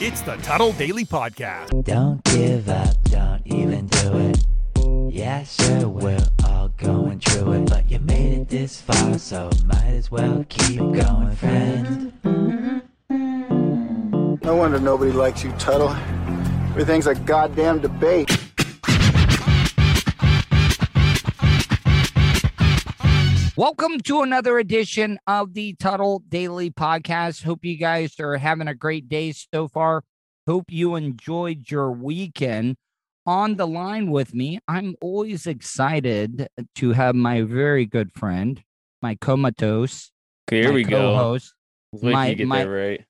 it's 0.00 0.20
the 0.22 0.36
Tuttle 0.36 0.72
Daily 0.72 1.04
Podcast. 1.04 1.84
Don't 1.84 2.22
give 2.24 2.68
up, 2.68 3.02
don't 3.04 3.40
even 3.46 3.86
do 3.86 4.18
it. 4.18 4.44
Yeah, 5.12 5.42
sure, 5.44 5.88
we're 5.88 6.18
all 6.46 6.68
going 6.76 7.20
through 7.20 7.52
it, 7.52 7.68
but 7.70 7.90
you 7.90 7.98
made 8.00 8.38
it 8.38 8.48
this 8.48 8.80
far, 8.80 9.18
so 9.18 9.50
might 9.64 9.86
as 9.86 10.10
well 10.10 10.44
keep 10.48 10.78
going, 10.78 11.34
friend. 11.36 12.12
No 14.42 14.56
wonder 14.56 14.78
nobody 14.78 15.12
likes 15.12 15.42
you, 15.42 15.50
Tuttle. 15.52 15.96
Everything's 16.70 17.06
a 17.06 17.14
goddamn 17.14 17.80
debate. 17.80 18.38
Welcome 23.56 24.00
to 24.00 24.20
another 24.20 24.58
edition 24.58 25.18
of 25.26 25.54
the 25.54 25.74
Tuttle 25.74 26.22
Daily 26.28 26.70
Podcast. 26.70 27.42
Hope 27.42 27.64
you 27.64 27.76
guys 27.78 28.20
are 28.20 28.36
having 28.36 28.68
a 28.68 28.74
great 28.74 29.08
day 29.08 29.32
so 29.32 29.66
far. 29.66 30.02
Hope 30.46 30.66
you 30.68 30.94
enjoyed 30.94 31.70
your 31.70 31.90
weekend. 31.90 32.76
On 33.24 33.56
the 33.56 33.66
line 33.66 34.10
with 34.10 34.34
me, 34.34 34.60
I'm 34.68 34.94
always 35.00 35.46
excited 35.46 36.48
to 36.76 36.92
have 36.92 37.14
my 37.16 37.42
very 37.42 37.86
good 37.86 38.12
friend, 38.14 38.62
my 39.02 39.14
comatose. 39.16 40.12
Okay, 40.48 40.60
here 40.60 40.68
my 40.68 40.74
we 40.74 40.84
go. 40.84 40.96
co-host, 41.14 41.54
Wait 41.92 42.12
My- 42.12 42.28
you 42.28 42.34
get 42.36 42.46
my- 42.46 42.64
that 42.64 42.70
right. 42.70 43.04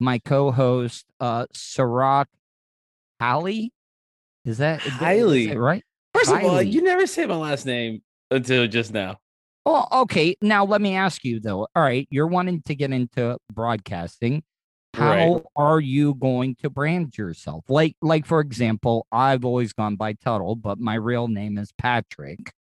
my 0.00 0.18
co-host, 0.18 1.06
uh, 1.20 1.46
Sarat 1.54 2.26
Halley. 3.20 3.72
Is 4.44 4.58
that, 4.58 4.80
is 4.84 4.84
that- 4.84 4.94
is 4.94 4.98
Hailey. 5.18 5.46
that 5.46 5.58
right? 5.60 5.84
First 6.12 6.32
of 6.32 6.42
all, 6.44 6.60
you 6.60 6.82
never 6.82 7.06
say 7.06 7.24
my 7.24 7.36
last 7.36 7.64
name 7.64 8.02
until 8.30 8.66
just 8.66 8.92
now. 8.92 9.20
Well, 9.64 9.88
okay. 9.92 10.36
Now 10.42 10.64
let 10.64 10.80
me 10.80 10.94
ask 10.94 11.24
you 11.24 11.40
though. 11.40 11.68
All 11.74 11.82
right, 11.82 12.06
you're 12.10 12.26
wanting 12.26 12.62
to 12.66 12.74
get 12.74 12.92
into 12.92 13.38
broadcasting. 13.52 14.42
How 14.94 15.10
Right. 15.34 15.42
are 15.56 15.80
you 15.80 16.14
going 16.14 16.56
to 16.56 16.68
brand 16.68 17.16
yourself? 17.16 17.64
Like, 17.70 17.96
like 18.02 18.26
for 18.26 18.40
example, 18.40 19.06
I've 19.10 19.44
always 19.44 19.72
gone 19.72 19.96
by 19.96 20.12
Tuttle, 20.14 20.54
but 20.56 20.78
my 20.78 20.94
real 20.96 21.28
name 21.28 21.56
is 21.56 21.72
Patrick. 21.78 22.52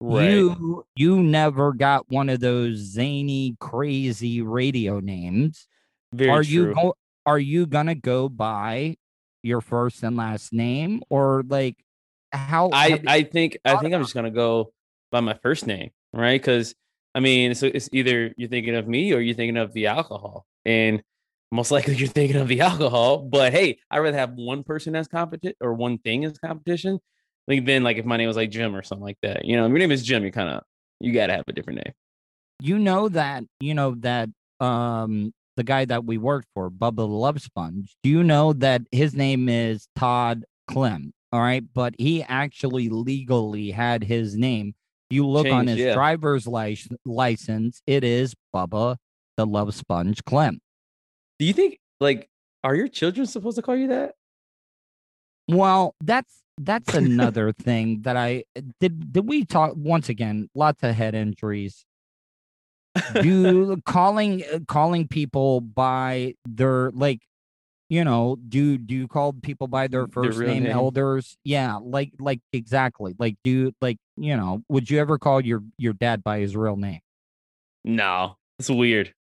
Right. 0.00 0.30
You 0.30 0.84
you 0.96 1.22
never 1.22 1.72
got 1.72 2.08
one 2.08 2.28
of 2.28 2.40
those 2.40 2.76
zany, 2.78 3.56
crazy 3.58 4.40
radio 4.40 5.00
names. 5.00 5.66
Very 6.12 6.30
are 6.30 6.42
true. 6.44 6.52
you 6.52 6.74
go, 6.74 6.94
are 7.26 7.38
you 7.38 7.66
gonna 7.66 7.94
go 7.94 8.28
by 8.28 8.96
your 9.42 9.60
first 9.60 10.02
and 10.02 10.16
last 10.16 10.52
name 10.52 11.02
or 11.10 11.42
like 11.48 11.76
how 12.32 12.70
I, 12.72 13.00
I 13.06 13.22
think 13.24 13.58
I 13.64 13.76
think 13.78 13.94
I'm 13.94 14.02
just 14.02 14.14
gonna 14.14 14.30
go 14.30 14.72
by 15.10 15.20
my 15.20 15.34
first 15.34 15.66
name, 15.66 15.90
right? 16.12 16.40
Because 16.40 16.74
I 17.14 17.20
mean, 17.20 17.54
so 17.54 17.66
it's 17.72 17.88
either 17.92 18.32
you're 18.36 18.48
thinking 18.48 18.76
of 18.76 18.86
me 18.88 19.12
or 19.12 19.20
you're 19.20 19.34
thinking 19.34 19.56
of 19.56 19.72
the 19.72 19.86
alcohol, 19.88 20.46
and 20.64 21.02
most 21.52 21.70
likely 21.70 21.94
you're 21.98 22.08
thinking 22.08 22.36
of 22.36 22.48
the 22.48 22.60
alcohol. 22.60 23.18
But 23.18 23.52
hey, 23.52 23.78
I'd 23.90 23.98
rather 24.00 24.16
have 24.18 24.34
one 24.34 24.62
person 24.64 24.94
as 24.96 25.08
competition 25.08 25.56
or 25.60 25.74
one 25.74 25.98
thing 25.98 26.24
as 26.24 26.38
competition, 26.38 27.00
like 27.48 27.64
then 27.66 27.82
like 27.84 27.96
if 27.98 28.04
my 28.04 28.16
name 28.16 28.28
was 28.28 28.36
like 28.36 28.50
Jim 28.50 28.74
or 28.76 28.82
something 28.82 29.04
like 29.04 29.18
that. 29.22 29.44
You 29.44 29.56
know, 29.56 29.64
if 29.66 29.70
your 29.70 29.78
name 29.78 29.92
is 29.92 30.02
Jim, 30.04 30.24
you 30.24 30.32
kind 30.32 30.48
of 30.50 30.62
you 31.00 31.12
gotta 31.12 31.32
have 31.34 31.44
a 31.48 31.52
different 31.52 31.78
name. 31.84 31.94
you 32.60 32.78
know 32.78 33.08
that 33.08 33.44
you 33.60 33.74
know 33.74 33.94
that 34.00 34.28
um 34.60 35.32
the 35.56 35.64
guy 35.64 35.84
that 35.84 36.04
we 36.04 36.18
worked 36.18 36.48
for 36.54 36.70
bubba 36.70 36.96
the 36.96 37.06
love 37.06 37.40
sponge 37.40 37.96
do 38.02 38.10
you 38.10 38.22
know 38.22 38.52
that 38.52 38.82
his 38.92 39.14
name 39.14 39.48
is 39.48 39.88
todd 39.96 40.44
clem 40.68 41.12
all 41.32 41.40
right 41.40 41.64
but 41.74 41.94
he 41.98 42.22
actually 42.24 42.88
legally 42.88 43.70
had 43.70 44.04
his 44.04 44.36
name 44.36 44.74
you 45.10 45.26
look 45.26 45.46
on 45.46 45.66
Changed, 45.66 45.70
his 45.70 45.78
yeah. 45.86 45.94
driver's 45.94 46.46
lic- 46.46 46.86
license 47.04 47.82
it 47.86 48.04
is 48.04 48.34
bubba 48.54 48.96
the 49.36 49.46
love 49.46 49.74
sponge 49.74 50.24
clem 50.24 50.60
Do 51.38 51.44
you 51.46 51.52
think 51.52 51.78
like 52.00 52.28
are 52.62 52.74
your 52.74 52.88
children 52.88 53.26
supposed 53.26 53.56
to 53.56 53.62
call 53.62 53.76
you 53.76 53.88
that? 53.88 54.14
well 55.48 55.94
that's 56.02 56.42
that's 56.58 56.94
another 56.94 57.52
thing 57.52 58.02
that 58.02 58.16
i 58.16 58.44
did 58.80 59.12
did 59.12 59.26
we 59.26 59.44
talk 59.44 59.72
once 59.76 60.08
again 60.08 60.48
lots 60.54 60.82
of 60.82 60.94
head 60.94 61.14
injuries 61.14 61.84
do 63.22 63.76
calling 63.86 64.42
uh, 64.52 64.58
calling 64.68 65.08
people 65.08 65.60
by 65.60 66.34
their 66.46 66.90
like 66.90 67.20
you 67.88 68.04
know 68.04 68.36
do 68.48 68.78
do 68.78 68.94
you 68.94 69.08
call 69.08 69.32
people 69.32 69.66
by 69.66 69.86
their 69.88 70.06
first 70.06 70.38
name, 70.38 70.64
name. 70.64 70.72
elders 70.72 71.36
yeah 71.44 71.76
like 71.82 72.12
like 72.18 72.40
exactly 72.52 73.14
like 73.18 73.36
do 73.42 73.72
like 73.80 73.96
you 74.20 74.36
know 74.36 74.62
would 74.68 74.90
you 74.90 74.98
ever 74.98 75.18
call 75.18 75.40
your 75.40 75.62
your 75.78 75.92
dad 75.94 76.22
by 76.22 76.38
his 76.38 76.54
real 76.54 76.76
name 76.76 77.00
No, 77.84 78.36
it's 78.58 78.68
weird. 78.68 79.14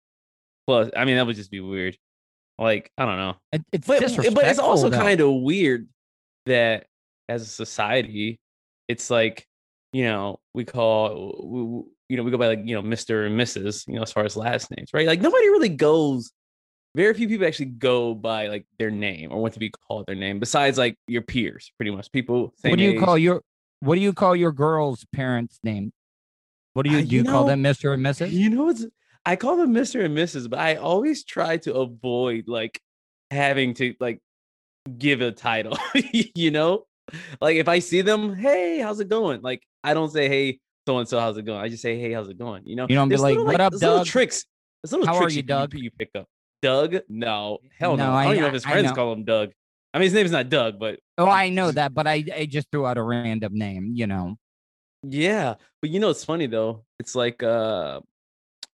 Plus, 0.67 0.91
I 0.97 1.05
mean, 1.05 1.17
that 1.17 1.27
would 1.27 1.37
just 1.37 1.51
be 1.51 1.61
weird. 1.61 1.97
Like, 2.59 2.91
I 2.99 3.05
don't 3.05 3.19
know. 3.19 3.35
It- 3.53 3.63
it's 3.71 3.87
But, 3.87 4.01
but 4.35 4.45
it's 4.47 4.59
also 4.59 4.91
kind 4.91 5.21
of 5.21 5.31
weird 5.43 5.89
that 6.47 6.87
as 7.29 7.43
a 7.43 7.47
society, 7.47 8.41
it's 8.89 9.11
like, 9.11 9.47
you 9.93 10.05
know, 10.05 10.41
we 10.55 10.65
call, 10.65 11.39
we, 11.45 11.61
you 12.09 12.17
know, 12.17 12.23
we 12.23 12.31
go 12.31 12.39
by 12.39 12.47
like, 12.49 12.63
you 12.65 12.75
know, 12.75 12.83
Mr. 12.83 13.27
and 13.27 13.39
Mrs., 13.39 13.87
you 13.87 13.95
know, 13.95 14.03
as 14.03 14.13
far 14.13 14.25
as 14.25 14.37
last 14.37 14.71
names, 14.77 14.91
right? 14.95 15.07
Like, 15.07 15.21
nobody 15.21 15.47
really 15.49 15.69
goes, 15.69 16.33
very 16.95 17.13
few 17.15 17.29
people 17.29 17.47
actually 17.47 17.67
go 17.67 18.15
by 18.15 18.49
like 18.49 18.65
their 18.79 18.91
name 18.91 19.31
or 19.31 19.41
want 19.41 19.53
to 19.55 19.61
be 19.61 19.71
called 19.71 20.07
their 20.07 20.17
name 20.17 20.39
besides 20.41 20.79
like 20.79 20.97
your 21.07 21.23
peers, 21.23 21.71
pretty 21.77 21.91
much. 21.91 22.11
People, 22.11 22.55
what 22.63 22.79
do 22.79 22.85
you 22.85 22.93
age. 22.93 23.01
call 23.01 23.19
your 23.19 23.43
what 23.81 23.95
do 23.97 24.01
you 24.01 24.13
call 24.13 24.35
your 24.37 24.53
girl's 24.53 25.05
parents 25.13 25.59
name 25.63 25.93
what 26.73 26.85
do 26.85 26.91
you 26.91 26.99
Uh, 26.99 27.01
do 27.03 27.07
you, 27.07 27.23
you 27.23 27.25
call 27.25 27.45
them 27.45 27.63
mr 27.63 27.93
and 27.95 28.05
mrs 28.05 28.31
You 28.31 28.51
know 28.51 28.65
what's 28.65 28.85
I 29.29 29.35
call 29.35 29.57
them 29.57 29.75
Mr. 29.75 30.05
and 30.05 30.17
Mrs., 30.17 30.49
but 30.49 30.61
I 30.61 30.77
always 30.77 31.25
try 31.25 31.57
to 31.57 31.75
avoid 31.75 32.45
like 32.47 32.81
having 33.33 33.75
to 33.75 33.93
like 33.99 34.21
give 34.97 35.21
a 35.21 35.33
title, 35.33 35.77
you 36.13 36.53
know? 36.53 36.85
Like 37.41 37.57
if 37.57 37.67
I 37.69 37.81
see 37.81 38.03
them, 38.03 38.37
hey, 38.37 38.79
how's 38.79 39.01
it 39.01 39.09
going? 39.09 39.43
Like 39.43 39.65
I 39.83 39.95
don't 39.95 40.11
say, 40.13 40.29
hey, 40.29 40.61
so 40.87 40.99
and 40.99 41.09
so, 41.09 41.19
how's 41.19 41.37
it 41.39 41.43
going? 41.43 41.59
I 41.61 41.69
just 41.69 41.83
say, 41.83 41.99
hey, 41.99 42.13
how's 42.13 42.29
it 42.29 42.39
going? 42.39 42.67
You 42.67 42.77
know, 42.77 42.87
You 42.89 42.95
don't 42.95 43.09
be 43.09 43.17
like, 43.17 43.33
little, 43.37 43.47
"What 43.47 43.61
up, 43.61 43.73
there's 43.73 43.83
little 43.83 43.99
Doug? 43.99 44.07
tricks. 44.07 44.45
There's 44.85 44.93
little 44.93 45.07
How 45.09 45.17
are 45.21 45.29
you, 45.29 45.39
you, 45.39 45.43
Doug? 45.43 45.75
You, 45.75 45.81
you 45.83 45.91
pick 45.91 46.11
up. 46.15 46.29
Doug? 46.63 46.95
No, 47.09 47.59
hell 47.77 47.97
no. 47.97 48.07
No, 48.07 48.13
I, 48.13 48.17
I- 48.21 48.25
don't 48.27 48.33
even 48.35 48.43
know 48.43 48.47
if 48.47 48.55
his 48.55 48.65
friends 48.65 48.93
call 48.93 49.13
him 49.13 49.25
Doug. 49.25 49.51
I 49.97 49.99
mean, 49.99 50.05
his 50.05 50.13
name's 50.13 50.31
not 50.31 50.51
Doug, 50.51 50.79
but 50.79 51.01
oh 51.17 51.27
i 51.27 51.49
know 51.49 51.71
that 51.73 51.95
but 51.95 52.07
I, 52.07 52.23
I 52.37 52.45
just 52.45 52.71
threw 52.71 52.85
out 52.85 52.99
a 52.99 53.03
random 53.03 53.57
name 53.57 53.93
you 53.95 54.07
know 54.07 54.37
Yeah, 55.03 55.55
but 55.81 55.91
you 55.91 56.01
know 56.01 56.11
it's 56.11 56.25
funny 56.25 56.47
though. 56.47 56.85
It's 56.99 57.15
like 57.15 57.43
uh 57.43 58.01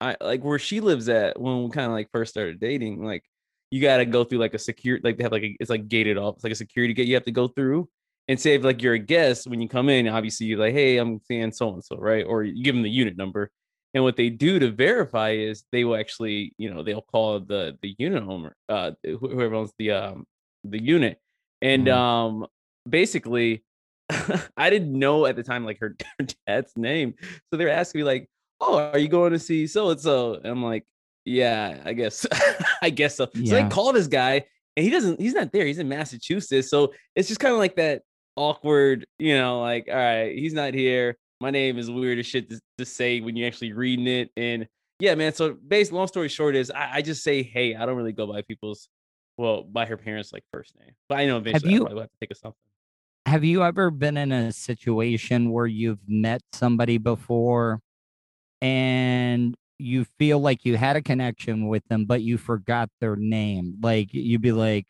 I 0.01 0.17
like 0.21 0.43
where 0.43 0.59
she 0.59 0.81
lives 0.81 1.09
at 1.09 1.41
when 1.41 1.65
we 1.65 1.71
kind 1.71 1.87
of 1.87 1.93
like 1.93 2.09
first 2.13 2.33
started 2.33 2.59
dating, 2.59 3.05
like 3.05 3.23
you 3.71 3.81
gotta 3.81 4.05
go 4.05 4.25
through 4.25 4.39
like 4.39 4.55
a 4.55 4.59
secure 4.59 4.99
like 5.03 5.17
they 5.17 5.23
have 5.23 5.33
like 5.33 5.43
a, 5.45 5.57
it's 5.61 5.71
like 5.71 5.89
gated 5.89 6.19
off. 6.19 6.37
It's 6.37 6.45
like 6.45 6.53
a 6.53 6.57
security 6.57 6.95
gate 6.95 7.07
you 7.07 7.15
have 7.15 7.25
to 7.25 7.33
go 7.33 7.49
through. 7.49 7.89
And 8.29 8.41
say 8.41 8.55
if 8.55 8.65
like 8.65 8.83
you're 8.83 8.95
a 8.95 8.99
guest 8.99 9.47
when 9.47 9.61
you 9.61 9.69
come 9.69 9.89
in, 9.89 10.09
obviously 10.09 10.47
you're 10.47 10.59
like, 10.59 10.75
hey, 10.75 10.97
I'm 10.99 11.21
seeing 11.29 11.53
so 11.53 11.73
and 11.75 11.85
so, 11.85 11.97
right? 11.97 12.25
Or 12.27 12.45
you 12.45 12.65
give 12.65 12.75
them 12.75 12.83
the 12.83 12.91
unit 12.91 13.17
number. 13.17 13.51
And 13.95 14.05
what 14.05 14.17
they 14.17 14.31
do 14.31 14.59
to 14.59 14.71
verify 14.71 15.31
is 15.33 15.65
they 15.71 15.85
will 15.85 15.97
actually, 15.97 16.55
you 16.57 16.73
know, 16.73 16.83
they'll 16.83 17.03
call 17.03 17.41
the 17.41 17.77
the 17.83 17.95
unit 17.99 18.23
owner, 18.23 18.57
uh 18.69 18.93
whoever 19.05 19.55
owns 19.55 19.73
the 19.79 19.91
um 19.93 20.25
the 20.65 20.81
unit. 20.83 21.19
And 21.61 21.87
Mhm. 21.87 21.93
um 21.93 22.47
basically 22.89 23.65
I 24.57 24.69
didn't 24.71 24.93
know 24.99 25.27
at 25.27 25.37
the 25.37 25.43
time 25.43 25.65
like 25.65 25.79
her, 25.81 25.97
her 26.21 26.27
dad's 26.47 26.73
name. 26.77 27.15
So 27.51 27.57
they 27.57 27.65
were 27.65 27.71
asking 27.71 28.01
me 28.01 28.05
like, 28.05 28.29
"Oh, 28.61 28.77
are 28.79 28.99
you 28.99 29.09
going 29.09 29.33
to 29.33 29.39
see 29.39 29.67
so 29.67 29.91
and 29.91 30.01
so?" 30.01 30.35
And 30.35 30.47
I'm 30.47 30.63
like, 30.63 30.85
"Yeah, 31.25 31.81
I 31.85 31.93
guess, 31.95 32.27
I 32.83 32.91
guess 32.91 33.17
so." 33.17 33.27
So 33.27 33.31
Yeah. 33.41 33.63
they 33.63 33.69
call 33.69 33.93
this 33.93 34.09
guy, 34.09 34.45
and 34.77 34.85
he 34.85 34.91
doesn't. 34.91 35.21
He's 35.21 35.33
not 35.35 35.53
there. 35.53 35.65
He's 35.65 35.79
in 35.79 35.89
Massachusetts. 35.89 36.69
So 36.69 36.93
it's 37.17 37.29
just 37.29 37.41
kind 37.41 37.53
of 37.53 37.59
like 37.59 37.77
that 37.77 38.03
awkward, 38.37 39.07
you 39.19 39.35
know, 39.35 39.61
like, 39.61 39.87
all 39.89 39.95
right, 39.97 40.37
he's 40.37 40.53
not 40.55 40.75
here. 40.75 41.17
my 41.41 41.51
name 41.51 41.77
is 41.79 41.91
weird 41.91 42.19
as 42.21 42.27
shit 42.27 42.49
to, 42.51 42.61
to 42.79 42.85
say 42.85 43.21
when 43.21 43.35
you're 43.37 43.49
actually 43.49 43.73
reading 43.73 44.07
it. 44.07 44.31
And 44.37 44.69
yeah, 45.01 45.15
man. 45.17 45.33
So 45.35 45.55
based 45.55 45.91
long 45.91 46.07
story 46.07 46.29
short 46.29 46.55
is 46.55 46.71
I, 46.71 46.97
I 46.97 47.03
just 47.03 47.23
say 47.25 47.43
hey. 47.43 47.75
I 47.75 47.85
don't 47.87 47.97
really 47.97 48.13
go 48.13 48.27
by 48.27 48.43
people's 48.43 48.89
well 49.43 49.63
by 49.65 49.85
her 49.87 49.97
parents 49.97 50.33
like 50.33 50.45
first 50.53 50.79
name, 50.79 50.93
but 51.09 51.19
I 51.19 51.27
know 51.27 51.37
eventually 51.39 51.73
you- 51.75 51.87
I 51.87 51.91
have 51.91 52.11
to 52.11 52.17
think 52.21 52.31
of 52.31 52.39
something. 52.39 52.59
Have 53.27 53.45
you 53.45 53.63
ever 53.63 53.91
been 53.91 54.17
in 54.17 54.33
a 54.33 54.53
situation 54.53 55.51
where 55.53 55.67
you've 55.67 56.09
met 56.09 56.43
somebody 56.53 56.99
before 56.99 57.81
and 58.61 59.55
you 59.79 60.05
feel 60.05 60.39
like 60.41 60.65
you 60.65 60.77
had 60.77 60.97
a 60.97 61.03
connection 61.03 61.69
with 61.69 61.85
them, 61.89 62.05
but 62.05 62.23
you 62.23 62.39
forgot 62.39 62.91
their 63.01 63.17
name? 63.17 63.77
Like 63.83 64.13
you'd 64.13 64.43
be 64.43 64.53
like, 64.53 64.87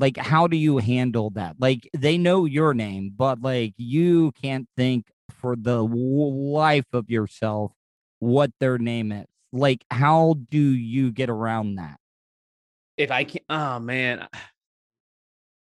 like, 0.00 0.16
how 0.16 0.46
do 0.48 0.56
you 0.56 0.78
handle 0.78 1.30
that? 1.30 1.56
Like 1.60 1.88
they 1.96 2.18
know 2.18 2.44
your 2.46 2.74
name, 2.74 3.12
but 3.16 3.40
like 3.42 3.74
you 3.78 4.32
can't 4.32 4.68
think 4.76 5.06
for 5.30 5.56
the 5.56 5.82
life 5.84 6.86
of 6.92 7.10
yourself 7.10 7.72
what 8.20 8.50
their 8.60 8.78
name 8.78 9.12
is. 9.12 9.26
Like, 9.52 9.84
how 9.90 10.36
do 10.50 10.58
you 10.60 11.12
get 11.12 11.30
around 11.30 11.76
that? 11.76 11.98
If 12.96 13.10
I 13.10 13.24
can 13.24 13.40
oh 13.48 13.78
man. 13.80 14.26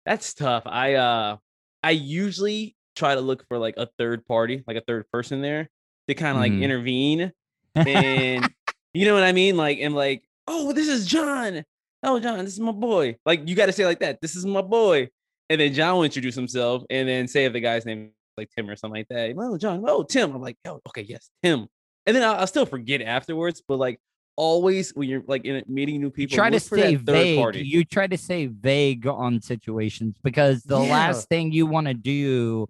That's 0.06 0.34
tough. 0.34 0.64
I 0.66 0.96
uh 0.96 1.38
I 1.84 1.92
usually 1.92 2.76
try 2.96 3.16
to 3.16 3.22
look 3.22 3.48
for 3.48 3.58
like 3.58 3.76
a 3.78 3.88
third 3.98 4.26
party, 4.26 4.64
like 4.68 4.78
a 4.78 4.82
third 4.82 5.06
person 5.12 5.42
there 5.42 5.70
to 6.08 6.14
kind 6.16 6.38
of 6.38 6.44
Mhm. 6.44 6.54
like 6.56 6.64
intervene. 6.64 7.32
And 7.76 8.50
you 8.94 9.06
know 9.06 9.14
what 9.14 9.24
I 9.24 9.32
mean? 9.32 9.56
Like 9.58 9.80
and 9.80 9.96
like, 9.96 10.24
oh, 10.48 10.72
this 10.74 10.88
is 10.88 11.06
John. 11.06 11.64
Oh, 12.02 12.20
John, 12.20 12.44
this 12.44 12.54
is 12.54 12.60
my 12.60 12.72
boy. 12.72 13.18
Like 13.26 13.48
you 13.48 13.56
gotta 13.56 13.72
say 13.74 13.86
like 13.86 14.00
that. 14.00 14.20
This 14.22 14.36
is 14.36 14.46
my 14.46 14.62
boy. 14.62 15.10
And 15.50 15.60
then 15.60 15.74
John 15.74 15.96
will 15.96 16.04
introduce 16.04 16.36
himself 16.36 16.84
and 16.90 17.08
then 17.10 17.28
say 17.28 17.46
if 17.46 17.54
the 17.54 17.60
guy's 17.60 17.86
name 17.86 18.12
like 18.38 18.50
Tim 18.56 18.70
or 18.70 18.76
something 18.76 19.00
like 19.00 19.08
that. 19.10 19.36
Well, 19.36 19.58
John, 19.58 19.84
oh 19.88 20.04
Tim. 20.04 20.34
I'm 20.34 20.42
like, 20.42 20.58
oh, 20.66 20.80
okay, 20.88 21.02
yes, 21.02 21.30
Tim. 21.44 21.68
And 22.06 22.16
then 22.16 22.24
I'll, 22.24 22.36
I'll 22.36 22.48
still 22.48 22.66
forget 22.66 23.02
afterwards, 23.02 23.62
but 23.68 23.78
like 23.78 24.00
always 24.40 24.92
when 24.96 25.10
you're 25.10 25.22
like 25.28 25.44
in 25.44 25.62
meeting 25.68 26.00
new 26.00 26.10
people, 26.10 26.32
you 26.32 26.38
try 26.38 26.50
to 26.50 26.60
stay 26.62 26.96
vague. 26.96 27.38
party. 27.38 27.60
You 27.68 27.84
try 27.84 28.08
to 28.08 28.18
stay 28.18 28.46
vague 28.48 29.06
on 29.06 29.42
situations 29.42 30.16
because 30.24 30.64
the 30.64 30.80
Yeah. 30.80 30.92
last 30.92 31.28
thing 31.28 31.52
you 31.52 31.66
want 31.66 31.88
to 31.88 31.94
do 31.94 32.68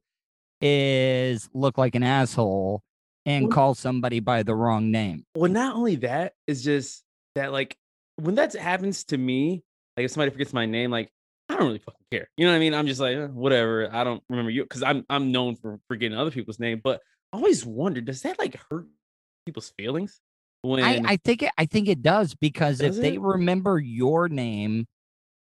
is 0.61 1.47
look 1.53 1.77
like 1.77 1.95
an 1.95 2.03
asshole 2.03 2.81
and 3.25 3.45
Well- 3.45 3.51
call 3.53 3.75
somebody 3.75 4.19
by 4.19 4.43
the 4.43 4.55
wrong 4.55 4.91
name. 4.91 5.25
well, 5.35 5.51
not 5.51 5.75
only 5.75 5.95
that 5.97 6.33
is 6.47 6.63
just 6.63 7.03
that 7.35 7.51
like 7.51 7.77
when 8.17 8.35
that 8.35 8.53
happens 8.53 9.03
to 9.05 9.17
me, 9.17 9.63
like 9.95 10.05
if 10.05 10.11
somebody 10.11 10.31
forgets 10.31 10.51
my 10.53 10.65
name, 10.65 10.89
like 10.91 11.09
I 11.49 11.55
don't 11.55 11.67
really 11.67 11.79
fucking 11.79 12.05
care. 12.11 12.27
You 12.37 12.45
know 12.45 12.51
what 12.51 12.57
I 12.57 12.59
mean? 12.59 12.73
I'm 12.73 12.87
just 12.87 12.99
like 12.99 13.15
"Eh, 13.15 13.27
whatever. 13.27 13.89
I 13.93 14.03
don't 14.03 14.23
remember 14.29 14.51
you 14.51 14.63
because 14.63 14.83
I'm 14.83 15.05
I'm 15.09 15.31
known 15.31 15.55
for 15.55 15.79
forgetting 15.87 16.17
other 16.17 16.31
people's 16.31 16.59
name, 16.59 16.81
but 16.83 17.01
I 17.31 17.37
always 17.37 17.65
wonder 17.65 18.01
does 18.01 18.21
that 18.23 18.39
like 18.39 18.55
hurt 18.69 18.87
people's 19.45 19.69
feelings 19.77 20.19
when 20.61 20.83
I, 20.83 21.01
I 21.05 21.17
think 21.17 21.43
it 21.43 21.51
I 21.57 21.65
think 21.65 21.87
it 21.87 22.01
does 22.01 22.35
because 22.35 22.79
Does 22.79 22.97
if 22.97 23.01
they 23.01 23.17
remember 23.17 23.79
your 23.79 24.27
name, 24.29 24.87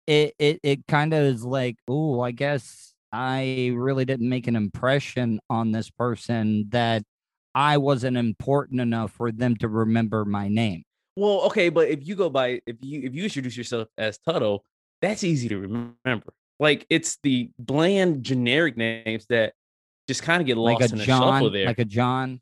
it 0.07 0.35
it, 0.39 0.59
it 0.63 0.87
kind 0.87 1.13
of 1.13 1.23
is 1.23 1.43
like, 1.43 1.77
oh, 1.87 2.21
I 2.21 2.31
guess 2.31 2.93
I 3.11 3.71
really 3.73 4.05
didn't 4.05 4.29
make 4.29 4.47
an 4.47 4.55
impression 4.55 5.39
on 5.49 5.71
this 5.71 5.89
person 5.89 6.69
that 6.69 7.03
I 7.55 7.77
wasn't 7.77 8.17
important 8.17 8.81
enough 8.81 9.11
for 9.11 9.31
them 9.31 9.55
to 9.57 9.67
remember 9.67 10.25
my 10.25 10.47
name. 10.47 10.83
well 11.15 11.41
okay, 11.47 11.69
but 11.69 11.89
if 11.89 12.07
you 12.07 12.15
go 12.15 12.29
by 12.29 12.61
if 12.67 12.77
you 12.81 13.01
if 13.03 13.15
you 13.15 13.23
introduce 13.23 13.57
yourself 13.57 13.87
as 13.97 14.19
Tuttle, 14.19 14.63
that's 15.01 15.23
easy 15.23 15.49
to 15.49 15.57
remember. 15.57 16.33
Like 16.59 16.85
it's 16.89 17.17
the 17.23 17.49
bland 17.57 18.23
generic 18.23 18.77
names 18.77 19.25
that 19.29 19.53
just 20.07 20.23
kind 20.23 20.41
of 20.41 20.45
get 20.45 20.57
lost 20.57 20.81
Like 20.81 20.89
a 20.89 20.93
in 20.93 20.97
the 20.99 21.05
shuffle 21.05 21.49
there. 21.49 21.65
like 21.65 21.79
a 21.79 21.85
John. 21.85 22.41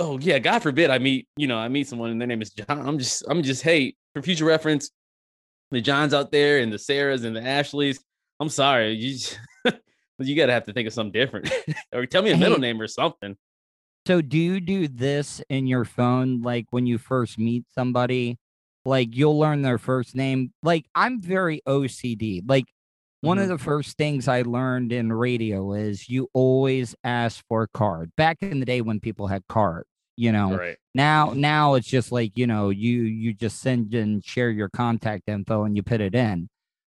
Oh 0.00 0.18
yeah, 0.18 0.38
God 0.38 0.60
forbid 0.60 0.90
I 0.90 0.98
meet, 0.98 1.28
you 1.36 1.46
know, 1.46 1.58
I 1.58 1.68
meet 1.68 1.88
someone 1.88 2.10
and 2.10 2.20
their 2.20 2.28
name 2.28 2.42
is 2.42 2.50
John. 2.50 2.66
I'm 2.86 2.98
just, 2.98 3.24
I'm 3.28 3.42
just, 3.42 3.62
hey, 3.62 3.94
for 4.14 4.22
future 4.22 4.44
reference, 4.44 4.90
the 5.70 5.80
Johns 5.80 6.14
out 6.14 6.30
there 6.32 6.58
and 6.60 6.72
the 6.72 6.76
Sarahs 6.76 7.24
and 7.24 7.34
the 7.36 7.40
Ashleys. 7.42 8.00
I'm 8.40 8.48
sorry, 8.48 8.92
you, 8.92 9.12
just- 9.14 9.38
you 10.18 10.36
gotta 10.36 10.52
have 10.52 10.64
to 10.64 10.72
think 10.72 10.86
of 10.86 10.92
something 10.94 11.12
different, 11.12 11.52
or 11.94 12.06
tell 12.06 12.22
me 12.22 12.30
a 12.30 12.36
middle 12.36 12.56
Hey. 12.56 12.60
name 12.62 12.80
or 12.80 12.86
something. 12.88 13.36
So 14.06 14.22
do 14.22 14.38
you 14.38 14.60
do 14.60 14.88
this 14.88 15.42
in 15.50 15.66
your 15.66 15.84
phone 15.84 16.40
like 16.40 16.66
when 16.70 16.86
you 16.86 16.96
first 16.98 17.38
meet 17.38 17.64
somebody? 17.74 18.38
Like 18.84 19.14
you'll 19.14 19.38
learn 19.38 19.60
their 19.60 19.76
first 19.76 20.14
name. 20.14 20.52
Like 20.62 20.86
I'm 20.94 21.20
very 21.20 21.60
OCD. 21.68 22.42
Like 22.48 22.64
one 23.20 23.38
of 23.38 23.46
Mhm. 23.46 23.48
the 23.48 23.58
first 23.58 23.96
things 23.96 24.28
I 24.28 24.42
learned 24.42 24.92
in 24.92 25.12
radio 25.12 25.72
is 25.72 26.08
you 26.08 26.28
always 26.32 26.94
ask 27.04 27.44
for 27.48 27.62
a 27.64 27.68
card. 27.68 28.12
Back 28.16 28.38
in 28.42 28.60
the 28.60 28.66
day 28.66 28.80
when 28.80 29.00
people 29.00 29.26
had 29.26 29.42
cards, 29.48 29.88
you 30.16 30.30
know. 30.32 30.56
Right. 30.56 30.76
Now 30.94 31.32
now 31.34 31.74
it's 31.74 31.88
just 31.88 32.12
like, 32.12 32.36
you 32.36 32.46
know, 32.46 32.70
you 32.70 33.02
you 33.02 33.34
just 33.34 33.60
send 33.60 33.94
and 33.94 34.24
share 34.24 34.50
your 34.50 34.68
contact 34.68 35.28
info 35.28 35.64
and 35.64 35.76
you 35.76 35.82
put 35.82 36.00
it 36.00 36.14
in. 36.14 36.48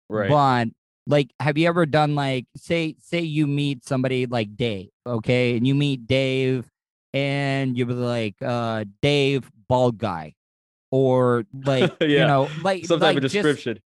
Right. 0.10 0.30
But 0.30 0.68
like, 1.08 1.32
have 1.40 1.58
you 1.58 1.68
ever 1.68 1.86
done 1.88 2.14
like, 2.14 2.46
say, 2.56 2.96
say 3.00 3.22
you 3.22 3.48
meet 3.48 3.84
somebody 3.86 4.28
like 4.28 4.56
Dave, 4.56 4.90
okay, 5.08 5.58
and 5.58 5.66
you 5.66 5.74
meet 5.74 6.06
Dave, 6.06 6.70
and 7.14 7.76
you 7.76 7.88
be 7.88 7.94
like, 7.94 8.36
uh, 8.44 8.86
Dave, 9.02 9.50
bald 9.68 9.98
guy, 9.98 10.36
or 10.92 11.46
like, 11.66 11.92
you 12.02 12.20
know, 12.28 12.48
like 12.64 12.86
Some 12.86 13.00
type 13.00 13.16
like 13.16 13.24
of 13.24 13.32
description. 13.32 13.80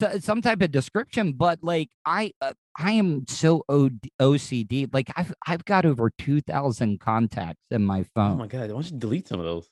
T- 0.00 0.20
some 0.20 0.40
type 0.42 0.62
of 0.62 0.70
description. 0.70 1.32
But 1.32 1.58
like, 1.62 1.88
I, 2.04 2.32
uh, 2.40 2.52
I 2.78 2.92
am 2.92 3.24
so 3.28 3.64
OD- 3.68 4.08
OCD. 4.20 4.92
Like, 4.92 5.10
I've 5.16 5.34
I've 5.46 5.64
got 5.64 5.84
over 5.86 6.10
two 6.18 6.40
thousand 6.40 7.00
contacts 7.00 7.62
in 7.70 7.84
my 7.84 8.04
phone. 8.14 8.32
Oh 8.32 8.36
my 8.36 8.46
god, 8.46 8.60
why 8.62 8.66
don't 8.68 8.90
you 8.90 8.98
delete 8.98 9.28
some 9.28 9.40
of 9.40 9.46
those? 9.46 9.68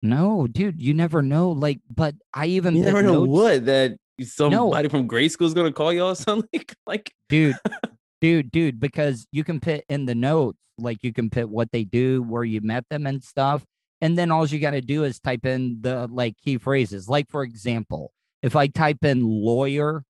no, 0.00 0.46
dude, 0.46 0.80
you 0.80 0.94
never 0.94 1.22
know. 1.22 1.50
Like, 1.50 1.80
but 1.94 2.14
I 2.32 2.46
even 2.46 2.76
You 2.76 2.84
never 2.84 3.02
know 3.02 3.24
notes- 3.24 3.28
what 3.30 3.66
that 3.66 3.96
somebody 4.22 4.88
from 4.88 5.06
grade 5.06 5.30
school 5.32 5.46
is 5.46 5.54
gonna 5.54 5.72
call 5.72 5.92
y'all 5.92 6.10
or 6.10 6.14
something. 6.16 6.48
Like, 6.52 6.74
like 6.86 7.12
dude 7.28 7.56
dude 8.20 8.50
dude 8.50 8.80
because 8.80 9.26
you 9.32 9.44
can 9.44 9.60
put 9.60 9.84
in 9.88 10.06
the 10.06 10.14
notes 10.14 10.58
like 10.78 10.98
you 11.02 11.12
can 11.12 11.30
put 11.30 11.48
what 11.48 11.70
they 11.72 11.84
do 11.84 12.22
where 12.22 12.42
you 12.44 12.60
met 12.60 12.84
them 12.90 13.06
and 13.06 13.22
stuff 13.22 13.64
and 14.00 14.16
then 14.18 14.30
all 14.32 14.46
you 14.46 14.58
got 14.58 14.70
to 14.72 14.80
do 14.80 15.04
is 15.04 15.20
type 15.20 15.44
in 15.46 15.78
the 15.82 16.08
like 16.10 16.34
key 16.44 16.58
phrases 16.58 17.08
like 17.08 17.28
for 17.30 17.42
example 17.44 18.10
if 18.42 18.54
i 18.56 18.66
type 18.66 19.04
in 19.04 19.22
lawyer 19.22 20.02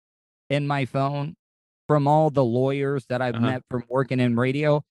in 0.50 0.66
my 0.66 0.84
phone 0.84 1.34
from 1.88 2.06
all 2.06 2.30
the 2.30 2.44
lawyers 2.44 3.04
that 3.08 3.20
i've 3.22 3.34
Uh-huh. 3.36 3.46
met 3.46 3.62
from 3.70 3.84
working 3.88 4.20
in 4.20 4.36
radio 4.36 4.82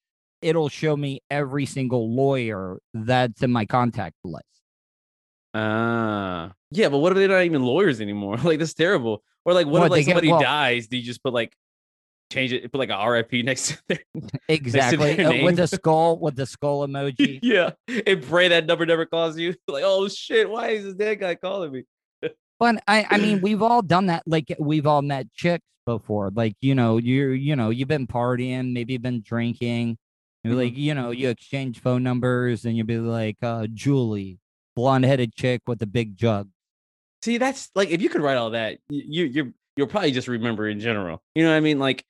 it'll 0.41 0.69
show 0.69 0.95
me 0.95 1.19
every 1.31 1.65
single 1.65 2.13
lawyer 2.13 2.77
that's 2.93 3.41
in 3.43 3.51
my 3.51 3.65
contact 3.65 4.15
list 4.23 4.43
Ah, 5.53 6.53
yeah, 6.71 6.89
but 6.89 6.99
what 6.99 7.11
if 7.13 7.17
they're 7.17 7.27
not 7.29 7.43
even 7.43 7.63
lawyers 7.63 7.99
anymore? 8.01 8.37
Like 8.43 8.59
that's 8.59 8.73
terrible. 8.75 9.23
Or 9.45 9.53
like, 9.53 9.65
what 9.65 9.83
if 9.85 9.89
like 9.89 9.99
they 9.99 10.03
get- 10.03 10.11
somebody 10.11 10.31
well- 10.31 10.41
dies? 10.41 10.87
Do 10.87 10.97
you 10.97 11.03
just 11.03 11.23
put 11.23 11.33
like 11.33 11.55
change 12.31 12.53
it? 12.53 12.69
Put 12.71 12.77
like 12.77 12.89
a 12.91 13.09
RIP 13.09 13.43
next 13.45 13.69
to 13.69 13.77
their 13.87 13.99
exactly 14.49 15.15
their 15.15 15.27
uh, 15.29 15.43
with 15.43 15.55
the 15.55 15.67
skull 15.67 16.19
with 16.19 16.35
the 16.35 16.45
skull 16.45 16.85
emoji 16.87 17.39
yeah, 17.41 17.71
and 18.05 18.21
pray 18.23 18.49
that 18.49 18.65
number 18.67 18.85
never 18.85 19.05
calls 19.05 19.37
you. 19.39 19.55
Like, 19.67 19.83
oh 19.85 20.07
shit, 20.09 20.47
why 20.49 20.69
is 20.69 20.83
this 20.83 20.93
dead 20.93 21.19
guy 21.21 21.35
calling 21.35 21.71
me? 21.71 21.83
But 22.59 22.83
I, 22.87 23.05
I 23.09 23.17
mean, 23.17 23.41
we've 23.41 23.61
all 23.61 23.81
done 23.81 24.07
that. 24.07 24.23
Like 24.25 24.55
we've 24.59 24.87
all 24.87 25.01
met 25.01 25.31
chicks 25.33 25.65
before. 25.85 26.31
Like 26.33 26.55
you 26.61 26.75
know, 26.75 26.97
you 26.97 27.29
you 27.29 27.55
know, 27.55 27.69
you've 27.69 27.87
been 27.87 28.07
partying, 28.07 28.73
maybe 28.73 28.93
you've 28.93 29.01
been 29.01 29.21
drinking. 29.21 29.97
You're 30.43 30.53
Mhm. 30.53 30.57
Like 30.57 30.77
you 30.77 30.93
know, 30.93 31.11
you 31.11 31.29
exchange 31.29 31.81
phone 31.81 32.03
numbers, 32.03 32.65
and 32.65 32.77
you'll 32.77 32.87
be 32.87 32.99
like, 32.99 33.37
uh, 33.41 33.67
Julie, 33.73 34.39
blonde-headed 34.75 35.33
chick 35.35 35.61
with 35.67 35.81
a 35.81 35.87
big 35.87 36.17
jug. 36.17 36.49
See, 37.23 37.37
that's 37.37 37.69
like 37.75 37.89
if 37.89 38.01
you 38.01 38.09
could 38.09 38.21
write 38.21 38.37
all 38.37 38.51
that, 38.51 38.77
you 38.89 39.25
you're 39.25 39.51
you'll 39.75 39.87
probably 39.87 40.11
just 40.11 40.27
remember 40.27 40.67
in 40.67 40.79
general. 40.79 41.21
You 41.35 41.43
know 41.43 41.51
what 41.51 41.57
I 41.57 41.61
mean? 41.61 41.79
Like, 41.79 42.03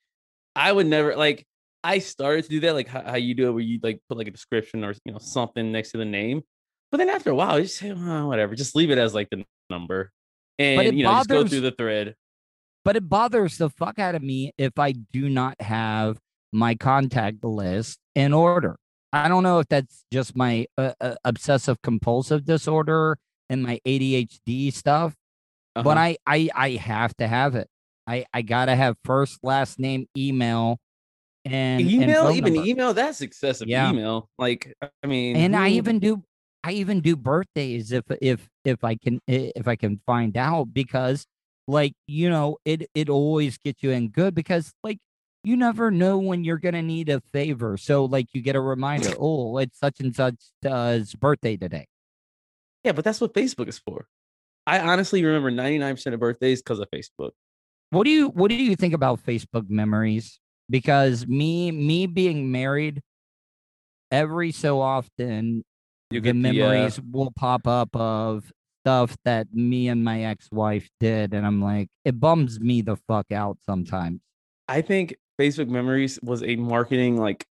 I 0.54 0.70
would 0.72 0.86
never 0.86 1.16
like. 1.16 1.44
I 1.84 2.00
started 2.00 2.42
to 2.42 2.50
do 2.50 2.60
that, 2.60 2.74
like 2.74 2.88
how, 2.88 3.02
how 3.02 3.14
you 3.16 3.34
do 3.34 3.48
it, 3.48 3.52
where 3.52 3.62
you 3.62 3.78
like 3.82 4.00
put 4.08 4.18
like 4.18 4.26
a 4.26 4.32
description 4.32 4.82
or 4.84 4.94
you 5.04 5.12
know 5.12 5.18
something 5.18 5.70
next 5.70 5.92
to 5.92 5.98
the 5.98 6.04
name. 6.04 6.42
But 6.90 6.98
then 6.98 7.08
after 7.08 7.30
a 7.30 7.34
while, 7.34 7.58
you 7.58 7.64
just 7.64 7.78
say, 7.78 7.92
oh, 7.96 8.26
whatever, 8.26 8.54
just 8.56 8.74
leave 8.74 8.90
it 8.90 8.98
as 8.98 9.14
like 9.14 9.30
the 9.30 9.44
number, 9.70 10.10
and 10.58 10.80
it 10.82 10.94
you 10.94 11.04
know, 11.04 11.10
just 11.12 11.28
go 11.28 11.36
bothers- 11.36 11.50
through 11.50 11.60
the 11.62 11.70
thread. 11.72 12.14
But 12.84 12.96
it 12.96 13.08
bothers 13.08 13.58
the 13.58 13.68
fuck 13.68 13.98
out 13.98 14.14
of 14.14 14.22
me 14.22 14.52
if 14.56 14.78
I 14.78 14.92
do 14.92 15.28
not 15.28 15.60
have 15.60 16.18
my 16.52 16.74
contact 16.74 17.44
list 17.44 17.98
in 18.14 18.32
order. 18.32 18.76
I 19.12 19.28
don't 19.28 19.42
know 19.42 19.58
if 19.58 19.68
that's 19.68 20.04
just 20.12 20.34
my 20.36 20.66
uh, 20.78 20.92
uh, 21.00 21.14
obsessive 21.24 21.82
compulsive 21.82 22.44
disorder 22.44 23.18
and 23.50 23.62
my 23.62 23.80
ADHD 23.86 24.72
stuff, 24.72 25.14
but 25.74 25.86
Uh-huh. 25.86 26.00
I, 26.00 26.16
I 26.26 26.48
I 26.54 26.70
have 26.76 27.14
to 27.16 27.26
have 27.26 27.54
it. 27.56 27.68
I 28.06 28.24
I 28.32 28.42
gotta 28.42 28.74
have 28.74 28.96
first, 29.04 29.38
last 29.42 29.78
name, 29.78 30.06
email, 30.16 30.78
and 31.44 31.80
and 31.82 31.90
email, 31.90 32.24
phone 32.24 32.36
even 32.36 32.54
number. 32.54 32.68
email, 32.68 32.94
that's 32.94 33.20
excessive. 33.20 33.68
Yeah. 33.68 33.90
Email, 33.90 34.28
like 34.38 34.74
I 35.02 35.06
mean, 35.06 35.36
and 35.36 35.54
I 35.56 35.70
even 35.70 35.98
do 35.98 36.22
I 36.68 36.72
even 36.72 37.00
do 37.00 37.16
birthdays 37.16 37.92
if 37.92 38.04
if 38.20 38.46
if 38.62 38.84
I 38.84 38.94
can 38.96 39.22
if 39.26 39.66
I 39.66 39.74
can 39.74 40.02
find 40.04 40.36
out 40.36 40.74
because 40.74 41.24
like 41.66 41.94
you 42.06 42.28
know 42.28 42.58
it 42.66 42.90
it 42.94 43.08
always 43.08 43.56
gets 43.56 43.82
you 43.82 43.90
in 43.92 44.10
good 44.10 44.34
because 44.34 44.74
like 44.84 44.98
you 45.44 45.56
never 45.56 45.90
know 45.90 46.18
when 46.18 46.44
you're 46.44 46.58
gonna 46.58 46.82
need 46.82 47.08
a 47.08 47.22
favor. 47.32 47.78
So 47.78 48.04
like 48.04 48.26
you 48.34 48.42
get 48.42 48.54
a 48.54 48.60
reminder, 48.60 49.14
oh, 49.18 49.56
it's 49.56 49.78
such 49.78 50.00
and 50.00 50.14
such 50.14 50.34
uh, 50.68 50.98
birthday 51.18 51.56
today. 51.56 51.86
Yeah, 52.84 52.92
but 52.92 53.02
that's 53.02 53.22
what 53.22 53.32
Facebook 53.32 53.68
is 53.68 53.78
for. 53.78 54.06
I 54.66 54.80
honestly 54.80 55.24
remember 55.24 55.50
99% 55.50 56.12
of 56.12 56.20
birthdays 56.20 56.60
because 56.60 56.80
of 56.80 56.88
Facebook. 56.94 57.30
What 57.88 58.04
do 58.04 58.10
you 58.10 58.28
what 58.28 58.50
do 58.50 58.56
you 58.56 58.76
think 58.76 58.92
about 58.92 59.24
Facebook 59.24 59.70
memories? 59.70 60.38
Because 60.68 61.26
me 61.26 61.72
me 61.72 62.06
being 62.06 62.52
married, 62.52 63.00
every 64.10 64.52
so 64.52 64.82
often 64.82 65.64
You 66.10 66.20
the 66.20 66.32
get 66.32 66.42
the, 66.42 66.62
uh, 66.62 66.68
memories 66.68 67.00
will 67.12 67.32
pop 67.32 67.66
up 67.66 67.94
of 67.94 68.50
stuff 68.82 69.16
that 69.24 69.48
me 69.52 69.88
and 69.88 70.02
my 70.02 70.24
ex-wife 70.24 70.88
did, 71.00 71.34
and 71.34 71.46
I'm 71.46 71.62
like, 71.62 71.88
it 72.04 72.18
bums 72.18 72.58
me 72.60 72.82
the 72.82 72.96
fuck 73.08 73.30
out 73.32 73.58
sometimes. 73.66 74.20
I 74.68 74.80
think 74.82 75.16
Facebook 75.40 75.68
Memories 75.68 76.18
was 76.22 76.42
a 76.42 76.56
marketing 76.56 77.16
like 77.16 77.46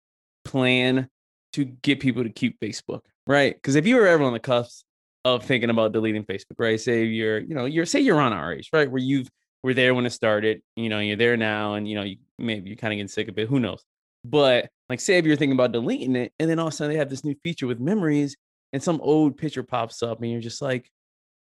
plan 0.44 1.08
to 1.52 1.64
get 1.64 2.00
people 2.00 2.22
to 2.22 2.30
keep 2.30 2.58
Facebook, 2.60 3.00
right? 3.26 3.54
Because 3.54 3.75
if 3.75 3.86
you 3.86 3.96
were 3.96 4.06
ever 4.06 4.25
on 4.25 4.32
the 4.32 4.40
cusp 4.40 4.84
of 5.25 5.42
thinking 5.44 5.70
about 5.70 5.92
deleting 5.92 6.25
Facebook, 6.25 6.58
right? 6.58 6.80
Say 6.80 7.04
you're, 7.04 7.38
you 7.38 7.54
know, 7.54 7.64
you're 7.64 7.86
say 7.86 8.00
you're 8.00 8.20
on 8.20 8.32
our 8.32 8.52
age, 8.52 8.70
right? 8.72 8.90
Where 8.90 9.02
you've 9.02 9.28
were 9.62 9.75
there 9.75 9.94
when 9.94 10.06
it 10.06 10.10
started, 10.10 10.62
you 10.76 10.88
know, 10.88 11.00
you're 11.00 11.16
there 11.16 11.36
now, 11.36 11.75
and 11.75 11.88
you 11.88 11.96
know, 11.96 12.02
you 12.02 12.16
maybe 12.38 12.70
you're 12.70 12.76
kind 12.76 12.92
of 12.92 12.96
getting 12.96 13.08
sick 13.08 13.28
of 13.28 13.38
it. 13.38 13.48
Who 13.48 13.60
knows? 13.60 13.82
But 14.25 14.70
like, 14.88 15.00
say 15.00 15.18
if 15.18 15.26
you're 15.26 15.36
thinking 15.36 15.56
about 15.56 15.72
deleting 15.72 16.16
it, 16.16 16.32
and 16.38 16.48
then 16.48 16.58
all 16.58 16.68
of 16.68 16.72
a 16.72 16.76
sudden 16.76 16.92
they 16.92 16.98
have 16.98 17.10
this 17.10 17.25
new 17.25 17.34
feature 17.42 17.66
with 17.66 17.80
memories, 17.80 18.36
and 18.76 18.83
some 18.83 19.00
old 19.00 19.38
picture 19.38 19.62
pops 19.62 20.02
up, 20.02 20.21
and 20.21 20.30
you're 20.30 20.38
just 20.42 20.61
like, 20.61 20.90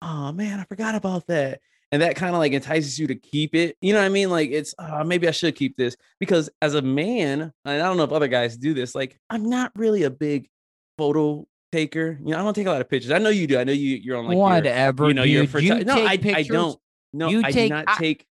oh 0.02 0.32
man, 0.32 0.60
I 0.60 0.64
forgot 0.64 0.96
about 0.96 1.28
that. 1.28 1.60
And 1.92 2.02
that 2.02 2.16
kind 2.16 2.34
of 2.34 2.40
like 2.40 2.54
entices 2.54 2.98
you 2.98 3.06
to 3.06 3.14
keep 3.16 3.54
it. 3.54 3.78
You 3.82 3.94
know 3.94 4.00
what 4.00 4.06
I 4.06 4.10
mean? 4.10 4.32
Like 4.32 4.50
it's 4.50 4.74
uh, 4.80 5.04
maybe 5.04 5.28
I 5.28 5.32
should 5.32 5.54
keep 5.56 5.78
this 5.78 5.96
because 6.20 6.50
as 6.60 6.74
a 6.74 6.82
man, 6.82 7.42
and 7.66 7.82
I 7.84 7.86
don't 7.86 7.98
know 7.98 8.04
if 8.04 8.12
other 8.12 8.28
guys 8.28 8.58
do 8.58 8.74
this. 8.74 8.96
Like 8.96 9.20
I'm 9.30 9.48
not 9.48 9.72
really 9.76 10.04
a 10.04 10.10
big 10.10 10.50
photo 10.98 11.48
taker. 11.72 12.18
You 12.24 12.32
know, 12.32 12.40
I 12.40 12.44
don't 12.44 12.56
take 12.56 12.66
a 12.66 12.72
lot 12.72 12.82
of 12.82 12.90
pictures. 12.90 13.12
I 13.12 13.20
know 13.20 13.30
you 13.30 13.46
do. 13.46 13.60
I 13.60 13.64
know 13.64 13.74
you. 13.74 13.96
You're 13.96 14.18
on 14.18 14.26
like 14.26 14.36
your- 14.36 14.44
Whatever, 14.44 15.08
you 15.08 15.14
know, 15.14 15.24
you're 15.24 15.44
dude. 15.44 15.52
for 15.52 15.60
You 15.60 15.84
no, 15.84 15.96
I, 16.04 16.20
I 16.34 16.44
don't. 16.44 16.80
No, 17.14 17.30
You 17.30 17.42
I 17.46 17.52
take- 17.52 17.70
do 17.70 17.76
not 17.76 17.86
I- 17.88 17.98
take. 17.98 18.26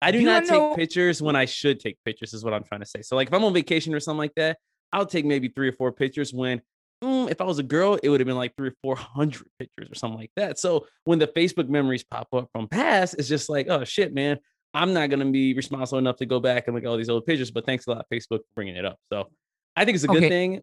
I 0.00 0.12
do 0.12 0.20
You 0.20 0.26
not 0.26 0.46
know- 0.46 0.68
take 0.70 0.76
pictures 0.78 1.20
when 1.20 1.34
I 1.34 1.44
should 1.44 1.80
take 1.80 1.98
pictures. 2.04 2.34
Is 2.34 2.44
what 2.44 2.54
I'm 2.54 2.62
trying 2.62 2.80
to 2.82 2.86
say. 2.86 3.02
So 3.02 3.16
like 3.16 3.26
if 3.28 3.34
I'm 3.34 3.42
on 3.42 3.52
vacation 3.52 3.94
or 3.94 4.00
something 4.00 4.18
like 4.18 4.34
that, 4.36 4.58
I'll 4.92 5.06
take 5.06 5.24
maybe 5.24 5.48
three 5.48 5.68
or 5.68 5.72
four 5.72 5.90
pictures. 5.92 6.32
When 6.32 6.62
mm, 7.02 7.30
if 7.30 7.40
I 7.40 7.44
was 7.44 7.58
a 7.58 7.62
girl, 7.62 7.98
it 8.02 8.08
would 8.08 8.20
have 8.20 8.26
been 8.26 8.36
like 8.36 8.54
three 8.56 8.68
or 8.68 8.74
four 8.82 8.96
hundred 8.96 9.46
pictures 9.58 9.90
or 9.90 9.94
something 9.94 10.18
like 10.18 10.32
that. 10.36 10.58
So 10.58 10.86
when 11.04 11.18
the 11.18 11.28
Facebook 11.28 11.68
memories 11.68 12.04
pop 12.04 12.28
up 12.32 12.48
from 12.52 12.68
past, 12.68 13.14
it's 13.18 13.28
just 13.28 13.48
like, 13.48 13.68
oh 13.68 13.84
shit, 13.84 14.14
man, 14.14 14.38
I'm 14.74 14.92
not 14.92 15.10
gonna 15.10 15.30
be 15.30 15.54
responsible 15.54 15.98
enough 15.98 16.16
to 16.16 16.26
go 16.26 16.40
back 16.40 16.66
and 16.66 16.74
look 16.74 16.84
at 16.84 16.88
all 16.88 16.96
these 16.96 17.08
old 17.08 17.26
pictures. 17.26 17.50
But 17.50 17.66
thanks 17.66 17.86
a 17.86 17.90
lot, 17.90 18.06
Facebook, 18.12 18.38
for 18.38 18.54
bringing 18.54 18.76
it 18.76 18.84
up. 18.84 18.98
So 19.12 19.28
I 19.76 19.84
think 19.84 19.94
it's 19.94 20.04
a 20.04 20.08
good 20.08 20.28
thing 20.28 20.60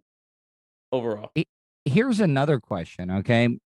overall. 0.92 1.32
Here's 1.86 2.20
another 2.20 2.60
question, 2.60 3.12
okay? 3.12 3.58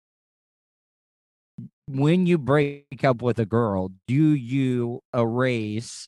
When 1.87 2.25
you 2.25 2.37
break 2.37 3.03
up 3.03 3.21
with 3.21 3.39
a 3.39 3.45
girl, 3.45 3.91
do 4.07 4.13
you 4.13 5.01
erase 5.15 6.07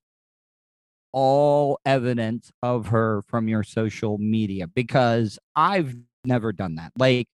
all 1.12 1.80
evidence 1.86 2.52
of 2.62 2.88
her 2.88 3.24
from 3.24 3.48
your 3.48 3.64
social 3.64 4.18
media? 4.18 4.68
Because 4.68 5.40
I've 5.56 5.96
never 6.26 6.52
done 6.52 6.76
that. 6.76 6.92
Like 6.98 7.28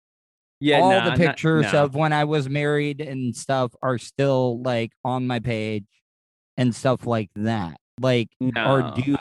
Yeah, 0.59 0.79
all 0.79 0.91
nah, 0.91 1.03
the 1.03 1.09
not- 1.11 1.17
pictures 1.17 1.73
nah. 1.73 1.83
of 1.83 1.95
when 1.95 2.13
I 2.13 2.23
was 2.25 2.49
married 2.49 3.01
and 3.01 3.35
stuff 3.35 3.73
are 3.81 3.97
still 3.97 4.61
like 4.61 4.91
on 5.03 5.27
my 5.27 5.39
page 5.39 5.85
and 6.57 6.73
stuff 6.75 7.05
like 7.05 7.29
that. 7.35 7.77
Like, 7.99 8.29
or 8.41 8.93
do 8.95 9.01
you 9.05 9.17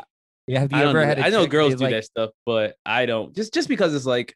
have 0.56 0.72
you 0.72 0.78
ever 0.78 1.04
had? 1.06 1.20
I 1.20 1.28
know 1.30 1.46
girls 1.46 1.76
do 1.76 1.84
like, 1.84 1.92
that 1.92 2.04
stuff, 2.04 2.30
but 2.44 2.76
I 2.84 3.06
don't. 3.06 3.34
Just 3.34 3.54
just 3.54 3.68
because 3.68 3.94
it's 3.94 4.04
like, 4.06 4.34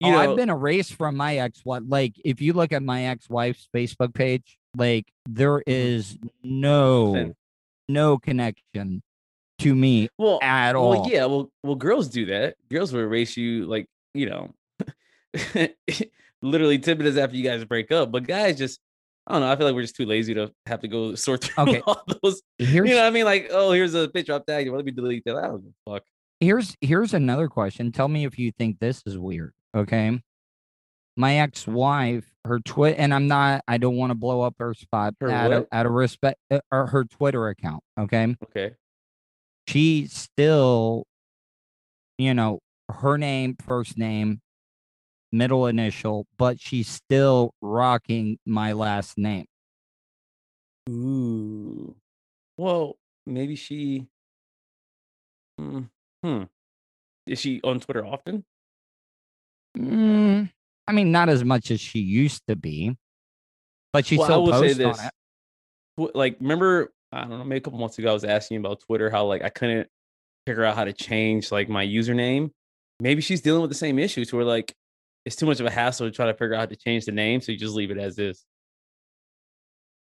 you 0.00 0.08
oh, 0.08 0.12
know, 0.12 0.18
I've 0.18 0.36
been 0.36 0.50
erased 0.50 0.94
from 0.94 1.16
my 1.16 1.36
ex 1.36 1.64
wife. 1.64 1.84
Like, 1.86 2.14
if 2.24 2.40
you 2.40 2.54
look 2.54 2.72
at 2.72 2.82
my 2.82 3.06
ex 3.06 3.30
wife's 3.30 3.68
Facebook 3.74 4.14
page, 4.14 4.58
like 4.76 5.06
there 5.28 5.62
is 5.66 6.18
no 6.42 7.12
Mm-hmm. 7.12 7.30
No 7.88 8.16
connection 8.16 9.02
to 9.58 9.74
me 9.74 10.08
well, 10.16 10.38
at 10.40 10.74
all. 10.74 10.90
Well, 10.90 11.08
yeah, 11.10 11.26
well, 11.26 11.50
well, 11.62 11.74
girls 11.74 12.08
do 12.08 12.26
that. 12.26 12.54
Girls 12.70 12.92
will 12.92 13.00
erase 13.00 13.36
you, 13.36 13.66
like 13.66 13.86
you 14.14 14.26
know, 14.28 14.54
literally 16.42 16.78
ten 16.78 16.98
minutes 16.98 17.16
after 17.16 17.36
you 17.36 17.44
guys 17.44 17.64
break 17.64 17.90
up. 17.92 18.10
But 18.12 18.26
guys 18.26 18.58
just, 18.58 18.80
I 19.26 19.32
don't 19.32 19.42
know. 19.42 19.50
I 19.52 19.56
feel 19.56 19.66
like 19.66 19.74
we're 19.74 19.82
just 19.82 19.96
too 19.96 20.06
lazy 20.06 20.34
to 20.34 20.52
have 20.66 20.80
to 20.80 20.88
go 20.88 21.14
sort 21.14 21.44
through 21.44 21.64
Okay. 21.64 21.80
all 21.86 22.02
those. 22.22 22.42
Here's 22.58 22.88
You 22.88 22.94
know 22.96 23.02
what 23.02 23.06
I 23.08 23.10
mean? 23.10 23.24
Like, 23.24 23.48
oh, 23.50 23.72
here's 23.72 23.94
a 23.94 24.08
picture 24.08 24.34
I'm 24.34 24.42
tagging. 24.46 24.74
Let 24.74 24.84
me 24.84 24.92
delete 24.92 25.24
that. 25.26 25.36
I 25.36 25.42
don't 25.48 25.62
give 25.62 25.72
a 25.86 25.90
fuck. 25.94 26.02
here's 26.40 26.76
here's 26.80 27.14
another 27.14 27.48
question. 27.48 27.92
Tell 27.92 28.08
me 28.08 28.24
if 28.24 28.38
you 28.38 28.52
think 28.52 28.78
this 28.80 29.02
is 29.06 29.18
weird. 29.18 29.52
Okay. 29.74 30.20
My 31.14 31.36
ex-wife, 31.40 32.24
her 32.46 32.58
twit, 32.60 32.96
and 32.98 33.12
I'm 33.12 33.28
not. 33.28 33.62
I 33.68 33.76
don't 33.76 33.96
want 33.96 34.10
to 34.12 34.14
blow 34.14 34.40
up 34.40 34.54
her 34.58 34.72
spot 34.72 35.14
Her 35.20 35.30
out 35.30 35.52
of 35.52 35.66
out 35.70 35.84
of 35.84 35.92
respect. 35.92 36.38
Uh, 36.50 36.60
or 36.70 36.86
her 36.86 37.04
Twitter 37.04 37.48
account. 37.48 37.82
Okay. 38.00 38.34
Okay. 38.44 38.74
She 39.68 40.06
still, 40.08 41.04
you 42.18 42.32
know, 42.32 42.60
her 42.92 43.18
name, 43.18 43.56
first 43.66 43.96
name, 43.98 44.40
middle 45.30 45.66
initial, 45.66 46.26
but 46.38 46.60
she's 46.60 46.88
still 46.88 47.54
rocking 47.60 48.38
my 48.46 48.72
last 48.72 49.18
name. 49.18 49.46
Ooh. 50.88 51.94
Well, 52.56 52.96
maybe 53.26 53.56
she. 53.56 54.06
Mm, 55.60 55.88
Hmm. 56.22 56.42
Is 57.26 57.40
she 57.40 57.60
on 57.62 57.80
Twitter 57.80 58.04
often? 58.04 58.44
Mm, 59.76 60.50
I 60.86 60.92
mean, 60.92 61.12
not 61.12 61.28
as 61.28 61.44
much 61.44 61.70
as 61.70 61.80
she 61.80 61.98
used 62.00 62.42
to 62.48 62.56
be, 62.56 62.96
but 63.92 64.04
she 64.06 64.16
Well, 64.16 64.24
I 64.24 64.28
still 64.28 64.42
will 64.42 64.52
say 64.52 64.74
posts 64.74 64.80
on 64.80 64.90
this. 64.90 65.00
it. 65.06 65.12
Like 66.16 66.36
remember 66.40 66.92
i 67.12 67.20
don't 67.20 67.28
know 67.30 67.44
maybe 67.44 67.58
a 67.58 67.60
couple 67.60 67.78
months 67.78 67.98
ago 67.98 68.08
i 68.08 68.14
was 68.14 68.24
asking 68.24 68.54
you 68.54 68.60
about 68.60 68.80
twitter 68.80 69.10
how 69.10 69.26
like 69.26 69.42
i 69.42 69.50
couldn't 69.50 69.86
figure 70.46 70.64
out 70.64 70.74
how 70.74 70.84
to 70.84 70.92
change 70.94 71.52
like 71.52 71.68
my 71.68 71.86
username 71.86 72.50
maybe 73.02 73.20
she's 73.20 73.40
dealing 73.40 73.60
with 73.60 73.70
the 73.70 73.76
same 73.76 73.98
issues 73.98 74.32
where 74.32 74.44
like 74.44 74.74
it's 75.26 75.36
too 75.36 75.46
much 75.46 75.60
of 75.60 75.66
a 75.66 75.70
hassle 75.70 76.06
to 76.06 76.10
try 76.10 76.26
to 76.26 76.34
figure 76.34 76.54
out 76.54 76.60
how 76.60 76.66
to 76.66 76.76
change 76.76 77.04
the 77.04 77.12
name 77.12 77.40
so 77.40 77.52
you 77.52 77.58
just 77.58 77.74
leave 77.74 77.90
it 77.90 77.98
as 77.98 78.18
is 78.18 78.44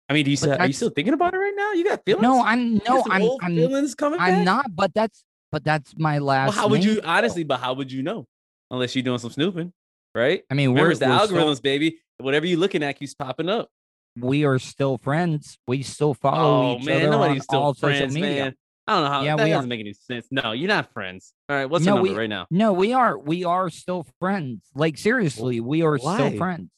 i 0.09 0.13
mean 0.13 0.23
do 0.25 0.31
you 0.31 0.37
still, 0.37 0.53
are 0.59 0.67
you 0.67 0.73
still 0.73 0.89
thinking 0.89 1.13
about 1.13 1.33
it 1.33 1.37
right 1.37 1.53
now 1.55 1.71
you 1.73 1.83
got 1.83 2.03
feelings 2.05 2.21
No, 2.23 2.43
I'm 2.43 2.75
no, 2.87 3.03
I'm 3.09 3.23
I'm, 3.41 3.55
feelings 3.55 3.95
coming 3.95 4.19
I'm 4.19 4.35
back? 4.35 4.45
not. 4.45 4.75
But 4.75 4.93
that's 4.93 5.23
but 5.51 5.63
that's 5.63 5.93
my 5.97 6.17
well, 6.19 6.25
last. 6.25 6.55
how 6.55 6.67
would 6.67 6.83
you 6.83 6.95
though. 7.01 7.07
honestly 7.07 7.43
but 7.43 7.59
how 7.59 7.73
would 7.73 7.91
you 7.91 8.03
know 8.03 8.25
unless 8.71 8.95
you're 8.95 9.03
doing 9.03 9.19
some 9.19 9.31
snooping 9.31 9.73
right 10.15 10.43
I 10.49 10.53
mean, 10.53 10.73
where's 10.73 10.99
the 10.99 11.07
we're 11.07 11.11
algorithms 11.17 11.55
still, 11.57 11.61
baby 11.63 11.99
whatever 12.19 12.45
you're 12.45 12.59
looking 12.59 12.83
at 12.83 12.99
keeps 12.99 13.13
popping 13.13 13.49
up 13.49 13.69
we 14.17 14.43
are 14.43 14.59
still 14.59 14.97
friends. 14.97 15.57
We 15.67 15.83
still 15.83 16.13
follow 16.13 16.73
Oh 16.73 16.77
each 16.77 16.85
man, 16.85 16.97
other 16.97 17.05
on 17.05 17.11
nobody's 17.21 17.43
still 17.43 17.61
all 17.61 17.73
friends, 17.73 17.99
social 17.99 18.13
media. 18.21 18.43
man. 18.45 18.55
I 18.89 18.93
don't 18.95 19.03
know 19.03 19.09
how 19.11 19.21
Yeah, 19.21 19.35
that 19.35 19.47
doesn't 19.47 19.69
make 19.69 19.79
any 19.81 19.93
sense. 19.93 20.25
No, 20.31 20.51
you're 20.51 20.67
not 20.67 20.91
friends. 20.93 21.33
All 21.47 21.55
right, 21.55 21.65
what's 21.65 21.85
No, 21.85 21.91
the 21.91 21.95
number 21.97 22.11
we- 22.13 22.17
right 22.17 22.29
now? 22.29 22.47
No, 22.49 22.73
we 22.73 22.91
are. 22.91 23.17
We 23.19 23.43
are 23.45 23.69
still 23.69 24.07
friends. 24.19 24.63
Like 24.73 24.97
seriously, 24.97 25.59
we 25.59 25.83
are 25.83 25.97
why? 25.97 26.15
still 26.15 26.37
friends. 26.37 26.69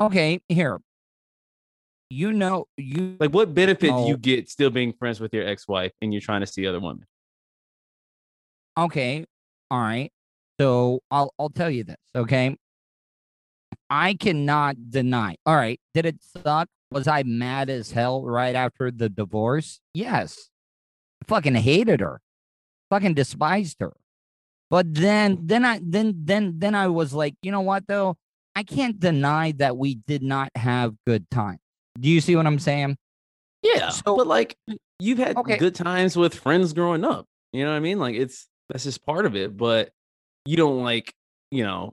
Okay, 0.00 0.40
here. 0.48 0.80
You 2.10 2.32
know, 2.32 2.66
you 2.76 3.16
Like, 3.20 3.30
what 3.32 3.54
benefit 3.54 3.90
do 3.90 4.06
you 4.08 4.16
get 4.16 4.48
still 4.50 4.70
being 4.70 4.92
friends 4.92 5.20
with 5.20 5.32
your 5.32 5.46
ex-wife 5.46 5.92
and 6.02 6.12
you're 6.12 6.20
trying 6.20 6.40
to 6.40 6.46
see 6.48 6.66
other 6.66 6.80
women? 6.80 7.06
okay. 8.76 9.24
All 9.70 9.80
right. 9.80 10.10
So 10.60 11.00
I'll 11.10 11.32
I'll 11.38 11.50
tell 11.50 11.70
you 11.70 11.84
this. 11.84 11.96
Okay. 12.14 12.56
I 13.90 14.14
cannot 14.14 14.90
deny. 14.90 15.36
All 15.46 15.54
right. 15.56 15.80
Did 15.94 16.06
it 16.06 16.16
suck? 16.22 16.68
Was 16.90 17.06
I 17.08 17.22
mad 17.24 17.70
as 17.70 17.90
hell 17.92 18.24
right 18.24 18.54
after 18.54 18.90
the 18.90 19.08
divorce? 19.08 19.80
Yes. 19.94 20.50
Fucking 21.28 21.54
hated 21.54 22.00
her. 22.00 22.20
Fucking 22.90 23.14
despised 23.14 23.76
her. 23.80 23.92
But 24.70 24.92
then 24.94 25.36
mm. 25.36 25.48
then 25.48 25.64
I 25.64 25.80
then 25.82 26.14
then 26.24 26.54
then 26.58 26.74
I 26.74 26.88
was 26.88 27.12
like, 27.12 27.34
you 27.42 27.52
know 27.52 27.60
what 27.60 27.86
though? 27.86 28.16
I 28.56 28.62
can't 28.62 28.98
deny 28.98 29.52
that 29.58 29.76
we 29.76 29.96
did 29.96 30.22
not 30.22 30.50
have 30.54 30.94
good 31.06 31.28
time. 31.30 31.58
Do 31.98 32.08
you 32.08 32.20
see 32.20 32.36
what 32.36 32.46
I'm 32.46 32.58
saying? 32.58 32.96
Yeah, 33.62 33.88
So- 33.90 34.16
but 34.16 34.26
like, 34.26 34.56
you've 35.00 35.18
had 35.18 35.36
Okay. 35.36 35.56
good 35.56 35.74
times 35.74 36.16
with 36.16 36.34
friends 36.34 36.72
growing 36.72 37.04
up. 37.04 37.26
You 37.52 37.64
know 37.64 37.70
what 37.70 37.76
I 37.76 37.80
mean? 37.80 37.98
Like, 37.98 38.14
it's 38.14 38.46
that's 38.68 38.84
just 38.84 39.04
part 39.04 39.26
of 39.26 39.36
it. 39.36 39.56
But 39.56 39.90
you 40.44 40.56
don't 40.56 40.82
like, 40.82 41.12
you 41.50 41.64
know, 41.64 41.92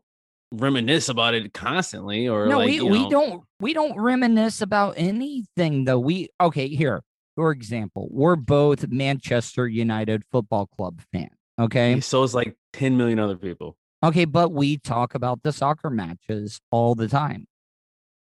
reminisce 0.52 1.08
about 1.10 1.34
it 1.34 1.54
constantly, 1.54 2.28
or 2.28 2.48
no, 2.48 2.58
like, 2.60 2.68
we 2.82 3.04
know- 3.04 3.10
don't 3.10 3.44
we 3.60 3.74
don't 3.74 4.00
reminisce 4.00 4.62
about 4.62 4.96
anything 4.98 5.86
though. 5.86 6.00
We 6.00 6.30
okay 6.40 6.68
here. 6.68 7.02
For 7.36 7.52
example, 7.52 8.08
we're 8.12 8.36
both 8.36 8.88
Manchester 8.90 9.68
United 9.68 10.24
football 10.32 10.68
club 10.68 11.02
fans. 11.12 11.32
Okay. 11.60 12.00
So 12.00 12.24
it's 12.24 12.34
like 12.34 12.56
10 12.74 12.98
million 12.98 13.20
other 13.20 13.38
people. 13.38 13.78
Okay, 14.04 14.26
but 14.26 14.52
we 14.52 14.78
talk 14.78 15.14
about 15.16 15.44
the 15.44 15.52
soccer 15.52 15.90
matches 15.90 16.60
all 16.72 16.96
the 16.96 17.08
time. 17.08 17.48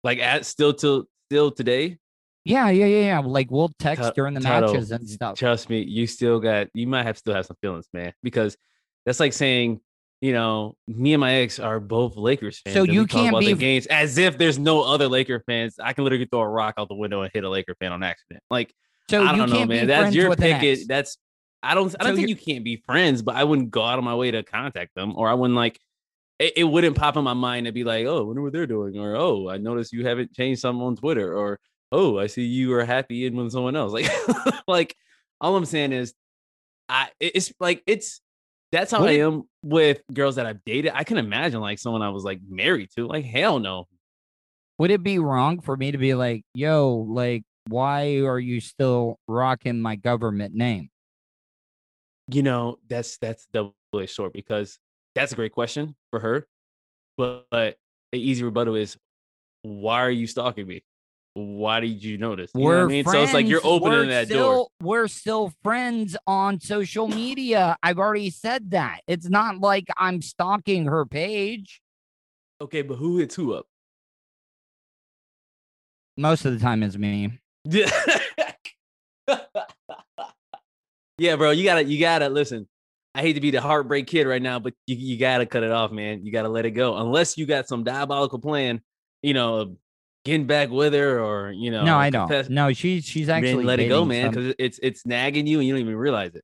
Like, 0.03 0.19
at 0.19 0.45
still 0.45 0.73
till 0.73 1.05
still 1.29 1.51
today. 1.51 1.97
Yeah, 2.43 2.69
yeah, 2.69 2.87
yeah, 2.87 3.05
yeah. 3.05 3.19
Like 3.19 3.51
we'll 3.51 3.71
text 3.79 4.03
Tut- 4.03 4.15
during 4.15 4.33
the 4.33 4.41
Tuttle, 4.41 4.73
matches 4.73 4.91
and 4.91 5.07
stuff. 5.07 5.37
Trust 5.37 5.69
me, 5.69 5.81
you 5.81 6.07
still 6.07 6.39
got 6.39 6.67
you 6.73 6.87
might 6.87 7.03
have 7.03 7.17
still 7.17 7.33
have 7.35 7.45
some 7.45 7.55
feelings, 7.61 7.87
man. 7.93 8.13
Because 8.23 8.57
that's 9.05 9.19
like 9.19 9.31
saying, 9.31 9.79
you 10.21 10.33
know, 10.33 10.75
me 10.87 11.13
and 11.13 11.21
my 11.21 11.35
ex 11.35 11.59
are 11.59 11.79
both 11.79 12.17
Lakers 12.17 12.59
fans. 12.59 12.73
So 12.73 12.83
you 12.83 13.05
talk 13.05 13.21
can't 13.21 13.29
about 13.29 13.41
be- 13.41 13.53
the 13.53 13.59
games 13.59 13.85
as 13.85 14.17
if 14.17 14.37
there's 14.37 14.57
no 14.57 14.81
other 14.81 15.07
Laker 15.07 15.43
fans. 15.45 15.75
I 15.79 15.93
can 15.93 16.03
literally 16.03 16.25
throw 16.25 16.41
a 16.41 16.49
rock 16.49 16.75
out 16.77 16.89
the 16.89 16.95
window 16.95 17.21
and 17.21 17.31
hit 17.33 17.43
a 17.43 17.49
Laker 17.49 17.75
fan 17.79 17.91
on 17.91 18.01
accident. 18.01 18.43
Like 18.49 18.73
So 19.11 19.23
I 19.23 19.35
don't 19.35 19.49
know, 19.49 19.65
man. 19.65 19.87
That's 19.87 20.15
your 20.15 20.35
pick. 20.35 20.63
It 20.63 20.87
that's 20.87 21.17
I 21.61 21.75
don't 21.75 21.93
I 21.99 22.03
don't 22.03 22.13
So 22.13 22.17
think 22.17 22.29
you 22.29 22.35
can't 22.35 22.63
be 22.63 22.77
friends, 22.77 23.21
but 23.21 23.35
I 23.35 23.43
wouldn't 23.43 23.69
go 23.69 23.83
out 23.83 23.99
of 23.99 24.03
my 24.03 24.15
way 24.15 24.31
to 24.31 24.43
contact 24.43 24.95
them, 24.95 25.13
or 25.15 25.29
I 25.29 25.33
wouldn't 25.33 25.55
like 25.55 25.79
it, 26.39 26.53
it 26.57 26.63
wouldn't 26.63 26.97
pop 26.97 27.17
in 27.17 27.23
my 27.23 27.33
mind 27.33 27.67
to 27.67 27.71
be 27.71 27.83
like, 27.83 28.05
oh, 28.05 28.19
I 28.19 28.21
wonder 28.21 28.41
what 28.41 28.53
they're 28.53 28.65
doing, 28.65 28.97
or 28.97 29.15
oh, 29.15 29.49
I 29.49 29.57
noticed 29.57 29.93
you 29.93 30.05
haven't 30.05 30.33
changed 30.33 30.61
something 30.61 30.81
on 30.81 30.95
Twitter, 30.95 31.37
or 31.37 31.59
oh, 31.91 32.17
I 32.17 32.27
see 32.27 32.43
you 32.43 32.73
are 32.73 32.85
happy 32.85 33.25
in 33.25 33.35
with 33.35 33.51
someone 33.51 33.75
else. 33.75 33.91
Like, 33.93 34.09
like 34.67 34.95
all 35.39 35.55
I'm 35.55 35.65
saying 35.65 35.91
is, 35.91 36.13
I 36.89 37.09
it's 37.19 37.53
like 37.59 37.83
it's 37.85 38.21
that's 38.71 38.91
how 38.91 39.01
What 39.01 39.09
I 39.09 39.19
am 39.19 39.43
with 39.61 40.01
girls 40.13 40.35
that 40.35 40.45
I've 40.45 40.63
dated. 40.63 40.93
I 40.95 41.03
can 41.03 41.17
imagine 41.17 41.59
like 41.59 41.77
someone 41.77 42.01
I 42.01 42.09
was 42.09 42.23
like 42.23 42.39
married 42.47 42.89
to. 42.95 43.05
Like, 43.05 43.25
hell 43.25 43.59
no. 43.59 43.87
Would 44.77 44.91
it 44.91 45.03
be 45.03 45.19
wrong 45.19 45.59
for 45.59 45.75
me 45.75 45.91
to 45.91 45.97
be 45.97 46.13
like, 46.13 46.43
yo, 46.53 47.05
like, 47.09 47.43
why 47.67 48.19
are 48.19 48.39
you 48.39 48.59
still 48.59 49.19
rocking 49.27 49.81
my 49.81 49.95
government 49.95 50.53
name? 50.53 50.89
you 52.33 52.43
know 52.43 52.77
that's 52.87 53.17
that's 53.17 53.45
double 53.47 53.73
edged 53.95 54.11
sword 54.11 54.33
because 54.33 54.79
that's 55.15 55.33
a 55.33 55.35
great 55.35 55.51
question 55.51 55.95
for 56.11 56.19
her 56.19 56.47
but, 57.17 57.45
but 57.51 57.77
the 58.11 58.19
easy 58.19 58.43
rebuttal 58.43 58.75
is 58.75 58.97
why 59.63 60.01
are 60.01 60.11
you 60.11 60.27
stalking 60.27 60.65
me 60.65 60.83
why 61.33 61.79
did 61.79 62.03
you 62.03 62.17
notice 62.17 62.51
you 62.53 62.61
know 62.61 62.67
We're 62.67 62.83
i 62.83 62.87
mean 62.87 63.03
friends. 63.03 63.17
so 63.17 63.23
it's 63.23 63.33
like 63.33 63.47
you're 63.47 63.65
opening 63.65 63.99
we're 63.99 64.05
that 64.07 64.27
still, 64.27 64.43
door 64.53 64.67
We're 64.81 65.07
still 65.07 65.53
friends 65.63 66.17
on 66.27 66.59
social 66.59 67.07
media. 67.07 67.77
I've 67.81 67.99
already 67.99 68.29
said 68.31 68.71
that. 68.71 68.99
It's 69.07 69.29
not 69.29 69.59
like 69.59 69.87
I'm 69.97 70.21
stalking 70.21 70.85
her 70.87 71.05
page. 71.05 71.81
okay 72.61 72.81
but 72.81 72.95
who 72.95 73.17
hits 73.17 73.35
who 73.35 73.53
up 73.53 73.65
Most 76.17 76.45
of 76.45 76.53
the 76.53 76.59
time, 76.59 76.83
it's 76.83 76.97
me. 76.97 77.39
Yeah 77.65 77.89
yeah 81.17 81.35
bro 81.35 81.51
you 81.51 81.63
gotta 81.63 81.83
you 81.83 81.99
gotta 81.99 82.29
listen 82.29 82.67
i 83.13 83.21
hate 83.21 83.33
to 83.33 83.41
be 83.41 83.51
the 83.51 83.61
heartbreak 83.61 84.07
kid 84.07 84.25
right 84.25 84.41
now 84.41 84.59
but 84.59 84.73
you, 84.87 84.95
you 84.95 85.17
gotta 85.17 85.45
cut 85.45 85.63
it 85.63 85.71
off 85.71 85.91
man 85.91 86.25
you 86.25 86.31
gotta 86.31 86.49
let 86.49 86.65
it 86.65 86.71
go 86.71 86.97
unless 86.97 87.37
you 87.37 87.45
got 87.45 87.67
some 87.67 87.83
diabolical 87.83 88.39
plan 88.39 88.81
you 89.21 89.33
know 89.33 89.75
getting 90.25 90.47
back 90.47 90.69
with 90.69 90.93
her 90.93 91.19
or 91.19 91.51
you 91.51 91.71
know 91.71 91.83
no, 91.83 91.97
I 91.97 92.09
don't. 92.09 92.27
confess- 92.27 92.49
No, 92.49 92.73
she's 92.73 93.05
she's 93.05 93.27
actually 93.29 93.63
let 93.63 93.79
it 93.79 93.89
go 93.89 94.05
man 94.05 94.25
some- 94.33 94.43
because 94.43 94.55
it's 94.59 94.79
it's 94.81 95.05
nagging 95.05 95.47
you 95.47 95.59
and 95.59 95.67
you 95.67 95.73
don't 95.73 95.81
even 95.81 95.95
realize 95.95 96.35
it 96.35 96.43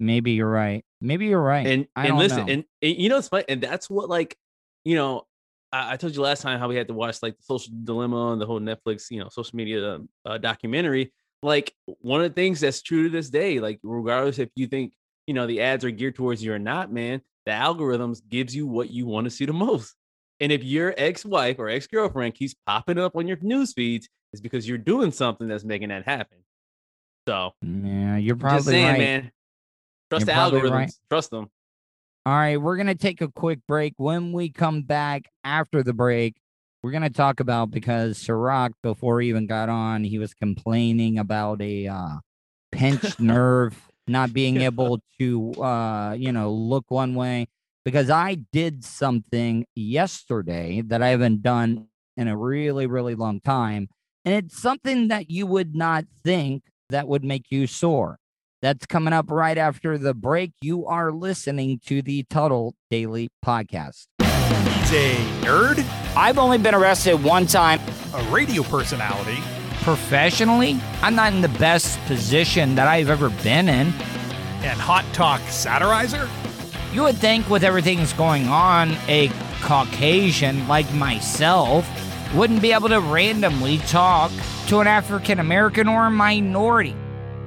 Maybe 0.00 0.32
you're 0.32 0.50
right. 0.50 0.84
Maybe 1.00 1.26
you're 1.26 1.40
right. 1.40 1.64
and 1.66 1.86
I 1.94 2.00
and 2.02 2.08
don't 2.10 2.18
listen 2.18 2.46
know. 2.46 2.52
and, 2.52 2.64
and 2.82 2.96
you 2.96 3.08
know 3.08 3.18
it's 3.18 3.28
funny 3.28 3.44
and 3.48 3.62
that's 3.62 3.88
what 3.88 4.08
like 4.08 4.36
you 4.84 4.96
know 4.96 5.22
I, 5.74 5.92
I 5.92 5.96
told 5.96 6.14
you 6.14 6.22
last 6.22 6.42
time 6.42 6.60
how 6.60 6.68
we 6.68 6.76
had 6.76 6.88
to 6.88 6.94
watch 6.94 7.18
like 7.22 7.36
the 7.36 7.42
social 7.42 7.72
dilemma 7.82 8.32
and 8.32 8.40
the 8.40 8.46
whole 8.46 8.60
netflix 8.60 9.10
you 9.10 9.18
know 9.18 9.28
social 9.28 9.56
media 9.56 9.96
um, 9.96 10.08
uh, 10.24 10.38
documentary. 10.38 11.12
Like 11.42 11.74
one 12.00 12.22
of 12.22 12.30
the 12.30 12.34
things 12.34 12.60
that's 12.60 12.80
true 12.80 13.04
to 13.04 13.08
this 13.10 13.28
day 13.28 13.60
like 13.60 13.80
regardless 13.82 14.38
if 14.38 14.48
you 14.54 14.66
think 14.66 14.94
you 15.26 15.34
know 15.34 15.46
the 15.46 15.60
ads 15.60 15.84
are 15.84 15.90
geared 15.90 16.14
towards 16.14 16.42
you 16.42 16.54
or 16.54 16.58
not 16.58 16.92
man 16.92 17.20
the 17.44 17.52
algorithms 17.52 18.22
gives 18.26 18.56
you 18.56 18.66
what 18.66 18.90
you 18.90 19.06
want 19.06 19.24
to 19.24 19.30
see 19.30 19.44
the 19.44 19.52
most. 19.52 19.94
And 20.40 20.50
if 20.50 20.64
your 20.64 20.94
ex-wife 20.96 21.58
or 21.58 21.68
ex-girlfriend 21.68 22.34
keeps 22.34 22.54
popping 22.66 22.98
up 22.98 23.14
on 23.16 23.28
your 23.28 23.38
news 23.42 23.72
feeds 23.72 24.08
it's 24.32 24.40
because 24.40 24.66
you're 24.66 24.78
doing 24.78 25.12
something 25.12 25.46
that's 25.46 25.64
making 25.64 25.90
that 25.90 26.04
happen. 26.04 26.38
So 27.28 27.52
yeah, 27.62 28.16
you're 28.16 28.36
probably 28.36 28.62
saying 28.62 28.86
right. 28.86 28.98
man. 28.98 29.32
Trust 30.10 30.26
You're 30.26 30.34
the 30.34 30.40
algorithms 30.40 30.70
right. 30.70 30.92
trust 31.10 31.30
them 31.30 31.50
All 32.26 32.32
right, 32.32 32.56
we're 32.56 32.76
going 32.76 32.86
to 32.86 32.94
take 32.94 33.20
a 33.20 33.28
quick 33.28 33.58
break. 33.68 33.92
When 33.98 34.32
we 34.32 34.48
come 34.48 34.80
back 34.80 35.28
after 35.44 35.82
the 35.82 35.92
break, 35.92 36.36
we're 36.82 36.90
going 36.90 37.02
to 37.02 37.10
talk 37.10 37.38
about 37.38 37.70
because 37.70 38.16
Ciroc, 38.18 38.70
before 38.82 39.20
he 39.20 39.28
even 39.28 39.46
got 39.46 39.68
on, 39.68 40.04
he 40.04 40.18
was 40.18 40.32
complaining 40.32 41.18
about 41.18 41.60
a 41.60 41.86
uh, 41.86 42.16
pinched 42.72 43.20
nerve, 43.20 43.90
not 44.08 44.32
being 44.32 44.62
able 44.62 45.00
to, 45.20 45.52
uh, 45.62 46.14
you 46.18 46.32
know, 46.32 46.50
look 46.50 46.86
one 46.88 47.14
way. 47.14 47.46
Because 47.84 48.08
I 48.08 48.36
did 48.54 48.84
something 48.84 49.66
yesterday 49.74 50.80
that 50.80 51.02
I 51.02 51.08
haven't 51.08 51.42
done 51.42 51.88
in 52.16 52.28
a 52.28 52.36
really, 52.38 52.86
really 52.86 53.14
long 53.14 53.40
time. 53.40 53.88
And 54.24 54.34
it's 54.34 54.58
something 54.58 55.08
that 55.08 55.30
you 55.30 55.46
would 55.46 55.74
not 55.74 56.06
think 56.24 56.62
that 56.88 57.06
would 57.06 57.22
make 57.22 57.50
you 57.50 57.66
sore. 57.66 58.18
That's 58.64 58.86
coming 58.86 59.12
up 59.12 59.30
right 59.30 59.58
after 59.58 59.98
the 59.98 60.14
break. 60.14 60.52
You 60.62 60.86
are 60.86 61.12
listening 61.12 61.80
to 61.84 62.00
the 62.00 62.22
Tuttle 62.30 62.74
Daily 62.90 63.28
Podcast. 63.44 64.06
He's 64.20 64.90
a 64.90 65.16
nerd, 65.42 65.84
I've 66.16 66.38
only 66.38 66.56
been 66.56 66.74
arrested 66.74 67.22
one 67.22 67.44
time 67.44 67.78
a 68.14 68.22
radio 68.30 68.62
personality, 68.62 69.36
professionally. 69.82 70.80
I'm 71.02 71.14
not 71.14 71.34
in 71.34 71.42
the 71.42 71.50
best 71.50 72.00
position 72.06 72.74
that 72.76 72.88
I've 72.88 73.10
ever 73.10 73.28
been 73.28 73.68
in. 73.68 73.88
and 74.62 74.80
hot 74.80 75.04
talk 75.12 75.42
satirizer. 75.42 76.26
You 76.94 77.02
would 77.02 77.18
think, 77.18 77.50
with 77.50 77.64
everything 77.64 77.98
that's 77.98 78.14
going 78.14 78.48
on, 78.48 78.92
a 79.08 79.30
Caucasian 79.60 80.66
like 80.68 80.90
myself 80.94 81.86
wouldn't 82.34 82.62
be 82.62 82.72
able 82.72 82.88
to 82.88 83.00
randomly 83.00 83.76
talk 83.76 84.32
to 84.68 84.80
an 84.80 84.86
African 84.86 85.38
American 85.38 85.86
or 85.86 86.06
a 86.06 86.10
minority. 86.10 86.96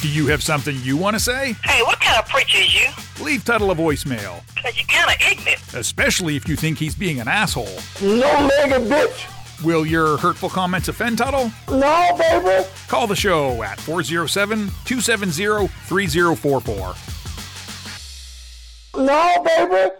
Do 0.00 0.08
you 0.08 0.26
have 0.28 0.42
something 0.42 0.76
you 0.82 0.96
want 0.96 1.14
to 1.14 1.20
say? 1.20 1.54
Hey, 1.62 1.82
what 1.82 2.00
kind 2.00 2.18
of 2.18 2.26
preacher 2.26 2.58
is 2.58 2.74
you? 2.74 2.88
Leave 3.22 3.44
Tuttle 3.44 3.70
a 3.70 3.74
voicemail, 3.74 4.40
Cause 4.56 4.74
you're 4.76 4.86
kind 4.86 5.10
of 5.10 5.16
ignorant. 5.30 5.60
especially 5.74 6.36
if 6.36 6.48
you 6.48 6.56
think 6.56 6.78
he's 6.78 6.94
being 6.94 7.20
an 7.20 7.28
asshole. 7.28 7.68
No 8.00 8.48
mega 8.48 8.78
bitch. 8.80 9.62
Will 9.62 9.84
your 9.84 10.16
hurtful 10.16 10.48
comments 10.48 10.88
offend 10.88 11.18
Tuttle? 11.18 11.52
No, 11.68 12.16
baby. 12.18 12.66
Call 12.88 13.06
the 13.06 13.14
show 13.14 13.62
at 13.62 13.78
407 13.80 14.70
270 14.86 15.66
3044. 15.68 16.94
No, 18.96 19.44
baby. 19.44 19.90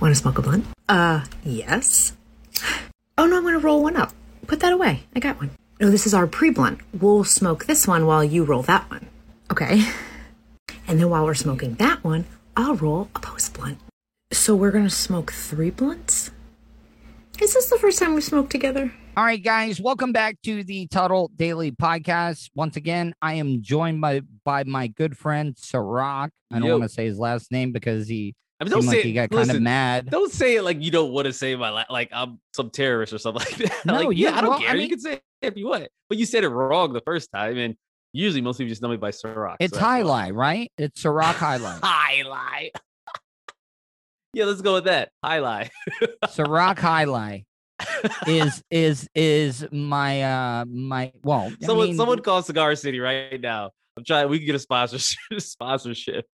Want 0.00 0.10
to 0.10 0.14
smoke 0.14 0.38
a 0.38 0.42
blunt? 0.42 0.64
Uh, 0.88 1.24
yes. 1.44 2.14
Oh 3.18 3.26
no, 3.26 3.36
I'm 3.36 3.42
gonna 3.44 3.58
roll 3.58 3.82
one 3.82 3.96
up. 3.98 4.14
Put 4.46 4.60
that 4.60 4.72
away. 4.72 5.02
I 5.14 5.20
got 5.20 5.36
one. 5.36 5.50
No, 5.80 5.90
this 5.90 6.06
is 6.06 6.12
our 6.12 6.26
pre 6.26 6.50
blunt. 6.50 6.78
We'll 6.92 7.24
smoke 7.24 7.64
this 7.64 7.88
one 7.88 8.04
while 8.04 8.22
you 8.22 8.44
roll 8.44 8.62
that 8.64 8.88
one. 8.90 9.08
Okay. 9.50 9.82
And 10.86 10.98
then 10.98 11.08
while 11.08 11.24
we're 11.24 11.34
smoking 11.34 11.74
that 11.74 12.02
one, 12.02 12.24
I'll 12.56 12.74
roll 12.74 13.08
a 13.14 13.20
post 13.20 13.54
blunt. 13.54 13.78
So 14.32 14.56
we're 14.56 14.72
gonna 14.72 14.90
smoke 14.90 15.30
three 15.30 15.70
blunts? 15.70 16.32
Is 17.40 17.54
this 17.54 17.70
the 17.70 17.78
first 17.78 18.00
time 18.00 18.14
we 18.14 18.20
smoked 18.20 18.50
together? 18.50 18.92
All 19.16 19.24
right, 19.24 19.40
guys, 19.40 19.80
welcome 19.80 20.10
back 20.10 20.42
to 20.42 20.64
the 20.64 20.88
Tuttle 20.88 21.30
Daily 21.36 21.70
Podcast. 21.70 22.50
Once 22.56 22.74
again, 22.74 23.14
I 23.22 23.34
am 23.34 23.62
joined 23.62 24.00
by 24.00 24.22
by 24.44 24.64
my 24.64 24.88
good 24.88 25.16
friend 25.16 25.54
Ciroc. 25.54 26.30
I 26.50 26.58
don't 26.58 26.66
Yo. 26.66 26.78
want 26.78 26.90
to 26.90 26.94
say 26.94 27.04
his 27.04 27.20
last 27.20 27.52
name 27.52 27.70
because 27.70 28.08
he 28.08 28.34
I 28.60 28.64
mean, 28.64 28.72
don't 28.72 28.82
seemed 28.82 28.90
say 28.92 28.96
like 28.98 29.04
he 29.06 29.12
got 29.14 29.30
kind 29.30 29.50
of 29.50 29.62
mad. 29.62 30.10
Don't 30.10 30.30
say 30.30 30.56
it 30.56 30.62
like 30.62 30.82
you 30.82 30.90
don't 30.90 31.12
want 31.12 31.26
to 31.26 31.32
say 31.32 31.56
my 31.56 31.70
la- 31.70 31.84
like 31.88 32.10
I'm 32.12 32.38
some 32.54 32.68
terrorist 32.70 33.12
or 33.12 33.18
something 33.18 33.40
like 33.58 33.70
that. 33.70 33.86
No, 33.86 33.94
like, 33.94 34.16
you- 34.16 34.26
yeah, 34.26 34.36
I 34.36 34.40
don't 34.42 34.50
well, 34.50 34.58
I 34.58 34.62
care. 34.62 34.72
mean- 34.74 34.82
you 34.82 34.88
can 34.90 35.00
say 35.00 35.12
it 35.14 35.22
if 35.40 35.56
you 35.56 35.66
want, 35.68 35.88
but 36.08 36.18
you 36.18 36.26
said 36.26 36.44
it 36.44 36.48
wrong 36.48 36.92
the 36.92 37.00
first 37.00 37.30
time, 37.32 37.56
and 37.56 37.74
usually 38.12 38.42
most 38.42 38.58
people 38.58 38.68
just 38.68 38.82
know 38.82 38.88
me 38.88 38.96
by 38.98 39.10
Ciroc. 39.12 39.56
It's 39.60 39.74
so 39.74 39.80
why. 39.80 39.86
highlight, 39.98 40.34
right? 40.34 40.72
It's 40.76 41.02
Ciroc 41.02 41.34
highlight. 41.36 41.80
Highlight. 41.82 42.72
yeah, 44.34 44.44
let's 44.44 44.60
go 44.60 44.74
with 44.74 44.84
that. 44.84 45.10
Highlight. 45.24 45.70
Ciroc 46.26 46.78
highlight. 46.78 47.46
is 48.26 48.62
is 48.70 49.08
is 49.14 49.66
my 49.72 50.22
uh 50.22 50.64
my 50.66 51.10
well 51.22 51.50
I 51.62 51.64
someone 51.64 51.86
mean, 51.88 51.96
someone 51.96 52.18
call 52.20 52.42
Cigar 52.42 52.74
City 52.74 53.00
right 53.00 53.40
now. 53.40 53.70
I'm 53.96 54.04
trying. 54.04 54.28
We 54.28 54.36
can 54.38 54.46
get 54.46 54.54
a 54.54 54.58
sponsorship. 54.58 55.18
sponsorship. 55.38 56.26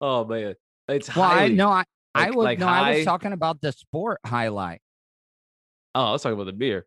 oh 0.00 0.24
man, 0.26 0.54
it's 0.88 1.14
well 1.14 1.24
I 1.24 1.34
highly- 1.34 1.54
no 1.54 1.68
I 1.70 1.84
I 2.14 2.30
was 2.30 2.44
like 2.44 2.58
no 2.58 2.68
I 2.68 2.96
was 2.96 3.04
talking 3.04 3.32
about 3.32 3.60
the 3.60 3.72
sport 3.72 4.20
highlight. 4.24 4.80
Oh, 5.94 6.06
I 6.06 6.12
was 6.12 6.22
talking 6.22 6.34
about 6.34 6.46
the 6.46 6.52
beer. 6.52 6.86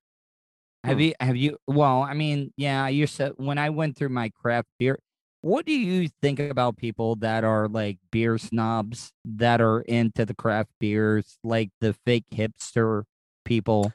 Have 0.83 0.97
Hmm. 0.97 1.01
you 1.03 1.13
have 1.19 1.35
you 1.35 1.57
well, 1.67 2.01
I 2.03 2.13
mean, 2.13 2.53
yeah, 2.57 2.87
you 2.87 3.07
said 3.07 3.33
when 3.37 3.57
I 3.57 3.69
went 3.69 3.97
through 3.97 4.09
my 4.09 4.29
craft 4.29 4.67
beer, 4.79 4.99
what 5.41 5.65
do 5.65 5.73
you 5.73 6.09
think 6.21 6.39
about 6.39 6.77
people 6.77 7.15
that 7.17 7.43
are 7.43 7.67
like 7.67 7.97
beer 8.11 8.37
snobs 8.37 9.11
that 9.25 9.59
are 9.61 9.81
into 9.81 10.25
the 10.25 10.33
craft 10.33 10.69
beers, 10.79 11.37
like 11.43 11.71
the 11.81 11.93
fake 12.05 12.25
hipster 12.31 13.03
people? 13.45 13.91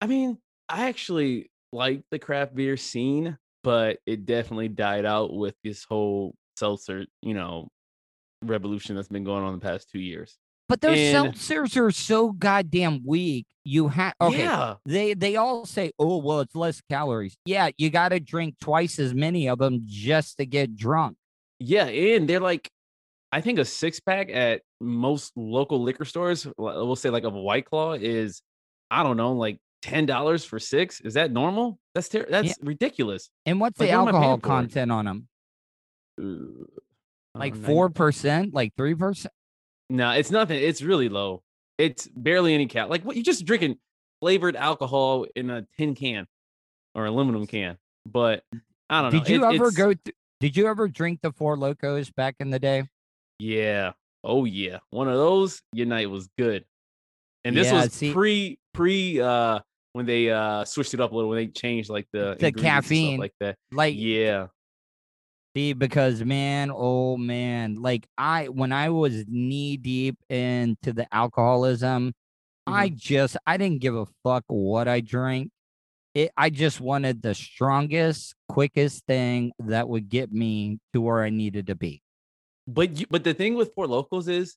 I 0.00 0.06
mean, 0.06 0.38
I 0.68 0.88
actually 0.88 1.50
like 1.72 2.02
the 2.10 2.18
craft 2.18 2.54
beer 2.54 2.76
scene, 2.76 3.38
but 3.62 3.98
it 4.06 4.26
definitely 4.26 4.68
died 4.68 5.04
out 5.04 5.32
with 5.32 5.54
this 5.62 5.84
whole 5.84 6.34
seltzer, 6.56 7.06
you 7.22 7.34
know, 7.34 7.68
revolution 8.42 8.96
that's 8.96 9.08
been 9.08 9.24
going 9.24 9.42
on 9.44 9.52
the 9.52 9.60
past 9.60 9.90
two 9.90 10.00
years. 10.00 10.36
But 10.68 10.80
those 10.80 10.98
And- 10.98 11.34
seltzers 11.34 11.76
are 11.76 11.90
so 11.90 12.32
goddamn 12.32 13.02
weak. 13.04 13.46
You 13.64 13.88
have 13.88 14.14
okay. 14.20 14.38
Yeah. 14.38 14.74
They 14.86 15.14
they 15.14 15.36
all 15.36 15.66
say, 15.66 15.92
"Oh, 15.98 16.16
well, 16.18 16.40
it's 16.40 16.54
less 16.54 16.80
calories." 16.90 17.36
Yeah, 17.44 17.70
you 17.76 17.90
got 17.90 18.08
to 18.10 18.20
drink 18.20 18.56
twice 18.60 18.98
as 18.98 19.12
many 19.14 19.48
of 19.48 19.58
them 19.58 19.82
just 19.84 20.38
to 20.38 20.46
get 20.46 20.74
drunk. 20.76 21.16
Yeah, 21.60 21.84
and 21.84 22.28
they're 22.28 22.40
like, 22.40 22.68
I 23.30 23.40
think 23.40 23.58
a 23.58 23.64
six 23.64 24.00
pack 24.00 24.30
at 24.32 24.62
most 24.80 25.32
local 25.36 25.82
liquor 25.82 26.04
stores, 26.04 26.46
we'll 26.58 26.96
say 26.96 27.10
like 27.10 27.24
of 27.24 27.34
a 27.34 27.40
White 27.40 27.66
Claw 27.66 27.92
is, 27.92 28.42
I 28.90 29.02
don't 29.02 29.16
know, 29.16 29.32
like 29.32 29.58
ten 29.82 30.06
dollars 30.06 30.44
for 30.44 30.58
six. 30.58 31.00
Is 31.02 31.14
that 31.14 31.30
normal? 31.32 31.78
That's 31.94 32.08
ter- 32.08 32.26
that's 32.28 32.58
ridiculous. 32.62 33.30
And 33.46 33.60
what's 33.60 33.78
Like, 33.78 33.90
the 33.90 33.96
what 33.96 34.08
am 34.08 34.16
I 34.16 34.18
paying 34.20 34.24
alcohol 34.30 34.38
content 34.60 34.90
on 34.90 35.04
them? 35.04 35.28
Uh, 36.20 36.64
Like 37.34 37.54
uh, 37.54 37.58
four 37.58 37.88
percent, 37.90 38.52
like 38.54 38.74
three 38.76 38.94
percent. 38.94 39.32
No, 39.90 40.10
it's 40.10 40.30
nothing. 40.30 40.62
It's 40.62 40.82
really 40.82 41.08
low. 41.08 41.42
It's 41.78 42.06
barely 42.08 42.54
any 42.54 42.66
cal. 42.66 42.88
Like 42.88 43.04
what 43.04 43.16
you 43.16 43.22
just 43.22 43.44
drinking 43.44 43.76
flavored 44.20 44.54
alcohol 44.56 45.26
in 45.34 45.50
a 45.50 45.66
tin 45.78 45.94
can 45.94 46.26
or 46.94 47.06
aluminum 47.06 47.46
can. 47.46 47.78
But 48.06 48.42
I 48.90 49.00
don't 49.02 49.12
know. 49.12 49.18
Did 49.20 49.28
you 49.28 49.44
It- 49.44 49.54
ever 49.54 49.68
it's- 49.68 49.74
go? 49.76 49.94
Th- 49.94 50.16
did 50.40 50.56
you 50.56 50.66
ever 50.66 50.88
drink 50.88 51.20
the 51.22 51.30
Four 51.32 51.56
Lokos 51.56 52.12
back 52.14 52.34
in 52.40 52.50
the 52.50 52.58
day? 52.58 52.84
Yeah. 53.38 53.92
Oh 54.24 54.44
yeah. 54.44 54.78
One 54.90 55.08
of 55.08 55.14
those, 55.14 55.62
your 55.72 55.86
night 55.86 56.10
was 56.10 56.28
good. 56.38 56.64
And 57.44 57.56
this 57.56 57.68
Yeah, 57.68 57.82
was 57.84 57.92
see- 57.92 58.12
pre 58.12 58.58
pre 58.74 59.20
uh 59.20 59.60
when 59.94 60.04
they 60.06 60.30
uh 60.30 60.64
switched 60.64 60.94
it 60.94 61.00
up 61.00 61.12
a 61.12 61.14
little 61.14 61.30
when 61.30 61.38
they 61.38 61.46
changed 61.48 61.90
like 61.90 62.06
the 62.12 62.36
The 62.38 62.46
ingredients 62.46 62.46
and 62.46 62.58
stuff 62.58 62.64
caffeine, 62.64 63.20
like 63.20 63.34
that. 63.40 63.56
Like, 63.72 63.94
Yeah. 63.96 64.46
See, 65.54 65.74
because 65.74 66.24
man, 66.24 66.70
oh 66.74 67.16
man, 67.18 67.76
like 67.82 68.06
I 68.16 68.46
when 68.48 68.72
I 68.72 68.88
was 68.88 69.24
knee 69.28 69.76
deep 69.76 70.16
into 70.30 70.92
the 70.92 71.06
alcoholism, 71.14 72.14
I 72.66 72.88
Mm-hmm. 72.88 72.96
just 72.96 73.36
I 73.46 73.56
didn't 73.58 73.80
give 73.80 73.94
a 73.94 74.06
fuck 74.24 74.44
what 74.46 74.88
I 74.88 75.00
drank. 75.00 75.50
It, 76.14 76.30
I 76.36 76.50
just 76.50 76.80
wanted 76.80 77.22
the 77.22 77.34
strongest, 77.34 78.34
quickest 78.48 79.04
thing 79.06 79.52
that 79.58 79.88
would 79.88 80.08
get 80.08 80.32
me 80.32 80.78
to 80.92 81.00
where 81.00 81.22
I 81.22 81.30
needed 81.30 81.66
to 81.68 81.74
be. 81.74 82.02
But 82.66 82.98
you, 82.98 83.06
but 83.10 83.24
the 83.24 83.34
thing 83.34 83.54
with 83.54 83.74
Four 83.74 83.86
Lokos 83.86 84.28
is 84.28 84.56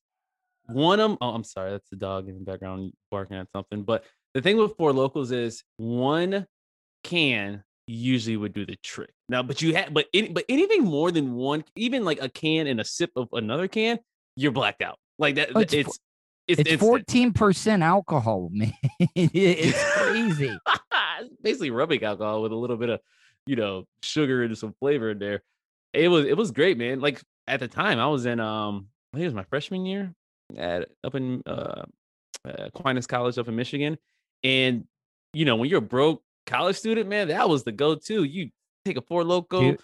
one 0.68 1.00
of 1.00 1.12
them. 1.12 1.18
Oh, 1.22 1.30
I'm 1.30 1.44
sorry, 1.44 1.72
that's 1.72 1.90
the 1.90 1.96
dog 1.96 2.28
in 2.30 2.36
the 2.40 2.44
background 2.46 2.94
barking 3.10 3.38
at 3.38 3.52
something. 3.52 3.84
But 3.84 4.04
the 4.34 4.42
thing 4.42 4.58
with 4.58 4.76
Four 4.78 4.92
Lokos 4.92 5.32
is 5.32 5.64
one 5.78 6.46
can 7.04 7.64
usually 7.88 8.38
would 8.38 8.54
do 8.54 8.66
the 8.66 8.76
trick. 8.78 9.12
Now, 9.30 9.44
but 9.44 9.62
you 9.62 9.76
have 9.76 9.94
but 9.94 10.08
any, 10.14 10.30
but 10.30 10.46
anything 10.50 10.84
more 10.84 11.12
than 11.12 11.34
one, 11.34 11.64
even 11.76 12.06
like 12.06 12.22
a 12.22 12.30
can 12.30 12.68
and 12.68 12.80
a 12.80 12.86
sip 12.86 13.12
of 13.16 13.30
another 13.34 13.68
can, 13.68 14.00
you're 14.36 14.52
blacked 14.52 14.82
out. 14.82 14.98
Like 15.18 15.36
that. 15.36 15.50
Oh, 15.56 15.60
it's 15.60 15.74
it's 15.74 16.00
it's 16.48 16.62
it's, 16.62 16.72
It's 16.72 16.82
fourteen 16.82 17.34
percent 17.34 17.84
alcohol, 17.84 18.50
man. 18.54 18.74
it's 19.16 19.84
crazy. 19.94 20.58
basically 21.42 21.72
rubbing 21.72 22.04
alcohol 22.04 22.42
with 22.42 22.52
a 22.52 22.56
little 22.56 22.78
bit 22.78 22.90
of 22.90 23.00
you 23.46 23.56
know 23.56 23.86
sugar 24.02 24.44
and 24.44 24.58
some 24.58 24.74
flavor 24.80 25.12
in 25.12 25.20
there. 25.20 25.42
It 25.94 26.10
was 26.10 26.26
it 26.26 26.38
was 26.38 26.52
great, 26.52 26.78
man. 26.78 27.00
Like 27.00 27.22
at 27.48 27.60
the 27.60 27.68
time, 27.68 28.00
I 28.00 28.08
was 28.08 28.26
in 28.26 28.40
um 28.40 28.88
I 29.14 29.18
think 29.18 29.24
it 29.24 29.28
was 29.28 29.34
my 29.34 29.46
freshman 29.46 29.86
year 29.86 30.14
at 30.58 30.90
up 31.04 31.16
in 31.16 31.42
uh, 31.46 31.84
uh 32.48 32.70
Aquinas 32.74 33.08
College 33.08 33.38
up 33.38 33.48
in 33.48 33.56
Michigan, 33.56 33.98
and 34.44 34.86
you 35.34 35.46
know 35.46 35.56
when 35.56 35.70
you're 35.70 35.82
broke 35.82 36.22
college 36.46 36.76
student, 36.78 37.10
man, 37.10 37.28
that 37.30 37.48
was 37.50 37.64
the 37.64 37.72
go-to. 37.72 38.24
You 38.24 38.50
take 38.86 38.98
a 38.98 39.02
four 39.02 39.24
Loko, 39.24 39.60
Dude. 39.72 39.80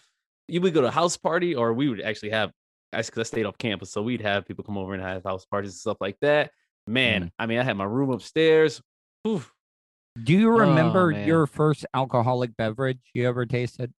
you 0.47 0.61
would 0.61 0.73
go 0.73 0.81
to 0.81 0.87
a 0.87 0.91
house 0.91 1.17
party, 1.17 1.55
or 1.55 1.73
we 1.73 1.89
would 1.89 2.01
actually 2.01 2.31
have. 2.31 2.51
Because 2.93 3.19
I 3.19 3.23
stayed 3.23 3.45
off 3.45 3.57
campus, 3.57 3.89
so 3.91 4.01
we'd 4.01 4.19
have 4.21 4.45
people 4.45 4.65
come 4.65 4.77
over 4.77 4.93
and 4.93 5.01
have 5.01 5.23
house 5.23 5.45
parties 5.45 5.71
and 5.71 5.79
stuff 5.79 5.97
like 6.01 6.17
that. 6.19 6.51
Man, 6.87 7.25
Mm. 7.25 7.31
I 7.39 7.45
mean, 7.45 7.59
I 7.59 7.63
had 7.63 7.77
my 7.77 7.85
room 7.85 8.09
upstairs. 8.09 8.81
Oof, 9.25 9.53
Do 10.21 10.33
you 10.33 10.47
Oh, 10.53 10.57
remember 10.59 11.11
man. 11.11 11.25
your 11.25 11.47
first 11.47 11.85
alcoholic 11.93 12.57
beverage 12.57 12.99
you 13.13 13.25
ever 13.29 13.45
tasted? 13.45 13.93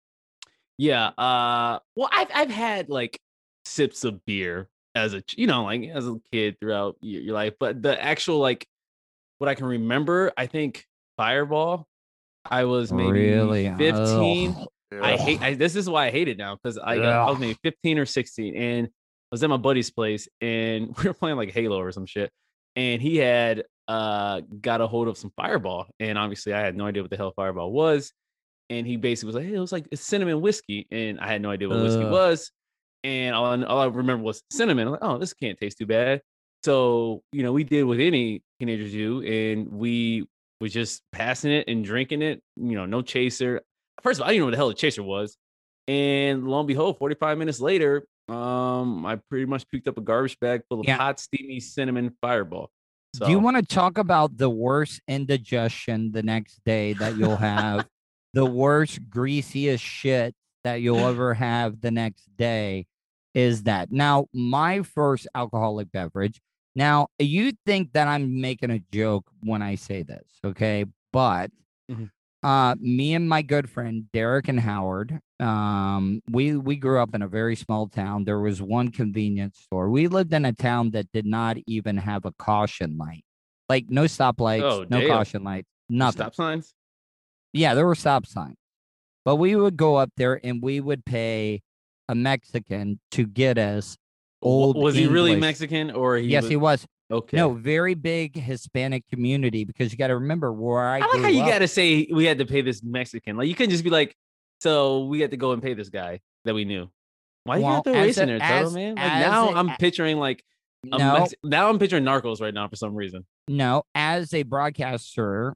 Yeah. 0.78 1.08
Uh 1.18 1.80
well 1.96 2.10
I've 2.12 2.28
I've 2.34 2.50
had 2.50 2.90
like 2.90 3.18
sips 3.66 4.04
of 4.04 4.26
beer 4.26 4.68
as 4.94 5.14
a 5.14 5.24
you 5.38 5.48
know, 5.48 5.64
like 5.66 5.84
as 5.84 6.06
a 6.08 6.20
kid 6.34 6.58
throughout 6.60 6.98
your, 7.00 7.22
your 7.22 7.34
life, 7.34 7.54
but 7.60 7.82
the 7.82 8.02
actual 8.04 8.40
like 8.40 8.68
what 9.38 9.48
I 9.48 9.56
can 9.56 9.68
remember, 9.68 10.34
I 10.36 10.48
think 10.48 10.86
Fireball. 11.16 11.88
I 12.50 12.66
was 12.66 12.92
maybe 12.92 13.12
Really? 13.12 13.70
15. 13.78 14.56
Ugh. 14.60 14.68
I 15.02 15.16
hate 15.16 15.42
I, 15.42 15.54
this 15.54 15.76
is 15.76 15.90
why 15.90 16.08
I 16.08 16.12
hate 16.12 16.28
it 16.28 16.38
now 16.38 16.56
because 16.62 16.78
I, 16.78 16.98
got- 16.98 17.28
I 17.28 17.30
was 17.32 17.40
maybe 17.40 17.58
15 17.64 17.98
or 17.98 18.06
16 18.06 18.56
and 18.56 18.88
I 18.88 18.90
was 19.32 19.42
at 19.44 19.50
my 19.50 19.56
buddy's 19.58 19.90
place 19.90 20.28
and 20.42 20.94
we 20.98 21.04
were 21.06 21.14
playing 21.14 21.38
like 21.38 21.52
Halo 21.52 21.80
or 21.80 21.92
some 21.92 22.06
shit. 22.06 22.30
And 22.76 23.02
he 23.02 23.18
had 23.18 23.64
uh 23.88 24.42
got 24.60 24.82
a 24.82 24.88
hold 24.88 25.08
of 25.08 25.18
some 25.18 25.32
fireball. 25.38 25.88
And 26.00 26.18
obviously 26.18 26.54
I 26.54 26.60
had 26.60 26.76
no 26.76 26.86
idea 26.88 27.04
what 27.04 27.10
the 27.12 27.18
hell 27.18 27.32
fireball 27.36 27.72
was. 27.72 28.12
And 28.70 28.86
he 28.86 28.98
basically 28.98 29.28
was 29.28 29.36
like, 29.36 29.46
Hey, 29.46 29.56
it 29.56 29.60
was 29.60 29.72
like 29.72 29.88
it's 29.92 30.02
cinnamon 30.02 30.42
whiskey. 30.42 30.88
And 30.92 31.20
I 31.20 31.28
had 31.28 31.42
no 31.42 31.52
idea 31.52 31.70
what 31.70 31.82
whiskey 31.84 32.06
was. 32.06 32.52
And 33.04 33.34
all, 33.36 33.46
I- 33.46 33.64
all 33.64 33.80
I 33.80 33.86
remember 33.86 34.24
was 34.24 34.44
cinnamon. 34.52 34.88
I'm 34.88 34.92
like, 34.92 35.04
oh, 35.04 35.18
this 35.18 35.34
can't 35.34 35.58
taste 35.58 35.78
too 35.78 35.86
bad. 35.88 36.22
So, 36.64 37.24
you 37.32 37.42
know, 37.44 37.52
we 37.54 37.64
did 37.64 37.84
what 37.86 38.00
any 38.00 38.44
teenagers 38.60 38.92
do, 38.92 39.22
and 39.24 39.68
we 39.72 40.28
was 40.62 40.72
just 40.72 41.02
passing 41.12 41.52
it 41.52 41.68
and 41.68 41.84
drinking 41.84 42.22
it, 42.22 42.42
you 42.56 42.76
know, 42.76 42.86
no 42.86 43.02
chaser. 43.02 43.62
First 44.02 44.20
of 44.20 44.24
all, 44.24 44.30
I 44.30 44.34
didn't 44.34 44.42
know 44.42 44.46
what 44.46 44.52
the 44.52 44.58
hell 44.58 44.70
a 44.70 44.74
chaser 44.76 45.04
was. 45.04 45.36
And 45.88 46.48
lo 46.48 46.60
and 46.60 46.68
behold, 46.68 46.98
45 47.00 47.38
minutes 47.38 47.60
later, 47.60 48.06
um, 48.30 49.06
I 49.06 49.16
pretty 49.30 49.46
much 49.46 49.68
picked 49.68 49.88
up 49.88 49.98
a 49.98 50.02
garbage 50.02 50.40
bag 50.40 50.62
full 50.70 50.80
of 50.80 50.88
Yeah. 50.88 50.98
hot, 50.98 51.20
steamy 51.20 51.60
cinnamon 51.60 52.16
fireball. 52.22 52.70
So 53.16 53.26
Do 53.26 53.32
you 53.32 53.40
want 53.40 53.58
to 53.58 53.64
talk 53.64 53.98
about 53.98 54.38
the 54.38 54.50
worst 54.50 55.02
indigestion 55.08 56.12
the 56.14 56.24
next 56.24 56.64
day 56.64 56.94
that 56.94 57.18
you'll 57.18 57.36
have? 57.38 57.88
the 58.34 58.46
worst, 58.46 59.00
greasiest 59.10 59.84
shit 59.84 60.34
that 60.64 60.76
you'll 60.76 60.96
ever 61.06 61.34
have 61.34 61.82
the 61.82 61.92
next 61.92 62.30
day 62.38 62.86
is 63.34 63.64
that. 63.64 63.92
Now, 63.92 64.28
my 64.34 64.84
first 64.84 65.28
alcoholic 65.36 65.92
beverage. 65.92 66.40
Now, 66.76 67.08
you 67.20 67.52
think 67.66 67.94
that 67.94 68.08
I'm 68.08 68.40
making 68.40 68.72
a 68.72 68.80
joke 68.92 69.30
when 69.42 69.62
I 69.62 69.76
say 69.76 70.04
this, 70.04 70.26
okay? 70.44 70.86
But 71.12 71.52
Mhm. 71.90 72.10
uh 72.44 72.76
me 72.80 73.14
and 73.14 73.28
my 73.30 73.42
good 73.42 73.70
friend 73.70 74.10
Derek 74.14 74.48
and 74.48 74.60
Howard, 74.60 75.20
um, 75.40 76.22
we 76.30 76.56
we 76.56 76.76
grew 76.78 77.00
up 77.02 77.14
in 77.14 77.22
a 77.22 77.28
very 77.28 77.56
small 77.56 77.88
town. 77.88 78.24
There 78.24 78.40
was 78.40 78.62
one 78.62 78.90
convenience 78.90 79.60
store. 79.60 79.90
We 79.90 80.08
lived 80.08 80.34
in 80.34 80.46
a 80.46 80.54
town 80.54 80.92
that 80.92 81.12
did 81.12 81.26
not 81.26 81.58
even 81.68 81.98
have 81.98 82.26
a 82.26 82.32
caution 82.34 82.98
light. 82.98 83.26
Like 83.70 83.90
no 83.90 84.04
stoplights, 84.06 84.64
Oh, 84.64 84.86
no 84.90 85.00
damn. 85.02 85.10
caution 85.10 85.44
lights, 85.44 85.68
nothing. 85.90 86.22
stop 86.24 86.36
signs? 86.36 86.74
Yeah, 87.54 87.74
there 87.74 87.86
were 87.86 87.96
stop 87.96 88.26
signs. 88.26 88.58
But 89.26 89.36
we 89.36 89.56
would 89.56 89.78
go 89.78 89.96
up 89.98 90.10
there 90.18 90.40
and 90.44 90.64
we 90.64 90.80
would 90.80 91.06
pay 91.06 91.62
a 92.08 92.16
Mexican 92.16 93.00
to 93.12 93.26
get 93.28 93.58
us 93.58 93.98
old. 94.42 94.76
was 94.78 94.96
he 94.96 95.08
really 95.08 95.36
Mexican 95.36 95.92
or 95.92 96.18
he 96.18 96.28
yes, 96.28 96.44
was, 96.44 96.50
he 96.50 96.56
was. 96.56 96.88
Okay. 97.10 97.38
No, 97.38 97.54
very 97.54 97.94
big 97.94 98.38
Hispanic 98.38 99.06
community 99.10 99.66
because 99.66 99.92
you 99.92 99.98
got 99.98 100.08
to 100.08 100.16
remember 100.16 100.52
where 100.54 100.82
I, 100.82 101.00
I 101.00 101.06
like 101.06 101.22
how 101.22 101.28
you 101.28 101.46
got 101.46 101.60
to 101.60 101.68
say 101.68 102.08
we 102.12 102.26
had 102.26 102.38
to 102.38 102.46
pay 102.46 102.62
this 102.62 102.82
Mexican. 102.82 103.36
Like 103.36 103.48
you 103.48 103.56
couldn't 103.56 103.72
just 103.72 103.84
be 103.84 103.90
like, 103.90 104.16
so 104.62 105.06
we 105.06 105.20
had 105.20 105.32
to 105.32 105.38
go 105.38 105.52
and 105.52 105.62
pay 105.62 105.74
this 105.74 105.90
guy 105.90 106.22
that 106.46 106.54
we 106.54 106.64
knew. 106.66 106.90
Why 107.44 107.58
you 107.58 107.64
Well, 107.64 107.76
got 107.78 107.84
the 107.86 107.92
race 107.94 108.18
in 108.18 108.30
a- 108.30 108.38
there, 108.38 108.40
Toto, 108.40 108.68
as- 108.68 108.74
man? 108.74 108.96
Like 108.96 109.06
now 109.06 109.54
I'm 109.54 109.70
picturing 109.78 110.18
like 110.18 110.44
no, 110.84 110.98
Mex- 111.20 111.34
now 111.44 111.70
I'm 111.70 111.78
picturing 111.80 112.04
Narcos 112.04 112.42
right 112.42 112.54
now 112.54 112.68
for 112.68 112.76
some 112.76 112.96
reason. 112.96 113.26
no. 113.48 113.84
As 113.94 114.34
a 114.34 114.44
broadcaster, 114.44 115.54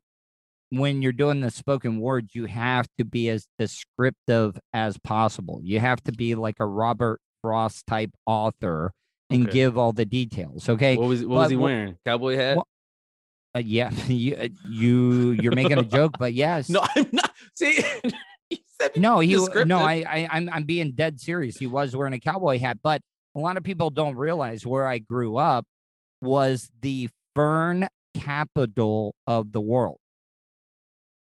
when 0.69 1.01
you're 1.01 1.13
doing 1.13 1.41
the 1.41 1.51
spoken 1.51 1.99
words, 1.99 2.35
you 2.35 2.45
have 2.45 2.87
to 2.97 3.05
be 3.05 3.29
as 3.29 3.47
descriptive 3.57 4.59
as 4.73 4.97
possible. 4.97 5.61
You 5.63 5.79
have 5.79 6.01
to 6.03 6.11
be 6.11 6.35
like 6.35 6.57
a 6.59 6.65
Robert 6.65 7.21
Frost 7.45 7.85
type 7.85 8.09
author 8.25 8.91
and 9.29 9.43
Okay. 9.43 9.51
give 9.51 9.77
all 9.77 9.93
the 9.93 10.03
details. 10.05 10.67
Okay. 10.67 10.97
What 10.97 11.07
was 11.07 11.21
what 11.21 11.29
but 11.35 11.35
was 11.41 11.49
he 11.51 11.57
wearing? 11.57 11.95
Cowboy 12.03 12.35
hat. 12.37 12.57
wha- 12.57 12.63
Uh, 13.55 13.59
yeah, 13.59 13.91
you 14.07 14.35
uh, 14.35 14.47
you 14.67 15.31
you're 15.31 15.53
making 15.53 15.77
a 15.77 15.83
joke, 15.83 16.15
but 16.17 16.33
yes. 16.45 16.69
No, 16.69 16.81
I'm 16.95 17.07
not. 17.11 17.31
See, 17.55 17.83
no, 18.97 19.19
he 19.19 19.35
no, 19.65 19.77
I, 19.77 20.03
I 20.09 20.27
I'm 20.31 20.49
I'm 20.51 20.63
being 20.63 20.93
dead 20.93 21.19
serious. 21.21 21.55
He 21.57 21.67
was 21.67 21.95
wearing 21.95 22.13
a 22.13 22.19
cowboy 22.19 22.57
hat, 22.57 22.79
but 22.81 23.01
a 23.35 23.39
lot 23.39 23.57
of 23.57 23.63
people 23.63 23.91
don't 23.91 24.15
realize 24.15 24.65
where 24.65 24.87
I 24.87 24.97
grew 24.97 25.37
up 25.37 25.65
was 26.23 26.71
the 26.81 27.09
fern 27.35 27.87
capital 28.15 29.13
of 29.27 29.51
the 29.51 29.61
world. 29.61 29.99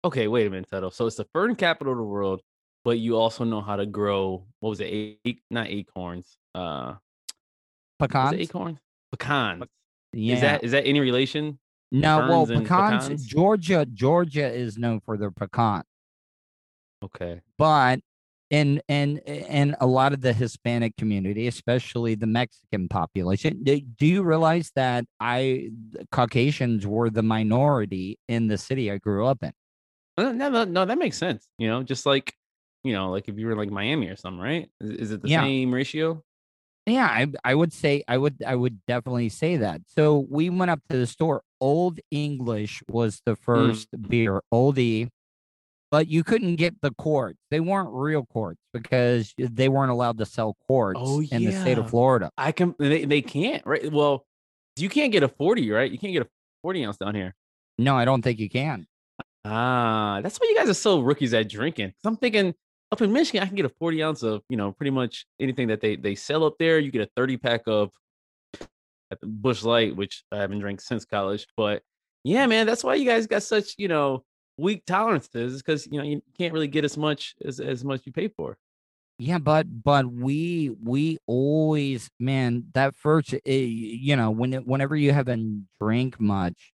Okay, 0.05 0.29
wait 0.29 0.46
a 0.46 0.50
minute, 0.50 0.68
Tuttle. 0.70 0.92
So 0.92 1.07
it's 1.07 1.16
the 1.16 1.27
fern 1.33 1.57
capital 1.57 1.92
of 1.94 1.98
the 1.98 2.05
world, 2.05 2.40
but 2.85 2.99
you 2.99 3.16
also 3.16 3.44
know 3.44 3.61
how 3.61 3.77
to 3.77 3.87
grow. 3.87 4.44
What 4.61 4.70
was 4.70 4.81
it? 4.81 5.18
A- 5.27 5.38
not 5.51 5.68
acorns. 5.68 6.37
Uh, 6.55 6.94
Pecans. 7.99 8.35
acorns? 8.35 8.79
Pecans. 9.12 9.64
yeah. 10.12 10.35
Is 10.35 10.40
that 10.40 10.64
is 10.64 10.73
that 10.73 10.87
any 10.87 11.01
relation? 11.01 11.59
no? 11.90 12.18
Well, 12.18 12.47
ferns 12.47 12.61
pecans, 12.62 13.05
pecans? 13.05 13.27
Georgia. 13.27 13.87
Georgia 13.87 14.53
is 14.53 14.77
known 14.79 15.01
for 15.01 15.16
their 15.16 15.31
pecan, 15.31 15.83
Okay. 17.05 17.40
but 17.59 18.01
in 18.51 18.81
in 18.88 19.18
in 19.18 19.77
a 19.81 19.87
lot 19.87 20.12
of 20.12 20.20
the 20.20 20.33
Hispanic 20.33 20.97
community, 20.97 21.47
especially 21.47 22.14
the 22.14 22.27
Mexican 22.27 22.88
population, 22.88 23.62
do, 23.62 23.81
do 23.81 24.07
you 24.07 24.23
realize 24.23 24.70
that 24.77 25.05
I 25.20 25.70
Caucasians 26.11 26.87
were 26.87 27.11
the 27.11 27.23
minority 27.23 28.18
in 28.29 28.49
the 28.49 28.59
city 28.59 28.90
I 28.90 28.99
grew 28.99 29.27
up 29.27 29.42
in? 29.42 29.53
Uh, 30.16 30.33
No, 30.33 30.49
no, 30.51 30.64
no, 30.64 30.85
that 30.85 30.99
makes 30.99 31.16
sense. 31.16 31.49
You 31.59 31.68
know, 31.68 31.83
just 31.83 32.07
like 32.07 32.35
you 32.85 32.92
know, 32.92 33.11
like 33.11 33.29
if 33.29 33.38
you 33.38 33.47
were 33.47 33.53
in 33.53 33.59
like 33.59 33.70
Miami 33.70 34.09
or 34.09 34.16
something, 34.16 34.40
right? 34.40 34.68
Is, 34.81 34.90
is 34.90 35.11
it 35.12 35.23
the 35.23 35.29
Yeah. 35.29 35.42
same 35.42 35.73
ratio? 35.75 36.23
Yeah, 36.87 37.07
I 37.07 37.27
I 37.44 37.55
would 37.55 37.73
say 37.73 38.05
I 38.07 38.18
would 38.18 38.42
I 38.47 38.55
would 38.55 38.85
definitely 38.87 39.31
say 39.31 39.57
that. 39.57 39.81
So 39.87 40.27
we 40.31 40.51
went 40.51 40.70
up 40.70 40.81
to 40.90 40.99
the 40.99 41.07
store. 41.07 41.42
Old 41.61 41.99
English 42.11 42.83
was 42.90 43.23
the 43.25 43.37
first 43.37 43.88
beer, 44.09 44.42
oldie, 44.53 45.09
but 45.90 46.09
you 46.09 46.23
couldn't 46.23 46.57
get 46.57 46.75
the 46.83 46.90
quarts. 46.90 47.38
They 47.51 47.61
weren't 47.61 47.88
real 47.90 48.27
quarts 48.27 48.61
because 48.75 49.33
they 49.38 49.70
weren't 49.70 49.92
allowed 49.92 50.18
to 50.18 50.27
sell 50.27 50.59
quarts 50.66 51.01
Oh, 51.03 51.23
in 51.23 51.47
the 51.47 51.53
state 51.53 51.79
of. 51.79 51.88
Florida. 51.88 52.31
I 52.37 52.53
can. 52.53 52.75
They, 52.79 53.07
they 53.07 53.23
can't, 53.23 53.64
right? 53.64 53.90
Well, 53.90 54.27
you 54.77 54.90
can't 54.90 55.11
get 55.11 55.23
a 55.23 55.29
forty, 55.29 55.70
right? 55.70 55.90
You 55.90 55.97
can't 55.97 56.12
get 56.12 56.23
a 56.23 56.29
forty 56.61 56.85
ounce 56.85 56.99
down 56.99 57.14
here. 57.14 57.35
No, 57.79 57.97
I 57.97 58.05
don't 58.05 58.20
think 58.20 58.38
you 58.38 58.51
can. 58.51 58.87
Ah, 59.47 60.20
that's 60.23 60.38
why 60.38 60.49
you 60.51 60.57
guys 60.57 60.68
are 60.68 60.75
so 60.75 61.01
rookies 61.01 61.33
at 61.35 61.49
drinking. 61.49 61.92
I'm 62.05 62.16
thinking 62.16 62.55
up 62.94 63.02
in 63.02 63.12
Michigan, 63.12 63.42
I 63.42 63.46
can 63.46 63.57
get 63.57 63.66
a 63.66 63.70
40 63.80 64.02
ounce 64.02 64.22
of, 64.22 64.42
you 64.48 64.57
know, 64.57 64.72
pretty 64.72 64.90
much 64.90 65.26
anything 65.40 65.68
that 65.68 65.80
they 65.80 65.96
they 65.96 66.14
sell 66.14 66.44
up 66.44 66.54
there. 66.59 66.78
You 66.78 66.90
get 66.90 67.02
a 67.02 67.11
30 67.16 67.37
pack 67.37 67.62
of 67.66 67.90
at 69.11 69.20
the 69.20 69.26
Busch 69.26 69.62
Light, 69.64 69.94
which 69.96 70.24
I 70.33 70.37
haven't 70.37 70.61
drank 70.61 70.80
since 70.80 71.04
college. 71.04 71.46
But 71.57 71.83
yeah, 72.22 72.46
man, 72.46 72.66
that's 72.66 72.85
why 72.85 72.94
you 72.94 73.04
guys 73.04 73.26
got 73.26 73.42
such, 73.42 73.74
you 73.78 73.88
know, 73.88 74.24
weak 74.57 74.87
tolerances, 74.87 75.54
is 75.54 75.62
because 75.62 75.87
you 75.87 75.98
know 75.98 76.04
you 76.04 76.22
can't 76.38 76.52
really 76.52 76.68
get 76.68 76.85
as 76.85 76.96
much 76.96 77.35
as 77.44 77.61
as 77.61 77.85
much 77.85 78.02
you 78.07 78.12
pay 78.12 78.28
for. 78.28 78.57
Yeah, 79.18 79.38
but 79.38 79.66
but 79.85 80.11
we 80.11 80.74
we 80.83 81.18
always 81.26 82.11
man 82.18 82.64
that 82.74 82.96
first 82.96 83.35
eh, 83.35 83.40
you 83.46 84.16
know 84.16 84.30
when 84.30 84.54
it, 84.54 84.66
whenever 84.66 84.96
you 84.96 85.12
haven't 85.12 85.68
drank 85.80 86.20
much, 86.20 86.72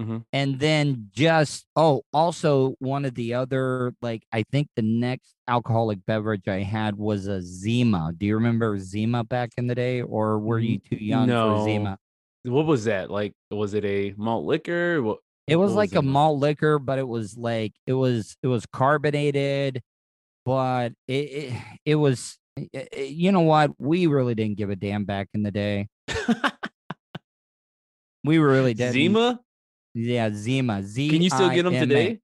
Mhm. 0.00 0.24
and 0.32 0.58
then 0.60 1.08
just 1.10 1.64
oh 1.74 2.02
also 2.12 2.74
one 2.80 3.06
of 3.06 3.14
the 3.14 3.32
other 3.32 3.94
like 4.02 4.22
I 4.30 4.42
think 4.52 4.68
the 4.76 4.82
next 4.82 5.34
alcoholic 5.48 6.04
beverage 6.04 6.46
I 6.48 6.60
had 6.62 6.96
was 6.96 7.26
a 7.28 7.40
Zima. 7.40 8.12
Do 8.16 8.26
you 8.26 8.34
remember 8.34 8.76
Zima 8.78 9.24
back 9.24 9.52
in 9.56 9.66
the 9.68 9.74
day, 9.74 10.02
or 10.02 10.38
were 10.38 10.58
you 10.58 10.78
too 10.78 10.96
young 10.96 11.26
no. 11.28 11.56
for 11.56 11.64
Zima? 11.64 11.98
What 12.44 12.66
was 12.66 12.84
that? 12.84 13.10
Like, 13.10 13.32
was 13.50 13.72
it 13.74 13.84
a 13.86 14.12
malt 14.18 14.44
liquor? 14.44 15.02
What, 15.02 15.18
It 15.46 15.56
was 15.56 15.70
what 15.72 15.78
like 15.78 15.94
a 15.94 16.02
malt 16.02 16.38
liquor, 16.40 16.78
but 16.78 16.98
it 16.98 17.08
was 17.08 17.38
like 17.38 17.72
it 17.86 17.94
was 17.94 18.36
it 18.42 18.48
was 18.48 18.66
carbonated, 18.66 19.80
but 20.44 20.92
it 21.08 21.12
it, 21.12 21.62
it 21.86 21.94
was 21.94 22.36
i- 22.58 22.68
i- 22.94 23.00
you 23.00 23.32
know 23.32 23.40
what 23.40 23.70
we 23.80 24.06
really 24.08 24.34
didn't 24.34 24.58
give 24.58 24.68
a 24.70 24.76
damn 24.76 25.04
back 25.06 25.28
in 25.32 25.42
the 25.42 25.50
day. 25.50 25.88
We 28.24 28.38
were 28.40 28.48
really 28.48 28.74
did. 28.74 28.92
Zima? 28.92 29.40
Yeah, 29.96 30.30
Zima. 30.32 30.82
Z. 30.82 31.08
Can 31.10 31.22
you 31.22 31.30
still 31.30 31.50
get 31.50 31.62
them 31.64 31.72
today? 31.72 32.20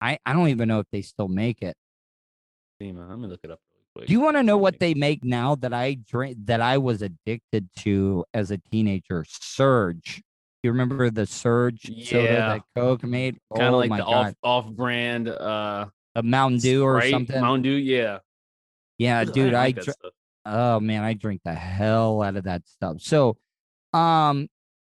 I 0.00 0.18
I 0.26 0.32
don't 0.32 0.48
even 0.48 0.68
know 0.68 0.80
if 0.80 0.86
they 0.92 1.02
still 1.02 1.28
make 1.28 1.62
it. 1.62 1.76
Zima. 2.82 3.02
I'm 3.02 3.08
gonna 3.20 3.28
look 3.28 3.40
it 3.44 3.50
up. 3.50 3.60
Do 3.96 4.12
you 4.12 4.20
want 4.20 4.36
to 4.36 4.42
know 4.42 4.58
what 4.58 4.80
they 4.80 4.92
make 4.92 5.22
now 5.22 5.54
that 5.54 5.72
I 5.72 5.94
drink 5.94 6.36
that 6.46 6.60
I 6.60 6.78
was 6.78 7.00
addicted 7.00 7.68
to 7.78 8.24
as 8.34 8.50
a 8.50 8.58
teenager? 8.58 9.24
Surge. 9.28 10.20
You 10.64 10.72
remember 10.72 11.10
the 11.10 11.26
Surge 11.26 11.82
soda 12.04 12.24
Yeah. 12.24 12.48
that 12.48 12.62
Coke 12.74 13.04
made? 13.04 13.38
kind 13.54 13.68
of 13.68 13.74
oh 13.74 13.78
like 13.78 13.90
the 13.90 13.96
god, 13.98 14.34
off 14.42 14.64
off 14.66 14.72
brand 14.72 15.28
uh 15.28 15.86
a 16.16 16.22
Mountain 16.24 16.58
Dew 16.60 16.82
or 16.84 17.00
something. 17.02 17.40
Mountain 17.40 17.62
Dew, 17.62 17.70
yeah. 17.70 18.18
yeah, 18.98 19.22
dude, 19.24 19.34
didn't 19.34 19.54
I 19.54 19.70
dr- 19.72 19.94
oh 20.44 20.80
man, 20.80 21.04
I 21.04 21.14
drink 21.14 21.42
the 21.44 21.54
hell 21.54 22.20
out 22.22 22.36
of 22.36 22.44
that 22.44 22.66
stuff. 22.66 23.00
So, 23.00 23.36
um, 23.92 24.48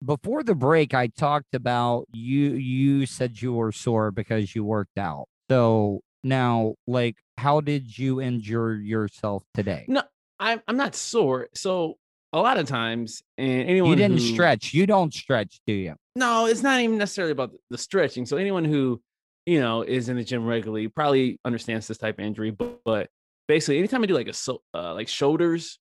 before 0.06 0.44
the 0.44 0.56
break, 0.56 0.94
I 0.94 1.08
talked 1.08 1.54
about 1.54 2.06
you. 2.14 2.52
You 2.54 3.06
said 3.06 3.42
you 3.42 3.54
were 3.54 3.72
sore 3.72 4.12
because 4.12 4.56
you 4.56 4.64
worked 4.64 4.98
out. 4.98 5.26
So 5.50 6.02
now, 6.24 6.76
like, 6.88 7.16
how 7.38 7.62
did 7.62 7.98
you 7.98 8.22
injure 8.22 8.76
yourself 8.76 9.44
today? 9.54 9.86
No, 9.88 10.04
I'm 10.40 10.62
I'm 10.68 10.78
not 10.78 10.96
sore. 10.96 11.48
So 11.56 11.96
a 12.34 12.40
lot 12.40 12.58
of 12.58 12.68
times, 12.68 13.22
and 13.38 13.70
anyone 13.70 13.92
you 13.92 13.96
didn't 13.96 14.18
who- 14.20 14.34
stretch. 14.34 14.74
You 14.74 14.86
don't 14.86 15.14
stretch, 15.14 15.60
do 15.66 15.74
you? 15.74 15.96
No, 16.16 16.48
it's 16.48 16.64
not 16.64 16.80
even 16.82 16.98
necessarily 16.98 17.32
about 17.32 17.52
the 17.70 17.78
stretching. 17.78 18.26
So 18.26 18.38
anyone 18.38 18.66
who 18.66 19.02
you 19.46 19.60
know 19.62 19.84
is 19.84 20.10
in 20.10 20.18
the 20.18 20.24
gym 20.24 20.46
regularly 20.46 20.88
probably 20.88 21.40
understands 21.46 21.88
this 21.88 21.98
type 21.98 22.20
of 22.20 22.26
injury. 22.26 22.52
But, 22.52 22.80
but 22.84 23.10
basically, 23.48 23.78
anytime 23.80 24.04
I 24.04 24.08
do 24.08 24.14
like 24.16 24.28
a 24.28 24.34
so 24.34 24.62
uh, 24.74 24.94
like 24.94 25.08
shoulders 25.08 25.80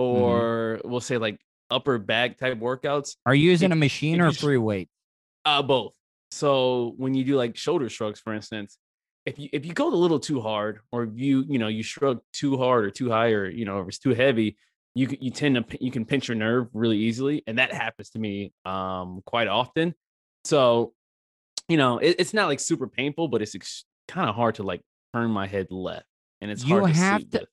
Mm-hmm. 0.00 0.22
or 0.22 0.80
we'll 0.86 1.00
say 1.00 1.18
like 1.18 1.38
upper 1.72 1.98
back 1.98 2.38
type 2.38 2.58
workouts, 2.58 3.16
Are 3.26 3.34
you 3.34 3.50
using 3.50 3.70
If- 3.70 3.76
a 3.76 3.76
machine 3.76 4.20
or 4.20 4.32
free 4.32 4.58
weight? 4.58 4.88
Uh, 5.44 5.62
both. 5.62 5.94
So 6.30 6.94
when 6.96 7.14
you 7.14 7.24
do 7.24 7.36
like 7.36 7.56
shoulder 7.56 7.88
shrugs, 7.88 8.20
for 8.20 8.32
instance, 8.32 8.78
if 9.26 9.38
you 9.38 9.48
if 9.52 9.66
you 9.66 9.72
go 9.72 9.88
a 9.88 9.94
little 9.94 10.18
too 10.20 10.40
hard, 10.40 10.80
or 10.90 11.04
you 11.14 11.44
you 11.48 11.58
know 11.58 11.68
you 11.68 11.82
shrug 11.82 12.20
too 12.32 12.56
hard 12.56 12.84
or 12.84 12.90
too 12.90 13.10
high, 13.10 13.30
or 13.32 13.48
you 13.48 13.64
know 13.64 13.80
if 13.80 13.88
it's 13.88 13.98
too 13.98 14.14
heavy, 14.14 14.56
you 14.94 15.08
you 15.20 15.30
tend 15.30 15.54
to 15.56 15.84
you 15.84 15.90
can 15.90 16.04
pinch 16.04 16.28
your 16.28 16.36
nerve 16.36 16.68
really 16.72 16.98
easily, 16.98 17.42
and 17.46 17.58
that 17.58 17.72
happens 17.72 18.10
to 18.10 18.18
me 18.18 18.52
um 18.64 19.20
quite 19.26 19.46
often. 19.48 19.94
So 20.44 20.94
you 21.68 21.76
know 21.76 21.98
it, 21.98 22.16
it's 22.18 22.32
not 22.34 22.46
like 22.48 22.60
super 22.60 22.88
painful, 22.88 23.28
but 23.28 23.42
it's 23.42 23.54
ex- 23.54 23.84
kind 24.08 24.28
of 24.28 24.34
hard 24.34 24.54
to 24.56 24.62
like 24.62 24.80
turn 25.14 25.30
my 25.30 25.46
head 25.46 25.68
left, 25.70 26.06
and 26.40 26.50
it's 26.50 26.64
You 26.64 26.80
hard 26.80 26.92
to 26.94 26.98
have 26.98 27.30
to- 27.30 27.38
with. 27.40 27.48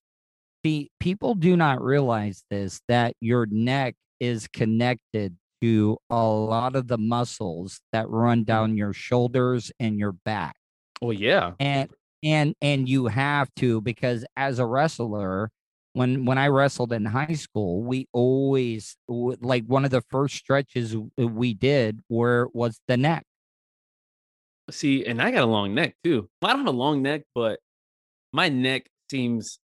See, 0.65 0.91
people 0.99 1.35
do 1.35 1.55
not 1.55 1.81
realize 1.81 2.43
this 2.49 2.81
that 2.87 3.15
your 3.21 3.45
neck 3.45 3.95
is 4.19 4.47
connected 4.47 5.37
to 5.61 5.97
a 6.09 6.23
lot 6.23 6.75
of 6.75 6.87
the 6.87 6.97
muscles 6.97 7.81
that 7.91 8.09
run 8.09 8.39
mm-hmm. 8.39 8.45
down 8.45 8.77
your 8.77 8.93
shoulders 8.93 9.71
and 9.79 9.99
your 9.99 10.13
back. 10.13 10.55
Oh 11.01 11.11
yeah, 11.11 11.53
And 11.59 11.89
and 12.23 12.55
and 12.61 12.89
you 12.89 13.07
have 13.07 13.53
to 13.55 13.81
because 13.81 14.25
as 14.35 14.59
a 14.59 14.65
wrestler 14.65 15.49
when 15.93 16.25
when 16.25 16.37
I 16.37 16.47
wrestled 16.47 16.93
in 16.93 17.05
high 17.05 17.33
school, 17.33 17.83
we 17.83 18.07
always 18.13 18.95
like 19.07 19.65
one 19.65 19.85
of 19.85 19.91
the 19.91 20.01
first 20.09 20.35
stretches 20.35 20.95
uh, 20.95 21.27
we 21.27 21.53
did 21.53 21.99
where 22.07 22.47
was 22.53 22.79
the 22.87 22.97
neck. 22.97 23.25
see, 24.71 25.05
and 25.05 25.21
I 25.21 25.31
got 25.31 25.43
a 25.43 25.47
long 25.47 25.73
neck 25.73 25.95
too. 26.03 26.29
I 26.41 26.49
don't 26.49 26.59
have 26.59 26.67
a 26.67 26.71
long 26.71 27.01
neck, 27.01 27.23
but 27.33 27.59
my 28.31 28.49
neck 28.49 28.87
seems 29.09 29.59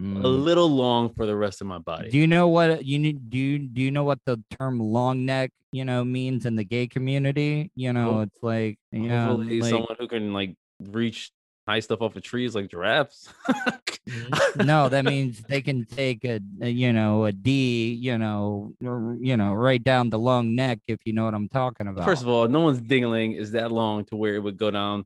a 0.00 0.28
little 0.28 0.68
long 0.68 1.12
for 1.14 1.26
the 1.26 1.36
rest 1.36 1.60
of 1.60 1.66
my 1.66 1.78
body. 1.78 2.08
Mm. 2.08 2.10
Do 2.12 2.18
you 2.18 2.26
know 2.26 2.48
what 2.48 2.84
you 2.84 2.98
need? 2.98 3.30
Do 3.30 3.38
you 3.38 3.58
do 3.58 3.82
you 3.82 3.90
know 3.90 4.04
what 4.04 4.18
the 4.24 4.42
term 4.58 4.80
long 4.80 5.26
neck 5.26 5.50
you 5.72 5.84
know 5.84 6.04
means 6.04 6.46
in 6.46 6.56
the 6.56 6.64
gay 6.64 6.86
community? 6.86 7.70
You 7.74 7.92
know, 7.92 8.10
Oh, 8.10 8.20
it's 8.22 8.42
like 8.42 8.78
you 8.92 9.08
know, 9.08 9.36
like, 9.36 9.64
someone 9.64 9.96
who 9.98 10.08
can 10.08 10.32
like 10.32 10.54
reach 10.80 11.30
high 11.68 11.80
stuff 11.80 12.00
off 12.00 12.16
of 12.16 12.22
trees 12.22 12.54
like 12.54 12.70
giraffes. 12.70 13.28
no, 14.56 14.88
that 14.88 15.04
means 15.04 15.42
they 15.42 15.60
can 15.60 15.84
take 15.84 16.24
a, 16.24 16.40
a, 16.60 16.68
you 16.68 16.92
know 16.92 17.26
a 17.26 17.32
D, 17.32 17.92
you 17.92 18.18
know, 18.18 18.72
or, 18.82 19.16
you 19.20 19.36
know, 19.36 19.52
right 19.52 19.82
down 19.82 20.10
the 20.10 20.18
long 20.18 20.54
neck 20.54 20.78
if 20.88 20.98
you 21.04 21.12
know 21.12 21.24
what 21.26 21.34
I'm 21.34 21.48
talking 21.48 21.86
about. 21.86 22.04
First 22.04 22.22
of 22.22 22.28
all, 22.28 22.48
no 22.48 22.60
one's 22.60 22.80
dingling 22.80 23.36
is 23.36 23.52
that 23.52 23.70
long 23.70 24.04
to 24.06 24.16
where 24.16 24.34
it 24.34 24.40
would 24.40 24.56
go 24.56 24.70
down 24.70 25.04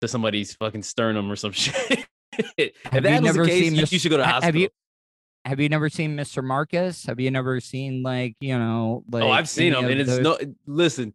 to 0.00 0.08
somebody's 0.08 0.54
fucking 0.54 0.82
sternum 0.84 1.30
or 1.30 1.36
some 1.36 1.52
shit. 1.64 2.06
if 2.56 2.72
Have 2.84 3.02
that 3.02 3.08
you 3.10 3.22
was 3.22 3.34
never 3.36 3.44
the 3.44 3.50
case, 3.50 3.64
seen 3.64 3.74
you, 3.74 3.86
should 3.86 4.10
go 4.10 4.16
to 4.16 4.24
hospital. 4.24 4.46
have 4.46 4.56
you 4.56 4.68
have 5.44 5.60
you 5.60 5.68
never 5.68 5.88
seen 5.88 6.16
Mr. 6.16 6.42
Marcus? 6.42 7.06
Have 7.06 7.20
you 7.20 7.30
never 7.30 7.60
seen 7.60 8.02
like 8.02 8.36
you 8.40 8.58
know 8.58 9.04
like 9.10 9.22
oh, 9.22 9.30
I've 9.30 9.48
seen 9.48 9.72
him, 9.72 9.84
and 9.86 10.00
it's 10.00 10.10
those- 10.10 10.20
no. 10.20 10.38
Listen, 10.66 11.14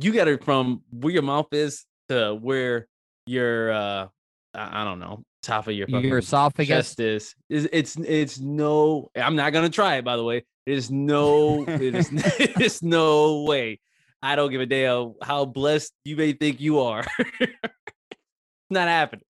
you 0.00 0.12
got 0.12 0.28
it 0.28 0.44
from 0.44 0.82
where 0.90 1.12
your 1.12 1.22
mouth 1.22 1.48
is 1.52 1.84
to 2.08 2.34
where 2.34 2.86
your 3.26 3.72
uh, 3.72 4.06
I, 4.54 4.84
don't 4.84 4.98
know, 4.98 5.24
top 5.42 5.66
of 5.68 5.74
your 5.74 5.86
fucking 5.88 6.08
your 6.08 6.18
esophagus. 6.18 6.68
chest 6.68 7.00
is. 7.00 7.34
is 7.48 7.68
it's 7.72 7.96
it's 7.96 8.38
no. 8.38 9.10
I'm 9.16 9.36
not 9.36 9.52
gonna 9.52 9.70
try 9.70 9.96
it. 9.96 10.04
By 10.04 10.16
the 10.16 10.24
way, 10.24 10.44
there's 10.66 10.90
no. 10.90 11.64
It 11.66 11.94
is. 11.94 12.10
There's 12.56 12.82
no 12.82 13.42
way. 13.42 13.80
I 14.22 14.36
don't 14.36 14.50
give 14.50 14.60
a 14.60 14.66
damn 14.66 15.14
how 15.22 15.44
blessed 15.44 15.92
you 16.04 16.16
may 16.16 16.32
think 16.32 16.60
you 16.60 16.80
are. 16.80 17.04
It's 17.40 17.52
not 18.70 18.88
happening. 18.88 19.24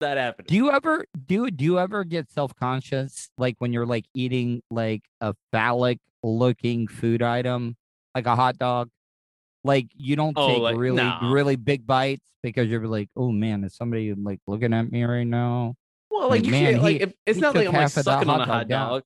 Not 0.00 0.16
happening. 0.16 0.46
Do 0.48 0.54
you 0.56 0.70
ever 0.70 1.04
do 1.26 1.50
do 1.50 1.64
you 1.64 1.78
ever 1.78 2.04
get 2.04 2.30
self 2.30 2.54
conscious 2.54 3.30
like 3.36 3.56
when 3.58 3.72
you're 3.72 3.86
like 3.86 4.04
eating 4.14 4.62
like 4.70 5.02
a 5.20 5.34
phallic 5.52 5.98
looking 6.22 6.86
food 6.86 7.20
item 7.22 7.76
like 8.14 8.26
a 8.26 8.36
hot 8.36 8.58
dog? 8.58 8.90
Like 9.64 9.88
you 9.96 10.14
don't 10.14 10.34
Oh, 10.36 10.46
take 10.48 10.58
like, 10.62 10.76
really 10.76 10.96
no. 10.98 11.18
really 11.32 11.56
big 11.56 11.84
bites 11.86 12.24
because 12.42 12.68
you're 12.68 12.86
like, 12.86 13.08
oh 13.16 13.32
man, 13.32 13.64
is 13.64 13.74
somebody 13.74 14.14
like 14.14 14.38
looking 14.46 14.72
at 14.72 14.90
me 14.90 15.02
right 15.04 15.26
now? 15.26 15.74
well, 16.10 16.28
like, 16.28 16.38
like, 16.42 16.44
you 16.46 16.50
man, 16.52 16.72
can't, 16.72 16.82
like 16.82 17.00
he- 17.08 17.14
it's 17.26 17.40
not 17.40 17.54
like 17.56 17.66
I'm 17.66 17.74
like 17.74 17.88
sucking 17.88 18.30
on 18.30 18.40
a 18.40 18.44
hot 18.46 18.68
dog 18.68 18.90
dog. 18.90 19.02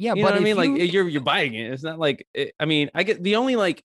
Yeah, 0.00 0.14
you 0.14 0.22
but 0.22 0.28
know 0.30 0.34
what 0.34 0.40
I 0.40 0.44
mean? 0.44 0.56
Like 0.56 0.68
you- 0.68 0.84
you're 0.86 1.08
you're 1.08 1.20
biting 1.22 1.54
it. 1.54 1.72
It's 1.72 1.82
not 1.82 1.98
like 1.98 2.26
it, 2.34 2.54
I 2.60 2.66
mean, 2.66 2.90
I 2.94 3.02
get 3.02 3.22
the 3.22 3.36
only 3.36 3.56
like 3.56 3.82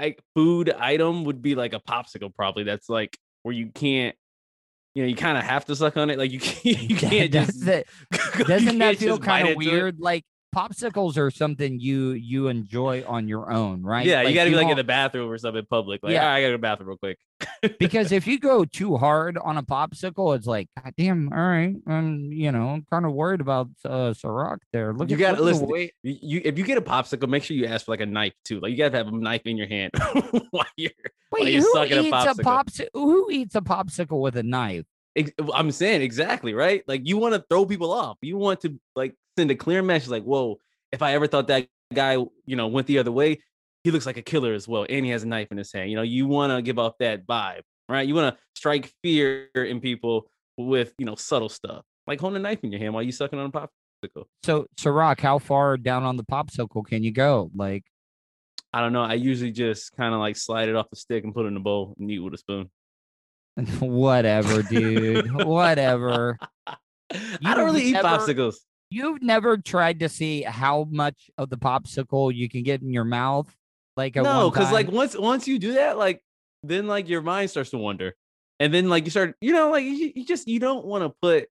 like 0.00 0.20
food 0.34 0.70
item 0.70 1.24
would 1.24 1.40
be 1.40 1.54
like 1.54 1.72
a 1.72 1.80
popsicle, 1.80 2.34
probably. 2.34 2.64
That's 2.64 2.88
like 2.88 3.16
where 3.42 3.54
you 3.54 3.70
can't, 3.74 4.14
you 4.94 5.02
know, 5.02 5.08
you 5.08 5.16
kind 5.16 5.36
of 5.36 5.44
have 5.44 5.64
to 5.66 5.76
suck 5.76 5.96
on 5.96 6.10
it. 6.10 6.18
Like 6.18 6.30
you 6.30 6.40
can't, 6.40 6.64
you 6.90 6.96
can't 6.96 7.32
just. 7.32 7.64
you 8.38 8.44
doesn't 8.44 8.78
that 8.78 8.96
feel 8.96 9.18
kind 9.18 9.48
of 9.48 9.56
weird? 9.56 10.00
Like 10.00 10.24
popsicles 10.54 11.16
are 11.18 11.30
something 11.30 11.80
you 11.80 12.10
you 12.10 12.48
enjoy 12.48 13.04
on 13.06 13.26
your 13.28 13.50
own, 13.52 13.82
right? 13.82 14.06
Yeah, 14.06 14.22
you 14.22 14.34
got 14.34 14.44
to 14.44 14.50
be 14.50 14.56
like 14.56 14.68
in 14.68 14.76
the 14.76 14.84
bathroom 14.84 15.30
or 15.30 15.38
something 15.38 15.64
public. 15.68 16.02
Like, 16.02 16.12
Yeah. 16.12 16.22
"All 16.22 16.28
right, 16.28 16.36
I 16.36 16.40
gotta 16.42 16.48
go 16.48 16.52
to 16.52 16.58
the 16.58 16.62
bathroom 16.62 16.88
real 16.90 16.98
quick. 16.98 17.18
because 17.78 18.12
if 18.12 18.26
you 18.26 18.38
go 18.38 18.64
too 18.64 18.96
hard 18.96 19.36
on 19.38 19.58
a 19.58 19.62
popsicle, 19.62 20.36
it's 20.36 20.46
like, 20.46 20.68
God 20.82 20.92
damn, 20.96 21.32
all 21.32 21.38
right. 21.38 21.74
I'm, 21.86 22.32
you 22.32 22.52
know, 22.52 22.68
I'm 22.68 22.86
kind 22.90 23.04
of 23.04 23.12
worried 23.12 23.40
about 23.40 23.68
uh 23.84 24.12
Serak 24.14 24.58
there. 24.72 24.92
Look 24.94 25.10
you 25.10 25.24
at 25.24 25.36
the 25.36 25.42
listen. 25.42 25.68
You, 26.02 26.40
if 26.44 26.56
you 26.58 26.64
get 26.64 26.78
a 26.78 26.82
popsicle, 26.82 27.28
make 27.28 27.42
sure 27.42 27.56
you 27.56 27.66
ask 27.66 27.86
for 27.86 27.92
like 27.92 28.00
a 28.00 28.06
knife 28.06 28.34
too. 28.44 28.60
Like 28.60 28.70
you 28.70 28.76
gotta 28.78 28.96
have 28.96 29.08
a 29.08 29.10
knife 29.10 29.42
in 29.46 29.56
your 29.56 29.68
hand 29.68 29.92
while 30.50 30.64
you're 30.76 30.90
while 31.30 31.42
Wait, 31.42 31.52
you're 31.52 31.62
who 31.62 31.72
sucking 31.72 31.98
a 31.98 32.02
eats 32.02 32.08
a 32.08 32.12
popsicle. 32.12 32.44
popsicle? 32.44 32.88
Who 32.94 33.30
eats 33.30 33.54
a 33.56 33.60
popsicle 33.60 34.20
with 34.20 34.36
a 34.36 34.42
knife? 34.42 34.84
I'm 35.52 35.70
saying 35.70 36.02
exactly 36.02 36.54
right. 36.54 36.82
Like 36.88 37.02
you 37.04 37.18
want 37.18 37.34
to 37.34 37.44
throw 37.48 37.66
people 37.66 37.92
off. 37.92 38.18
You 38.20 38.36
want 38.36 38.60
to 38.62 38.78
like 38.96 39.14
send 39.36 39.50
a 39.50 39.54
clear 39.54 39.82
message. 39.82 40.08
Like, 40.10 40.22
whoa, 40.24 40.58
if 40.92 41.02
I 41.02 41.12
ever 41.14 41.26
thought 41.26 41.48
that 41.48 41.66
guy, 41.92 42.14
you 42.46 42.56
know, 42.56 42.68
went 42.68 42.86
the 42.86 42.98
other 42.98 43.12
way, 43.12 43.40
he 43.82 43.90
looks 43.90 44.06
like 44.06 44.16
a 44.16 44.22
killer 44.22 44.54
as 44.54 44.66
well, 44.66 44.86
and 44.88 45.04
he 45.04 45.10
has 45.12 45.22
a 45.22 45.28
knife 45.28 45.48
in 45.50 45.58
his 45.58 45.72
hand. 45.72 45.90
You 45.90 45.96
know, 45.96 46.02
you 46.02 46.26
want 46.26 46.52
to 46.52 46.62
give 46.62 46.78
off 46.78 46.94
that 47.00 47.26
vibe, 47.26 47.62
right? 47.88 48.06
You 48.06 48.14
want 48.14 48.34
to 48.34 48.42
strike 48.54 48.92
fear 49.02 49.48
in 49.54 49.80
people 49.80 50.30
with 50.56 50.92
you 50.98 51.06
know 51.06 51.16
subtle 51.16 51.48
stuff, 51.48 51.84
like 52.06 52.20
holding 52.20 52.36
a 52.36 52.42
knife 52.42 52.60
in 52.62 52.72
your 52.72 52.80
hand 52.80 52.94
while 52.94 53.02
you 53.02 53.12
sucking 53.12 53.38
on 53.38 53.46
a 53.46 53.50
popsicle. 53.50 54.24
So, 54.42 54.66
Serak, 54.76 55.20
how 55.20 55.38
far 55.38 55.76
down 55.76 56.02
on 56.04 56.16
the 56.16 56.24
popsicle 56.24 56.84
can 56.86 57.02
you 57.02 57.10
go? 57.12 57.50
Like, 57.54 57.84
I 58.72 58.80
don't 58.80 58.92
know. 58.92 59.02
I 59.02 59.14
usually 59.14 59.50
just 59.52 59.92
kind 59.96 60.14
of 60.14 60.20
like 60.20 60.36
slide 60.36 60.68
it 60.68 60.76
off 60.76 60.88
the 60.90 60.96
stick 60.96 61.24
and 61.24 61.34
put 61.34 61.44
it 61.44 61.48
in 61.48 61.56
a 61.56 61.60
bowl 61.60 61.94
and 61.98 62.10
eat 62.10 62.20
with 62.20 62.34
a 62.34 62.38
spoon. 62.38 62.70
whatever, 63.80 64.62
dude. 64.62 65.30
whatever. 65.44 66.38
I 66.66 66.76
You've 67.12 67.40
don't 67.42 67.64
really 67.64 67.84
eat 67.84 67.92
never- 67.92 68.08
popsicles. 68.08 68.56
You've 68.94 69.22
never 69.22 69.56
tried 69.58 69.98
to 70.00 70.08
see 70.08 70.42
how 70.42 70.86
much 70.88 71.28
of 71.36 71.50
the 71.50 71.56
popsicle 71.56 72.32
you 72.32 72.48
can 72.48 72.62
get 72.62 72.80
in 72.80 72.92
your 72.92 73.04
mouth? 73.04 73.52
Like, 73.96 74.14
No, 74.14 74.50
because 74.50 74.70
like 74.70 74.88
once 74.90 75.16
once 75.16 75.48
you 75.48 75.58
do 75.58 75.72
that, 75.74 75.98
like 75.98 76.22
then 76.62 76.86
like 76.86 77.08
your 77.08 77.20
mind 77.20 77.50
starts 77.50 77.70
to 77.70 77.78
wander, 77.78 78.14
and 78.60 78.72
then 78.72 78.88
like 78.88 79.04
you 79.04 79.10
start, 79.10 79.34
you 79.40 79.52
know, 79.52 79.70
like 79.70 79.84
you, 79.84 80.12
you 80.14 80.24
just 80.24 80.46
you 80.46 80.60
don't 80.60 80.84
want 80.84 81.02
to 81.02 81.08
put, 81.20 81.48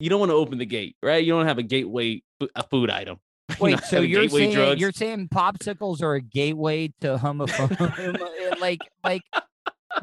you 0.00 0.10
don't 0.10 0.18
want 0.18 0.30
to 0.30 0.34
open 0.34 0.58
the 0.58 0.66
gate, 0.66 0.96
right? 1.02 1.24
You 1.24 1.32
don't 1.32 1.46
have 1.46 1.58
a 1.58 1.62
gateway 1.62 2.22
a 2.56 2.62
food 2.64 2.90
item. 2.90 3.18
You 3.50 3.56
Wait, 3.60 3.70
don't 3.72 3.84
so 3.90 4.00
you're 4.00 4.28
saying 4.28 4.54
drugs. 4.54 4.80
you're 4.80 4.92
saying 4.92 5.28
popsicles 5.28 6.02
are 6.02 6.14
a 6.14 6.20
gateway 6.20 6.92
to 7.02 7.16
homophobia, 7.16 8.18
eh, 8.50 8.54
like 8.60 8.80
like 9.04 9.22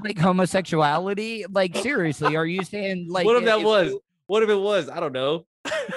like 0.03 0.17
homosexuality? 0.17 1.45
Like 1.49 1.75
seriously, 1.75 2.35
are 2.37 2.45
you 2.45 2.63
saying 2.63 3.07
like 3.09 3.25
what 3.25 3.35
if 3.37 3.45
that 3.45 3.59
if 3.59 3.65
was? 3.65 3.89
you- 3.91 4.01
What 4.27 4.43
if 4.43 4.49
it 4.49 4.55
was? 4.59 4.87
I 4.89 4.99
don't 4.99 5.13
know. 5.13 5.45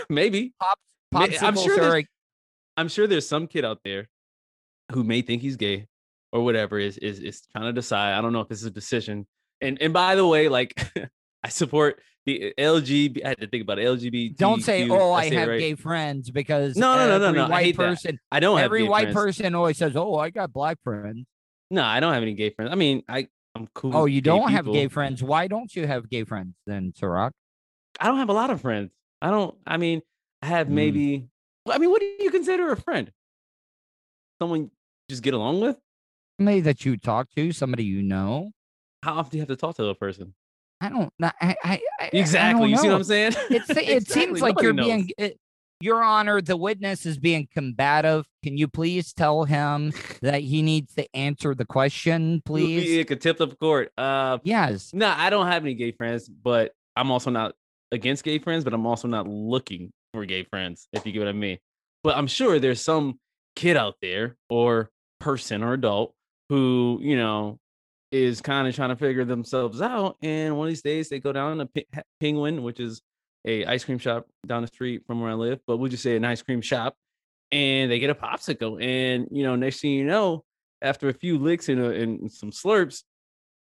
Maybe. 0.08 0.52
pop, 0.60 0.78
popsicles 1.14 1.42
I'm 1.42 1.56
sure 1.56 1.72
are 1.74 1.80
there's- 1.90 2.04
a, 2.04 2.80
I'm 2.80 2.88
sure 2.88 3.06
there's 3.06 3.28
some 3.28 3.46
kid 3.46 3.64
out 3.64 3.80
there 3.84 4.08
who 4.92 5.04
may 5.04 5.22
think 5.22 5.42
he's 5.42 5.56
gay 5.56 5.86
or 6.32 6.42
whatever 6.44 6.78
is 6.78 6.96
is 6.98 7.18
is 7.20 7.42
trying 7.52 7.64
to 7.66 7.72
decide. 7.72 8.14
I 8.16 8.20
don't 8.20 8.32
know 8.32 8.40
if 8.40 8.48
this 8.48 8.60
is 8.60 8.66
a 8.66 8.70
decision. 8.70 9.26
And 9.60 9.80
and 9.80 9.92
by 9.92 10.14
the 10.14 10.26
way, 10.26 10.48
like 10.48 10.74
I 11.44 11.48
support 11.48 12.00
the 12.24 12.54
LGBT. 12.58 13.24
I 13.24 13.28
had 13.28 13.40
to 13.40 13.46
think 13.48 13.62
about 13.62 13.78
it, 13.78 13.86
LGBT. 13.86 14.36
don't 14.36 14.62
say 14.62 14.88
oh 14.88 15.12
I 15.12 15.28
have 15.30 15.48
gay 15.48 15.74
friends 15.74 16.30
because 16.30 16.76
No, 16.76 16.94
no, 16.96 17.18
no, 17.18 17.18
no, 17.18 17.32
no, 17.32 17.44
I 17.44 17.48
white 17.48 17.76
that. 17.76 17.82
person 17.82 18.18
I 18.30 18.40
don't 18.40 18.56
have 18.58 18.66
every 18.66 18.82
gay 18.82 18.88
white 18.88 19.02
friends. 19.12 19.38
person 19.38 19.54
always 19.54 19.76
says 19.76 19.96
oh 19.96 20.16
I 20.16 20.30
got 20.30 20.52
black 20.52 20.78
friends. 20.82 21.26
No, 21.70 21.82
I 21.84 22.00
don't 22.00 22.12
have 22.14 22.22
any 22.22 22.34
gay 22.34 22.50
friends. 22.50 22.70
I 22.70 22.74
mean, 22.74 23.02
I 23.08 23.28
I'm 23.54 23.68
cool. 23.74 23.94
Oh, 23.96 24.04
you 24.06 24.20
gay 24.22 24.30
don't 24.30 24.50
have 24.50 24.64
gay 24.66 24.88
friends. 24.88 25.22
Why 25.22 25.46
don't 25.46 25.74
you 25.74 25.86
have 25.86 26.08
gay 26.08 26.24
friends 26.24 26.54
then, 26.66 26.92
Serak? 26.98 27.32
I 28.00 28.06
don't 28.06 28.16
have 28.18 28.30
a 28.30 28.34
lot 28.34 28.50
of 28.50 28.60
friends. 28.62 28.90
I 29.22 29.30
don't. 29.30 29.54
I 29.66 29.76
mean, 29.76 30.02
I 30.42 30.46
have 30.46 30.66
Mm. 30.66 30.70
maybe. 30.72 31.28
I 31.70 31.78
mean, 31.78 31.90
what 31.90 32.00
do 32.00 32.06
you 32.18 32.30
consider 32.30 32.72
a 32.72 32.76
friend? 32.76 33.10
Someone 34.40 34.60
you 34.62 34.70
just 35.08 35.22
get 35.22 35.32
along 35.32 35.60
with? 35.60 35.78
Somebody 36.40 36.60
that 36.62 36.84
you 36.84 36.96
talk 36.96 37.28
to, 37.36 37.52
somebody 37.52 37.84
you 37.84 38.02
know. 38.02 38.50
How 39.04 39.14
often 39.14 39.30
do 39.30 39.36
you 39.38 39.42
have 39.42 39.48
to 39.48 39.56
talk 39.56 39.76
to 39.76 39.86
a 39.86 39.94
person? 39.94 40.34
I 40.80 40.88
don't. 40.88 41.12
I, 41.22 41.32
I, 41.40 41.56
I, 41.62 41.80
I 42.00 42.10
Exactly. 42.12 42.60
don't 42.62 42.70
You 42.70 42.76
see 42.78 42.88
what. 42.88 42.96
I'm 42.96 43.04
saying? 43.04 43.32
It's, 43.50 43.70
it 43.70 43.78
Exactly, 43.78 44.24
seems 44.26 44.42
like 44.42 44.50
nobody 44.56 44.64
you're 44.66 44.74
knows. 44.74 44.86
being, 44.86 45.10
it, 45.16 45.38
Your 45.80 46.02
Honor, 46.02 46.40
the 46.42 46.56
witness 46.56 47.06
is 47.06 47.18
being 47.18 47.46
combative. 47.54 48.26
Can 48.42 48.56
you 48.56 48.66
please 48.66 49.12
tell 49.12 49.44
him 49.44 49.92
that 50.22 50.40
he 50.42 50.62
needs 50.62 50.94
to 50.94 51.06
answer 51.14 51.54
the 51.54 51.64
question, 51.64 52.42
please? 52.44 52.90
Yeah, 52.90 53.04
contempt 53.04 53.38
the 53.38 53.46
court. 53.48 53.92
Uh, 53.96 54.38
Yes. 54.42 54.90
no, 54.92 55.14
I 55.16 55.30
don't 55.30 55.46
have 55.46 55.62
any 55.62 55.74
gay 55.74 55.92
friends, 55.92 56.28
but 56.28 56.72
I'm 56.96 57.12
also 57.12 57.30
not 57.30 57.54
against 57.92 58.24
gay 58.24 58.38
friends, 58.38 58.64
but 58.64 58.74
I'm 58.74 58.86
also 58.86 59.06
not 59.06 59.28
looking 59.28 59.92
for 60.12 60.24
gay 60.24 60.42
friends, 60.44 60.88
if 60.92 61.06
you 61.06 61.12
get 61.12 61.20
what 61.20 61.28
I 61.28 61.32
mean. 61.32 61.58
But 62.02 62.16
I'm 62.16 62.26
sure 62.26 62.58
there's 62.58 62.82
some 62.82 63.20
kid 63.54 63.76
out 63.76 63.94
there 64.02 64.36
or 64.48 64.90
person 65.20 65.62
or 65.62 65.74
adult 65.74 66.14
who, 66.48 66.98
you 67.00 67.16
know, 67.16 67.60
is 68.10 68.40
kind 68.40 68.66
of 68.66 68.74
trying 68.74 68.90
to 68.90 68.96
figure 68.96 69.24
themselves 69.24 69.80
out. 69.80 70.16
And 70.22 70.56
one 70.56 70.66
of 70.66 70.70
these 70.70 70.82
days 70.82 71.08
they 71.08 71.20
go 71.20 71.32
down 71.32 71.58
to 71.58 71.84
Penguin, 72.20 72.62
which 72.62 72.80
is 72.80 73.00
a 73.46 73.64
ice 73.66 73.84
cream 73.84 73.98
shop 73.98 74.26
down 74.46 74.62
the 74.62 74.68
street 74.68 75.02
from 75.06 75.20
where 75.20 75.30
I 75.30 75.34
live, 75.34 75.60
but 75.66 75.76
we'll 75.76 75.90
just 75.90 76.02
say 76.02 76.16
an 76.16 76.24
ice 76.24 76.42
cream 76.42 76.60
shop, 76.60 76.94
and 77.50 77.90
they 77.90 77.98
get 77.98 78.10
a 78.10 78.14
popsicle. 78.14 78.82
And, 78.82 79.28
you 79.30 79.44
know, 79.44 79.56
next 79.56 79.80
thing 79.80 79.92
you 79.92 80.04
know, 80.04 80.44
after 80.80 81.08
a 81.08 81.14
few 81.14 81.38
licks 81.38 81.68
and, 81.68 81.80
a, 81.80 81.90
and 81.90 82.30
some 82.32 82.50
slurps, 82.50 83.02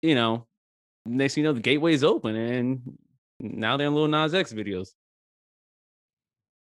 you 0.02 0.14
know, 0.14 0.46
next 1.06 1.34
thing 1.34 1.44
you 1.44 1.50
know, 1.50 1.54
the 1.54 1.60
gateway's 1.60 2.04
open 2.04 2.36
and 2.36 2.80
now 3.40 3.76
they're 3.76 3.86
in 3.88 3.94
Lil 3.94 4.08
Nas 4.08 4.34
X 4.34 4.52
videos. 4.52 4.88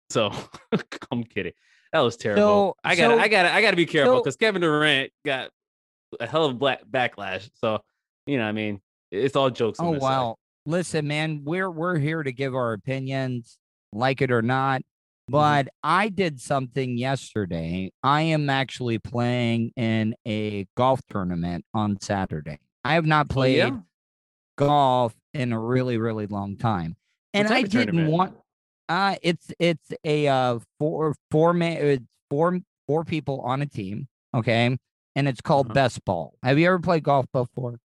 So 0.09 0.31
I'm 1.11 1.23
kidding. 1.23 1.53
That 1.91 1.99
was 1.99 2.17
terrible. 2.17 2.41
So- 2.41 2.75
I 2.83 2.95
got 2.95 3.11
so- 3.11 3.19
I 3.19 3.27
got 3.27 3.45
I 3.45 3.61
got 3.61 3.71
to 3.71 3.77
be 3.77 3.85
careful 3.85 4.17
so- 4.17 4.21
because 4.23 4.35
Kevin 4.35 4.61
Durant 4.61 5.11
got 5.25 5.49
a 6.19 6.27
hell 6.27 6.45
of 6.45 6.51
a 6.51 6.55
black 6.55 6.81
backlash. 6.89 7.49
So 7.55 7.79
you 8.25 8.37
know, 8.37 8.45
I 8.45 8.51
mean, 8.51 8.81
it's 9.11 9.35
all 9.35 9.49
jokes. 9.49 9.79
Oh 9.81 9.93
this 9.93 10.01
side. 10.01 10.07
wow. 10.09 10.35
Listen, 10.65 11.07
man, 11.07 11.41
we're 11.43 11.69
we're 11.69 11.97
here 11.97 12.23
to 12.23 12.31
give 12.31 12.55
our 12.55 12.73
opinions, 12.73 13.57
like 13.91 14.21
it 14.21 14.31
or 14.31 14.41
not. 14.41 14.81
Mm-hmm. 14.81 15.31
But 15.33 15.67
I 15.83 16.09
did 16.09 16.39
something 16.39 16.97
yesterday. 16.97 17.91
I 18.03 18.21
am 18.23 18.49
actually 18.49 18.99
playing 18.99 19.71
in 19.75 20.15
a 20.27 20.67
golf 20.77 21.01
tournament 21.09 21.65
on 21.73 21.99
Saturday. 21.99 22.59
I 22.85 22.93
have 22.95 23.05
not 23.05 23.27
Oh, 23.29 23.33
played 23.33 23.57
yeah? 23.57 23.77
Golf 24.67 25.13
in 25.33 25.51
a 25.53 25.59
really, 25.59 25.97
really 25.97 26.27
long 26.27 26.57
time. 26.57 26.95
And 27.33 27.47
I 27.47 27.63
didn't 27.63 27.87
tournament? 27.95 28.11
want 28.11 28.37
uh 28.89 29.15
it's 29.21 29.51
it's 29.59 29.91
a 30.03 30.27
uh 30.27 30.59
four 30.79 31.15
four 31.31 31.53
man 31.53 31.77
it's 31.77 32.03
four 32.29 32.59
four 32.87 33.03
people 33.05 33.41
on 33.41 33.61
a 33.61 33.65
team, 33.65 34.07
okay? 34.35 34.77
And 35.15 35.27
it's 35.27 35.41
called 35.41 35.67
Uh-huh. 35.67 35.73
best 35.75 36.03
ball. 36.05 36.35
Have 36.43 36.59
you 36.59 36.67
ever 36.67 36.79
played 36.79 37.03
golf 37.03 37.25
before? 37.31 37.79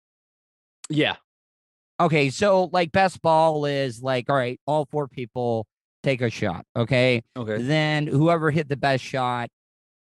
Yeah. 0.89 1.15
Okay, 1.99 2.29
so 2.29 2.69
like 2.71 2.91
best 2.91 3.21
ball 3.21 3.65
is 3.65 4.01
like, 4.03 4.29
all 4.29 4.35
right, 4.35 4.59
all 4.67 4.87
four 4.91 5.07
people 5.07 5.65
take 6.03 6.21
a 6.21 6.29
shot. 6.29 6.63
Okay. 6.75 7.23
Okay. 7.35 7.61
Then 7.61 8.05
whoever 8.07 8.51
hit 8.51 8.69
the 8.69 8.77
best 8.77 9.03
shot, 9.03 9.49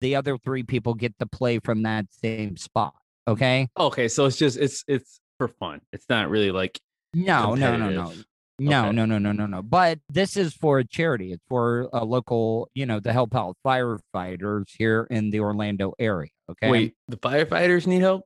the 0.03 0.14
other 0.16 0.36
three 0.38 0.62
people 0.62 0.92
get 0.94 1.18
to 1.20 1.26
play 1.26 1.59
from 1.59 1.82
that 1.84 2.07
same 2.11 2.57
spot. 2.59 2.94
Okay. 3.26 3.68
Okay. 3.78 4.09
So 4.09 4.26
it's 4.26 4.36
just 4.36 4.59
it's 4.59 4.84
it's 4.86 5.20
for 5.39 5.49
fun. 5.49 5.80
It's 5.93 6.09
not 6.09 6.30
really 6.30 6.51
like 6.51 6.78
No, 7.14 7.55
no, 7.55 7.76
no, 7.76 7.91
no. 7.91 8.12
No, 8.59 8.84
Okay. 8.87 8.93
no, 8.93 9.05
no, 9.05 9.18
no, 9.18 9.32
no, 9.32 9.45
no. 9.47 9.61
But 9.62 9.99
this 10.09 10.34
is 10.34 10.55
for 10.55 10.78
a 10.78 10.84
charity. 10.84 11.32
It's 11.32 11.43
for 11.47 11.91
a 11.93 12.05
local, 12.07 12.70
you 12.74 12.87
know, 12.87 13.01
to 13.01 13.12
help 13.12 13.34
out 13.37 13.55
firefighters 13.66 14.64
here 14.78 15.07
in 15.11 15.28
the 15.30 15.41
Orlando 15.41 15.93
area. 15.99 16.30
Okay. 16.51 16.70
wait, 16.70 16.95
the 17.07 17.18
firefighters 17.18 17.87
need 17.87 18.01
help. 18.01 18.24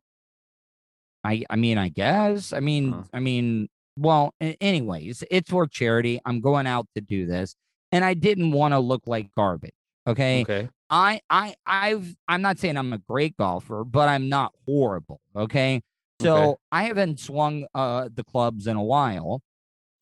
I 1.24 1.44
I 1.50 1.56
mean, 1.56 1.78
I 1.78 1.88
guess. 1.88 2.52
I 2.52 2.60
mean, 2.60 2.92
Huh. 2.92 3.02
I 3.12 3.20
mean, 3.20 3.68
well, 3.96 4.32
anyways, 4.40 5.24
it's 5.30 5.50
for 5.50 5.66
charity. 5.66 6.20
I'm 6.24 6.40
going 6.40 6.66
out 6.68 6.86
to 6.94 7.00
do 7.00 7.26
this, 7.26 7.56
and 7.90 8.04
I 8.04 8.14
didn't 8.14 8.52
want 8.52 8.72
to 8.72 8.78
look 8.78 9.02
like 9.06 9.34
garbage. 9.36 9.72
Okay. 10.06 10.42
Okay. 10.42 10.68
I 10.90 11.20
I 11.28 11.54
I've 11.66 12.14
I'm 12.28 12.40
not 12.42 12.58
saying 12.58 12.76
I'm 12.76 12.92
a 12.92 12.98
great 12.98 13.36
golfer, 13.36 13.84
but 13.84 14.08
I'm 14.08 14.28
not 14.28 14.52
horrible. 14.64 15.20
Okay. 15.34 15.82
So 16.20 16.36
Okay. 16.36 16.56
I 16.72 16.82
haven't 16.84 17.18
swung 17.20 17.66
uh 17.74 18.08
the 18.14 18.24
clubs 18.24 18.66
in 18.66 18.76
a 18.76 18.82
while. 18.82 19.40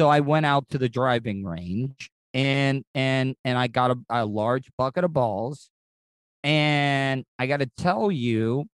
So 0.00 0.08
I 0.08 0.20
went 0.20 0.46
out 0.46 0.68
to 0.70 0.78
the 0.78 0.88
driving 0.88 1.44
range 1.44 2.10
and 2.34 2.84
and 2.94 3.34
and 3.44 3.56
I 3.58 3.66
got 3.68 3.90
a, 3.92 3.96
a 4.10 4.24
large 4.26 4.68
bucket 4.76 5.04
of 5.04 5.12
balls. 5.12 5.70
And 6.44 7.24
I 7.38 7.46
gotta 7.46 7.68
tell 7.76 8.10
you, 8.12 8.66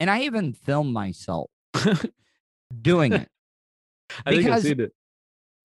and 0.00 0.10
I 0.10 0.22
even 0.22 0.52
filmed 0.52 0.92
myself 0.92 1.50
doing 2.82 3.12
it. 3.12 3.28
I 4.24 4.30
think 4.30 4.38
I've 4.40 4.44
Because- 4.44 4.62
seen 4.64 4.80
it. 4.80 4.92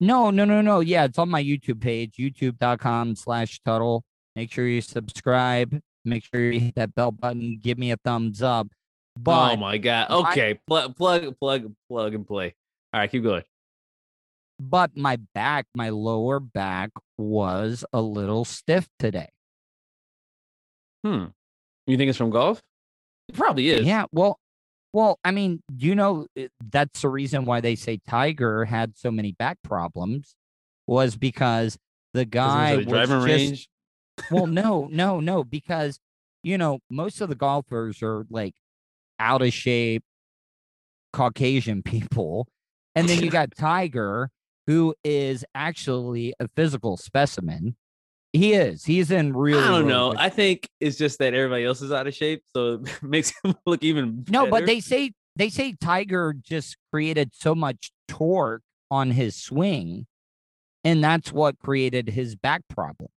No, 0.00 0.30
no, 0.30 0.44
no, 0.44 0.60
no. 0.60 0.80
Yeah, 0.80 1.04
it's 1.04 1.18
on 1.18 1.28
my 1.28 1.42
YouTube 1.42 1.80
page, 1.80 2.14
youtube.com 2.18 3.14
slash 3.14 3.60
Tuttle. 3.64 4.02
Make 4.34 4.50
sure 4.50 4.66
you 4.66 4.80
subscribe. 4.80 5.78
Make 6.04 6.24
sure 6.24 6.50
you 6.50 6.58
hit 6.58 6.74
that 6.74 6.92
bell 6.96 7.12
button. 7.12 7.60
Give 7.62 7.78
me 7.78 7.92
a 7.92 7.96
thumbs 7.96 8.42
up. 8.42 8.66
But 9.16 9.52
oh 9.52 9.56
my 9.56 9.78
god. 9.78 10.08
my- 10.10 10.30
Okay, 10.30 10.58
plug, 10.66 10.96
plug, 10.96 11.38
plug, 11.38 11.72
plug, 11.90 12.14
and 12.14 12.26
play. 12.26 12.54
All 12.92 13.00
right, 13.00 13.10
keep 13.10 13.22
going. 13.22 13.42
but 14.60 14.96
my 14.96 15.16
back, 15.34 15.66
my 15.74 15.88
lower 15.90 16.38
back 16.40 16.90
was 17.18 17.84
a 17.92 18.00
little 18.00 18.44
stiff 18.44 18.88
today. 18.98 19.28
Hmm. 21.04 21.26
You 21.86 21.96
think 21.96 22.08
it's 22.10 22.18
from 22.18 22.30
golf? 22.30 22.62
It 23.28 23.34
probably 23.34 23.68
is. 23.70 23.84
Yeah, 23.86 24.04
well, 24.12 24.38
well, 24.92 25.18
I 25.24 25.30
mean, 25.30 25.62
you 25.76 25.94
know, 25.94 26.26
that's 26.70 27.02
the 27.02 27.08
reason 27.08 27.44
why 27.44 27.60
they 27.60 27.74
say 27.74 27.98
Tiger 28.06 28.64
had 28.66 28.96
so 28.96 29.10
many 29.10 29.32
back 29.32 29.58
problems 29.64 30.34
was 30.86 31.16
because 31.16 31.76
the 32.14 32.24
guy 32.24 32.76
was 32.76 32.86
driving 32.86 33.16
just 33.16 33.26
range. 33.26 33.68
well, 34.30 34.46
no, 34.46 34.88
no, 34.92 35.18
no, 35.20 35.42
because 35.44 35.98
you 36.44 36.58
know 36.58 36.80
most 36.90 37.20
of 37.20 37.28
the 37.28 37.34
golfers 37.36 38.02
are 38.02 38.26
like 38.28 38.52
out 39.22 39.40
of 39.40 39.52
shape 39.52 40.02
Caucasian 41.12 41.82
people, 41.84 42.48
and 42.94 43.08
then 43.08 43.22
you 43.22 43.30
got 43.30 43.54
Tiger, 43.56 44.30
who 44.66 44.94
is 45.04 45.44
actually 45.54 46.34
a 46.40 46.48
physical 46.48 46.96
specimen. 46.96 47.76
He 48.32 48.54
is. 48.54 48.84
He's 48.84 49.10
in 49.10 49.34
real. 49.34 49.58
I 49.58 49.68
don't 49.68 49.86
know. 49.86 50.12
good 50.12 50.20
I 50.20 50.30
think 50.30 50.68
it's 50.80 50.96
just 50.96 51.18
that 51.18 51.34
everybody 51.34 51.64
else 51.64 51.82
is 51.82 51.92
out 51.92 52.06
of 52.06 52.14
shape, 52.14 52.42
so 52.54 52.82
it 52.84 53.02
makes 53.02 53.32
him 53.42 53.54
look 53.66 53.82
even. 53.84 54.24
No, 54.28 54.46
but 54.46 54.66
they 54.66 54.80
say 54.80 55.12
they 55.36 55.48
say 55.48 55.74
Tiger 55.80 56.34
just 56.42 56.76
created 56.90 57.30
so 57.34 57.54
much 57.54 57.92
torque 58.08 58.62
on 58.90 59.10
his 59.10 59.36
swing, 59.36 60.06
and 60.82 61.04
that's 61.04 61.30
what 61.32 61.58
created 61.58 62.08
his 62.08 62.34
back 62.34 62.62
problem. 62.68 63.10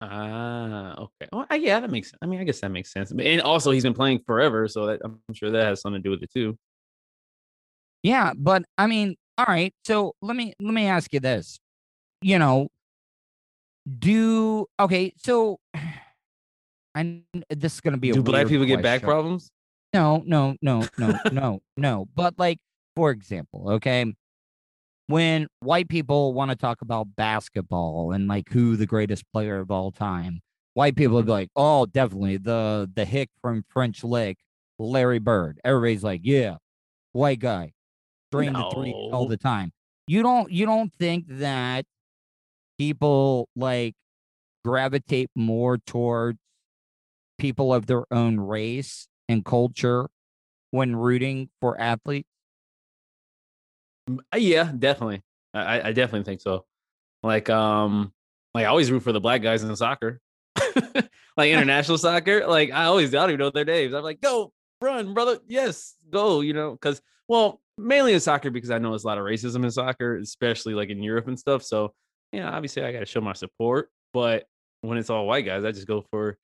Ah, 0.00 0.94
okay. 0.96 1.28
Well, 1.32 1.46
I- 1.50 1.56
yeah, 1.56 1.80
that 1.80 1.90
makes. 1.90 2.10
Sense 2.10 2.18
I 2.22 2.26
mean, 2.26 2.40
I 2.40 2.44
guess 2.44 2.60
that 2.60 2.70
makes 2.70 2.92
sense. 2.92 3.12
But- 3.12 3.26
And 3.26 3.40
also, 3.42 3.70
he's 3.72 3.82
been 3.82 3.94
playing 3.94 4.20
forever, 4.26 4.68
so 4.68 4.86
that, 4.86 5.00
I'm 5.04 5.20
sure 5.34 5.50
that 5.50 5.64
has 5.64 5.80
something 5.80 6.02
to 6.02 6.06
do 6.06 6.10
with 6.10 6.22
it 6.22 6.30
too. 6.32 6.56
Yeah, 8.04 8.32
but 8.36 8.62
I 8.78 8.86
mean, 8.86 9.16
all 9.36 9.46
right. 9.46 9.74
So 9.84 10.14
let 10.22 10.36
me 10.36 10.52
let 10.60 10.72
me 10.72 10.86
ask 10.86 11.12
you 11.12 11.18
this. 11.20 11.58
You 12.22 12.38
know, 12.38 12.68
do 13.98 14.66
okay, 14.78 15.12
so 15.16 15.58
I 16.94 17.22
this 17.50 17.74
is 17.74 17.80
gonna 17.80 17.96
be 17.98 18.10
a 18.10 18.14
Do 18.14 18.22
black 18.22 18.46
people 18.46 18.66
get 18.66 18.82
back 18.82 19.02
problems? 19.02 19.50
No, 19.94 20.22
no, 20.26 20.54
no, 20.62 20.86
no, 20.98 21.18
no, 21.32 21.60
no. 21.76 22.06
But 22.14 22.38
like, 22.38 22.58
for 22.94 23.10
example, 23.10 23.70
okay, 23.70 24.14
when 25.08 25.48
white 25.60 25.88
people 25.88 26.34
want 26.34 26.50
to 26.50 26.56
talk 26.56 26.82
about 26.82 27.16
basketball 27.16 28.12
and 28.12 28.28
like 28.28 28.50
who 28.50 28.76
the 28.76 28.86
greatest 28.86 29.24
player 29.32 29.58
of 29.58 29.70
all 29.70 29.90
time, 29.90 30.40
white 30.74 30.96
people 30.96 31.16
would 31.16 31.26
be 31.26 31.32
like, 31.32 31.48
oh, 31.56 31.86
definitely 31.86 32.36
the 32.36 32.88
the 32.94 33.04
hick 33.04 33.30
from 33.42 33.64
French 33.70 34.04
Lick, 34.04 34.38
Larry 34.78 35.18
Bird. 35.18 35.58
Everybody's 35.64 36.04
like, 36.04 36.20
yeah, 36.22 36.56
white 37.12 37.40
guy, 37.40 37.72
drain 38.30 38.52
the 38.52 38.70
three 38.72 38.92
all 38.92 39.26
the 39.26 39.38
time. 39.38 39.72
You 40.06 40.22
don't 40.22 40.52
you 40.52 40.66
don't 40.66 40.92
think 40.94 41.24
that 41.28 41.84
people 42.78 43.48
like 43.56 43.94
gravitate 44.64 45.30
more 45.34 45.78
towards 45.78 46.38
people 47.38 47.72
of 47.72 47.86
their 47.86 48.04
own 48.10 48.38
race 48.38 49.08
and 49.28 49.44
culture 49.44 50.08
when 50.70 50.96
rooting 50.96 51.48
for 51.60 51.80
athletes? 51.80 52.28
Uh, 54.08 54.36
Yeah, 54.38 54.72
definitely. 54.76 55.22
I, 55.54 55.88
I- 55.88 55.92
definitely 55.92 56.24
think 56.24 56.40
so. 56.40 56.64
Like, 57.22 57.50
um, 57.50 58.12
like 58.54 58.64
I 58.64 58.68
always 58.68 58.90
root 58.90 59.02
for 59.02 59.12
the 59.12 59.20
black 59.20 59.42
guys 59.42 59.62
in 59.62 59.74
soccer, 59.76 60.20
like 61.36 61.50
international 61.50 61.98
soccer. 61.98 62.46
Like 62.46 62.70
I 62.70 62.84
always, 62.84 63.14
I 63.14 63.18
don't 63.20 63.30
even 63.30 63.40
know 63.40 63.50
their 63.50 63.64
names. 63.64 63.92
I'm 63.94 64.02
like, 64.04 64.20
go 64.20 64.52
run, 64.80 65.14
brother. 65.14 65.38
Yes, 65.48 65.94
go. 66.10 66.40
You 66.40 66.52
know, 66.52 66.72
because 66.72 67.00
well, 67.28 67.60
mainly 67.76 68.14
in 68.14 68.20
soccer 68.20 68.50
because 68.50 68.70
I 68.70 68.78
know 68.78 68.90
there's 68.90 69.04
a 69.04 69.06
lot 69.08 69.18
of 69.18 69.24
racism 69.24 69.64
in 69.64 69.70
soccer, 69.70 70.16
especially 70.18 70.74
like 70.74 70.90
in 70.90 71.02
Europe 71.02 71.28
and 71.28 71.38
stuff. 71.38 71.62
So, 71.62 71.92
you 72.32 72.40
know, 72.40 72.48
obviously 72.48 72.82
I 72.84 72.92
got 72.92 73.00
to 73.00 73.06
show 73.06 73.20
my 73.20 73.32
support. 73.32 73.90
But 74.14 74.46
when 74.82 74.96
it's 74.98 75.10
all 75.10 75.26
white 75.26 75.44
guys, 75.44 75.64
I 75.64 75.72
just 75.72 75.86
go 75.86 76.04
for, 76.10 76.38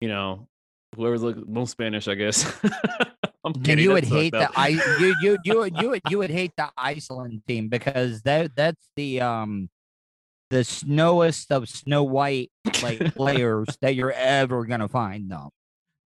you 0.00 0.08
know, 0.08 0.48
whoever's 0.96 1.22
look 1.22 1.46
most 1.48 1.72
Spanish, 1.72 2.08
I 2.08 2.14
guess. 2.14 2.50
I'm 3.44 3.52
And 3.54 3.64
kidding. 3.64 3.82
you 3.84 3.92
would 3.92 4.04
hate 4.04 4.32
the. 4.32 4.50
I 4.54 4.68
you 4.68 5.16
you 5.22 5.38
you 5.44 5.58
would 5.58 5.76
you 5.80 5.90
would 5.90 6.02
you 6.10 6.18
would 6.18 6.30
hate 6.30 6.52
the 6.56 6.70
Iceland 6.76 7.42
team 7.48 7.68
because 7.68 8.22
that 8.22 8.54
that's 8.54 8.88
the 8.96 9.20
um 9.22 9.70
the 10.50 10.64
snowest 10.64 11.50
of 11.52 11.68
Snow 11.68 12.02
White 12.02 12.50
like 12.82 12.98
players 13.14 13.68
that 13.80 13.94
you're 13.94 14.12
ever 14.12 14.64
gonna 14.66 14.88
find 14.88 15.30
though. 15.30 15.50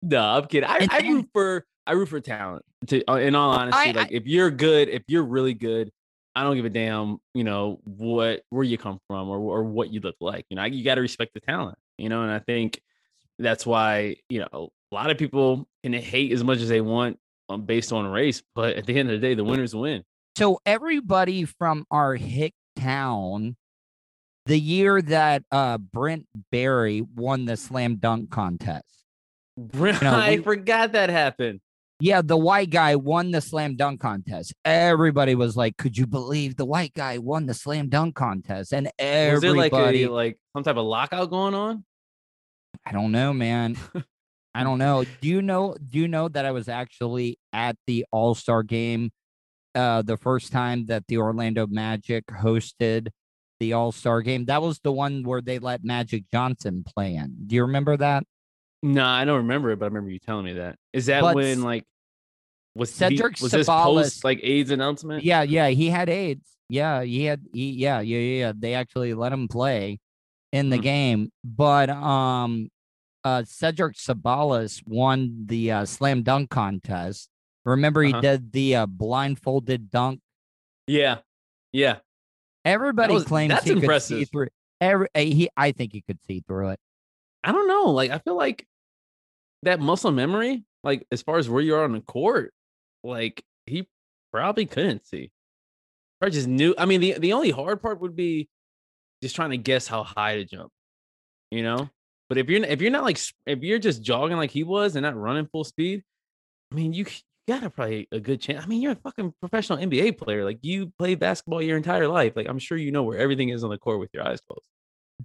No, 0.03 0.21
I'm 0.21 0.47
kidding. 0.47 0.69
I, 0.69 0.79
And 0.79 0.91
I 0.93 0.99
root 1.09 1.29
for 1.33 1.65
I 1.87 1.93
root 1.93 2.09
for 2.09 2.21
talent. 2.21 2.65
To 2.89 3.05
uh, 3.11 3.17
in 3.17 3.35
all 3.35 3.53
honesty, 3.53 3.91
I- 3.91 3.93
like 3.93 4.13
if 4.13 4.27
you're 4.27 4.51
good, 4.51 4.89
if 4.89 5.03
you're 5.09 5.23
really 5.25 5.55
good, 5.55 5.91
I 6.35 6.43
don't 6.43 6.57
give 6.57 6.65
a 6.65 6.71
damn. 6.71 7.19
You 7.35 7.45
know 7.45 7.81
what, 7.85 8.43
where 8.51 8.65
you 8.65 8.77
come 8.79 8.99
from, 9.07 9.29
or 9.29 9.39
or 9.39 9.63
what 9.65 9.91
you 9.93 10.01
look 10.01 10.17
like. 10.21 10.45
You 10.51 10.57
know, 10.57 10.65
you 10.65 10.83
got 10.85 10.97
to 10.97 11.01
respect 11.01 11.35
the 11.35 11.41
talent. 11.41 11.79
You 11.99 12.09
know, 12.09 12.23
and 12.23 12.31
I 12.33 12.41
think 12.41 12.81
that's 13.39 13.65
why 13.65 14.17
you 14.29 14.41
know 14.41 14.71
a 14.91 14.95
lot 14.95 15.11
of 15.11 15.19
people 15.19 15.69
can 15.83 15.93
hate 15.93 16.33
as 16.33 16.45
much 16.45 16.59
as 16.59 16.69
they 16.69 16.81
want 16.81 17.19
um, 17.49 17.63
based 17.63 17.93
on 17.93 18.07
race, 18.07 18.43
but 18.55 18.77
at 18.77 18.87
the 18.87 18.99
end 18.99 19.11
of 19.11 19.21
the 19.21 19.27
day, 19.27 19.35
the 19.35 19.45
winners 19.45 19.75
win. 19.75 20.03
So 20.37 20.61
everybody 20.65 21.45
from 21.45 21.85
our 21.91 22.15
hick 22.15 22.55
town, 22.77 23.57
the 24.47 24.59
year 24.59 25.03
that 25.03 25.45
uh 25.51 25.79
Brent 25.79 26.27
Barry 26.51 27.03
won 27.15 27.45
the 27.45 27.57
slam 27.57 27.97
dunk 27.97 28.31
contest. 28.31 29.05
brent 29.57 30.03
I 30.03 30.37
we- 30.37 30.43
forgot 30.43 30.93
that 30.93 31.11
happened. 31.11 31.61
Yeah, 32.01 32.21
the 32.21 32.37
white 32.37 32.71
guy 32.71 32.97
won 32.97 33.31
the 33.31 33.41
slam 33.41 33.77
dunk 33.77 34.01
contest. 34.01 34.53
Everybody 34.65 35.37
was 35.37 35.57
like, 35.57 35.77
"Could 35.77 35.97
you 35.97 36.05
believe 36.09 36.57
the 36.57 36.65
white 36.65 36.95
guy 36.95 37.19
won 37.19 37.47
the 37.47 37.55
slam 37.55 37.89
dunk 37.89 38.17
contest?" 38.17 38.73
And 38.73 38.87
Was 38.87 39.41
there 39.41 39.55
like 39.55 39.73
everybody, 39.73 40.03
a 40.05 40.11
like 40.11 40.37
some 40.53 40.65
type 40.65 40.77
of 40.79 40.85
lockout 40.85 41.31
going 41.31 41.55
on? 41.55 41.85
I 42.85 42.91
don't 42.91 43.13
know, 43.13 43.33
man. 43.33 43.77
I 44.55 44.65
don't 44.65 44.79
know. 44.79 45.05
Do 45.21 45.29
you 45.29 45.41
know? 45.43 45.77
Do 45.91 45.99
you 45.99 46.09
know 46.09 46.29
that 46.29 46.45
I 46.45 46.51
was 46.51 46.69
actually 46.69 47.39
at 47.53 47.77
the 47.87 48.05
All 48.13 48.35
Star 48.35 48.63
game, 48.63 49.11
uh, 49.75 50.03
the 50.03 50.17
first 50.17 50.53
time 50.53 50.87
that 50.87 51.07
the 51.09 51.17
Orlando 51.19 51.67
Magic 51.67 52.27
hosted 52.27 53.09
the 53.61 53.73
All 53.73 53.93
Star 53.93 54.21
game? 54.21 54.45
That 54.47 54.61
was 54.63 54.79
the 54.81 54.93
one 54.93 55.23
where 55.23 55.41
they 55.41 55.59
let 55.59 55.85
Magic 55.85 56.25
Johnson 56.31 56.85
play 56.85 57.15
in. 57.15 57.35
Do 57.47 57.55
you 57.57 57.63
remember 57.63 57.97
that? 57.97 58.25
No, 58.83 59.05
I 59.07 59.25
don't 59.25 59.39
remember 59.39 59.71
it, 59.71 59.79
but 59.79 59.87
I 59.87 59.89
remember 59.89 60.11
you 60.11 60.19
telling 60.19 60.45
me 60.45 60.55
that. 60.55 60.77
Is 60.93 61.07
that 61.07 61.21
But 61.23 61.35
when 61.37 61.63
like 61.63 61.85
was 62.75 62.91
he- 62.91 62.97
Cedric 62.97 63.41
was 63.41 63.53
this 63.53 63.67
post 63.67 64.25
like 64.25 64.41
AIDS 64.43 64.71
announcement? 64.71 65.25
Yeah, 65.25 65.43
yeah, 65.43 65.69
he 65.69 65.89
had 65.89 66.09
AIDS. 66.09 66.47
Yeah, 66.69 67.03
he 67.03 67.25
had. 67.25 67.43
He, 67.53 67.71
yeah, 67.73 68.01
yeah, 68.01 68.19
yeah, 68.19 68.39
yeah. 68.47 68.53
They 68.55 68.75
actually 68.75 69.15
let 69.15 69.33
him 69.33 69.47
play 69.49 69.99
in 70.53 70.69
the 70.69 70.77
Hmm. 70.77 70.83
game, 70.83 71.33
but 71.45 71.89
um, 71.91 72.69
uh, 73.25 73.45
Cedric 73.45 73.97
Ceballos 73.97 74.83
won 74.87 75.45
the 75.47 75.71
uh, 75.73 75.85
slam 75.85 76.23
dunk 76.23 76.51
contest. 76.51 77.29
Remember, 77.65 78.03
he 78.03 78.13
Uh-huh. 78.13 78.21
did 78.21 78.53
the 78.53 78.77
uh, 78.77 78.87
blindfolded 78.87 79.91
dunk. 79.91 80.21
yeah, 80.87 81.19
yeah. 81.73 81.99
Everybody 82.65 83.15
was- 83.15 83.25
claims 83.25 83.51
that's 83.51 83.65
he 83.65 83.81
could 83.81 84.03
see 84.03 84.25
through. 84.25 84.49
Every 84.81 85.09
uh, 85.15 85.21
he, 85.21 85.49
I 85.57 85.73
think 85.73 85.93
he 85.93 86.01
could 86.01 86.19
see 86.27 86.43
through 86.47 86.71
it. 86.71 86.81
I 87.45 87.53
don't 87.53 87.69
know. 87.69 87.91
Like 87.91 88.11
I 88.11 88.19
feel 88.19 88.37
like 88.37 88.67
that 89.63 89.79
muscle 89.81 90.11
memory, 90.13 90.65
like 90.85 91.07
as 91.13 91.23
far 91.23 91.39
as 91.39 91.49
where 91.49 91.63
you 91.63 91.75
are 91.77 91.85
on 91.85 91.93
the 91.93 92.01
court, 92.01 92.53
like 93.05 93.43
he 93.67 93.89
probably 94.33 94.67
couldn't 94.67 95.07
see. 95.07 95.31
Or 96.21 96.31
just 96.31 96.47
knew. 96.49 96.75
I 96.79 96.85
mean, 96.87 97.01
the 97.01 97.15
the 97.19 97.33
only 97.33 97.51
hard 97.51 97.81
part 97.83 98.01
would 98.01 98.15
be 98.17 98.49
just 99.23 99.35
trying 99.37 99.51
to 99.51 99.57
guess 99.57 99.87
how 99.89 100.03
high 100.05 100.37
to 100.37 100.45
jump. 100.45 100.71
You 101.51 101.63
know. 101.63 101.91
But 102.33 102.39
if 102.39 102.49
you're 102.49 102.65
if 102.65 102.81
you're 102.81 102.91
not 102.91 103.05
like 103.05 103.19
if 103.45 103.63
you're 103.63 103.79
just 103.79 104.03
jogging 104.03 104.39
like 104.39 104.51
he 104.51 104.65
was 104.65 104.97
and 104.97 105.03
not 105.03 105.15
running 105.19 105.45
full 105.53 105.65
speed, 105.65 106.03
I 106.73 106.77
mean, 106.77 106.95
you, 106.95 107.05
got 107.47 107.63
a 107.63 107.69
probably 107.69 108.09
a 108.11 108.19
good 108.21 108.41
chance. 108.41 108.65
I 108.65 108.67
mean, 108.67 108.81
you're 108.81 108.93
a 108.93 108.97
fucking 108.97 109.35
professional 109.39 109.77
NBA 109.79 110.17
player. 110.17 110.43
Like 110.43 110.59
you 110.63 110.91
played 110.99 111.19
basketball 111.19 111.61
your 111.61 111.77
entire 111.77 112.09
life. 112.09 112.33
Like 112.35 112.49
I'm 112.49 112.59
sure 112.59 112.79
you 112.79 112.91
know 112.91 113.03
where 113.03 113.19
everything 113.19 113.51
is 113.51 113.63
on 113.65 113.69
the 113.69 113.77
court 113.77 114.01
with 114.01 114.09
your 114.15 114.27
eyes 114.27 114.41
closed. 114.41 114.67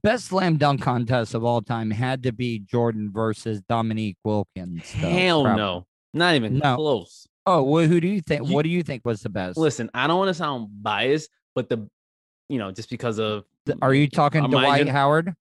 best 0.03 0.25
slam 0.25 0.57
dunk 0.57 0.81
contest 0.81 1.33
of 1.33 1.45
all 1.45 1.61
time 1.61 1.91
had 1.91 2.23
to 2.23 2.33
be 2.33 2.59
Jordan 2.59 3.09
versus 3.13 3.61
Dominique 3.69 4.17
Wilkins. 4.25 4.83
though, 4.99 5.07
Hell 5.09 5.43
prob- 5.43 5.57
no, 5.57 5.85
not 6.13 6.35
even 6.35 6.57
No. 6.57 6.75
close. 6.75 7.25
Oh, 7.45 7.63
well, 7.63 7.87
who 7.87 8.01
do 8.01 8.09
you 8.09 8.19
think? 8.19 8.49
You- 8.49 8.53
what 8.53 8.63
do 8.63 8.69
you 8.69 8.83
think 8.83 9.05
was 9.05 9.21
the 9.21 9.29
best? 9.29 9.57
Listen, 9.57 9.89
I 9.93 10.07
don't 10.07 10.17
want 10.17 10.27
to 10.27 10.33
sound 10.33 10.67
biased, 10.83 11.29
but 11.55 11.69
the, 11.69 11.87
you 12.49 12.57
know, 12.57 12.73
just 12.73 12.89
because 12.89 13.17
of 13.17 13.45
Are 13.81 13.93
you 13.93 14.09
talking 14.09 14.43
Dwight 14.49 14.79
gonna- 14.79 14.91
Howard? 14.91 15.33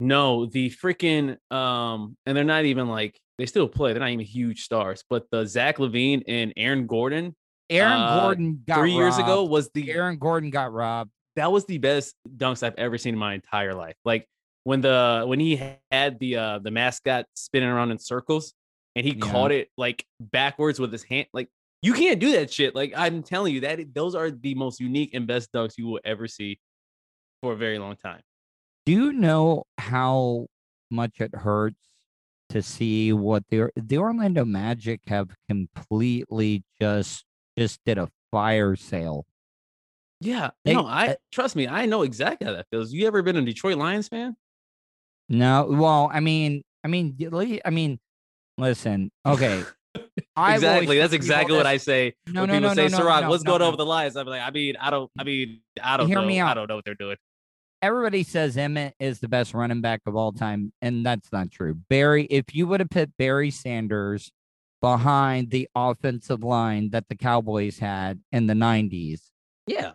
No, 0.00 0.46
the 0.46 0.70
freaking 0.70 1.36
um, 1.52 2.16
and 2.26 2.36
they're 2.36 2.44
not 2.44 2.64
even 2.64 2.88
like 2.88 3.18
they 3.38 3.46
still 3.46 3.68
play. 3.68 3.92
They're 3.92 4.00
not 4.00 4.10
even 4.10 4.24
huge 4.24 4.62
stars, 4.62 5.02
but 5.10 5.26
the 5.30 5.44
Zach 5.46 5.78
LaVine 5.78 6.22
and 6.28 6.52
Aaron 6.56 6.86
Gordon 6.86 7.34
Aaron 7.70 8.00
Uh, 8.02 8.20
Gordon 8.20 8.62
got 8.66 8.78
three 8.78 8.92
years 8.92 9.18
ago 9.18 9.44
was 9.44 9.70
the 9.74 9.90
Aaron 9.90 10.18
Gordon 10.18 10.50
got 10.50 10.72
robbed. 10.72 11.10
that 11.36 11.50
was 11.52 11.64
the 11.66 11.78
best 11.78 12.14
dunks 12.36 12.62
I've 12.62 12.74
ever 12.78 12.96
seen 12.98 13.14
in 13.14 13.18
my 13.18 13.34
entire 13.34 13.74
life. 13.74 13.96
Like 14.04 14.26
when 14.64 14.80
the 14.80 15.24
when 15.26 15.40
he 15.40 15.60
had 15.90 16.18
the 16.18 16.36
uh 16.36 16.58
the 16.60 16.70
mascot 16.70 17.26
spinning 17.34 17.68
around 17.68 17.90
in 17.90 17.98
circles 17.98 18.54
and 18.96 19.04
he 19.06 19.12
Yeah. 19.14 19.30
caught 19.30 19.52
it 19.52 19.68
like 19.76 20.04
backwards 20.20 20.78
with 20.80 20.92
his 20.92 21.02
hand. 21.02 21.26
Like 21.32 21.48
you 21.82 21.92
can't 21.92 22.18
do 22.20 22.32
that 22.32 22.52
shit. 22.52 22.74
Like 22.74 22.92
I'm 22.96 23.22
telling 23.22 23.52
you 23.54 23.60
that 23.60 23.94
those 23.94 24.14
are 24.14 24.30
the 24.30 24.54
most 24.54 24.80
unique 24.80 25.10
and 25.14 25.26
best 25.26 25.52
dunks 25.52 25.74
you 25.76 25.86
will 25.86 26.00
ever 26.04 26.26
see 26.26 26.58
for 27.42 27.52
a 27.52 27.56
very 27.56 27.78
long 27.78 27.96
time. 27.96 28.20
Do 28.88 28.94
you 28.94 29.12
know 29.12 29.64
how 29.76 30.46
much 30.90 31.20
it 31.20 31.34
hurts 31.34 31.76
to 32.48 32.62
see 32.62 33.12
what 33.12 33.42
the 33.50 33.68
the 33.76 33.98
Orlando 33.98 34.46
Magic 34.46 35.02
have 35.08 35.28
completely 35.46 36.64
just 36.80 37.26
just 37.58 37.80
did 37.84 37.98
a 37.98 38.08
fire 38.30 38.76
sale? 38.76 39.26
Yeah, 40.22 40.52
They- 40.64 40.72
no, 40.72 40.86
I 40.86 41.08
uh, 41.08 41.14
trust 41.30 41.54
me. 41.54 41.68
I 41.68 41.84
know 41.84 42.00
exactly 42.00 42.46
how 42.46 42.54
that 42.54 42.64
feels. 42.70 42.90
You 42.90 43.06
ever 43.06 43.20
been 43.20 43.36
a 43.36 43.42
Detroit 43.42 43.76
Lions 43.76 44.08
fan? 44.08 44.34
No, 45.28 45.66
well, 45.68 46.08
I 46.10 46.20
mean, 46.20 46.62
I 46.82 46.88
mean, 46.88 47.14
I 47.66 47.68
mean, 47.68 48.00
listen, 48.56 49.10
okay. 49.26 49.64
Exactly. 50.38 50.98
That's 50.98 51.12
exactly 51.12 51.56
what 51.56 51.64
this- 51.64 51.72
I 51.72 51.76
say. 51.76 52.14
No, 52.28 52.40
when 52.42 52.48
no, 52.48 52.54
people 52.54 52.68
no, 52.70 52.74
say, 52.74 52.88
no, 52.88 52.98
no, 53.00 53.04
Serak, 53.04 53.20
no, 53.22 53.28
what's 53.28 53.44
no, 53.44 53.50
going 53.50 53.58
no. 53.60 53.66
on 53.66 53.72
with 53.72 53.78
the 53.78 53.84
Lions? 53.86 54.16
I'm 54.16 54.26
like, 54.26 54.40
I 54.40 54.50
mean, 54.50 54.76
I 54.80 54.88
don't, 54.88 55.10
I 55.18 55.24
mean, 55.24 55.60
I 55.82 55.98
don't 55.98 56.06
Hear 56.06 56.22
know. 56.22 56.26
me 56.26 56.40
I 56.40 56.54
don't 56.54 56.68
know 56.68 56.76
what 56.76 56.86
they're 56.86 56.94
doing. 56.94 57.16
Everybody 57.80 58.24
says 58.24 58.56
Emmitt 58.56 58.92
is 58.98 59.20
the 59.20 59.28
best 59.28 59.54
running 59.54 59.80
back 59.80 60.00
of 60.06 60.16
all 60.16 60.32
time, 60.32 60.72
and 60.82 61.06
that's 61.06 61.30
not 61.30 61.50
true. 61.50 61.74
Barry, 61.88 62.24
if 62.24 62.54
you 62.54 62.66
would 62.66 62.80
have 62.80 62.90
put 62.90 63.16
Barry 63.16 63.50
Sanders 63.52 64.32
behind 64.80 65.50
the 65.50 65.68
offensive 65.76 66.42
line 66.42 66.90
that 66.90 67.08
the 67.08 67.14
Cowboys 67.14 67.78
had 67.78 68.20
in 68.32 68.46
the 68.48 68.54
90s, 68.54 69.20
Yeah. 69.66 69.92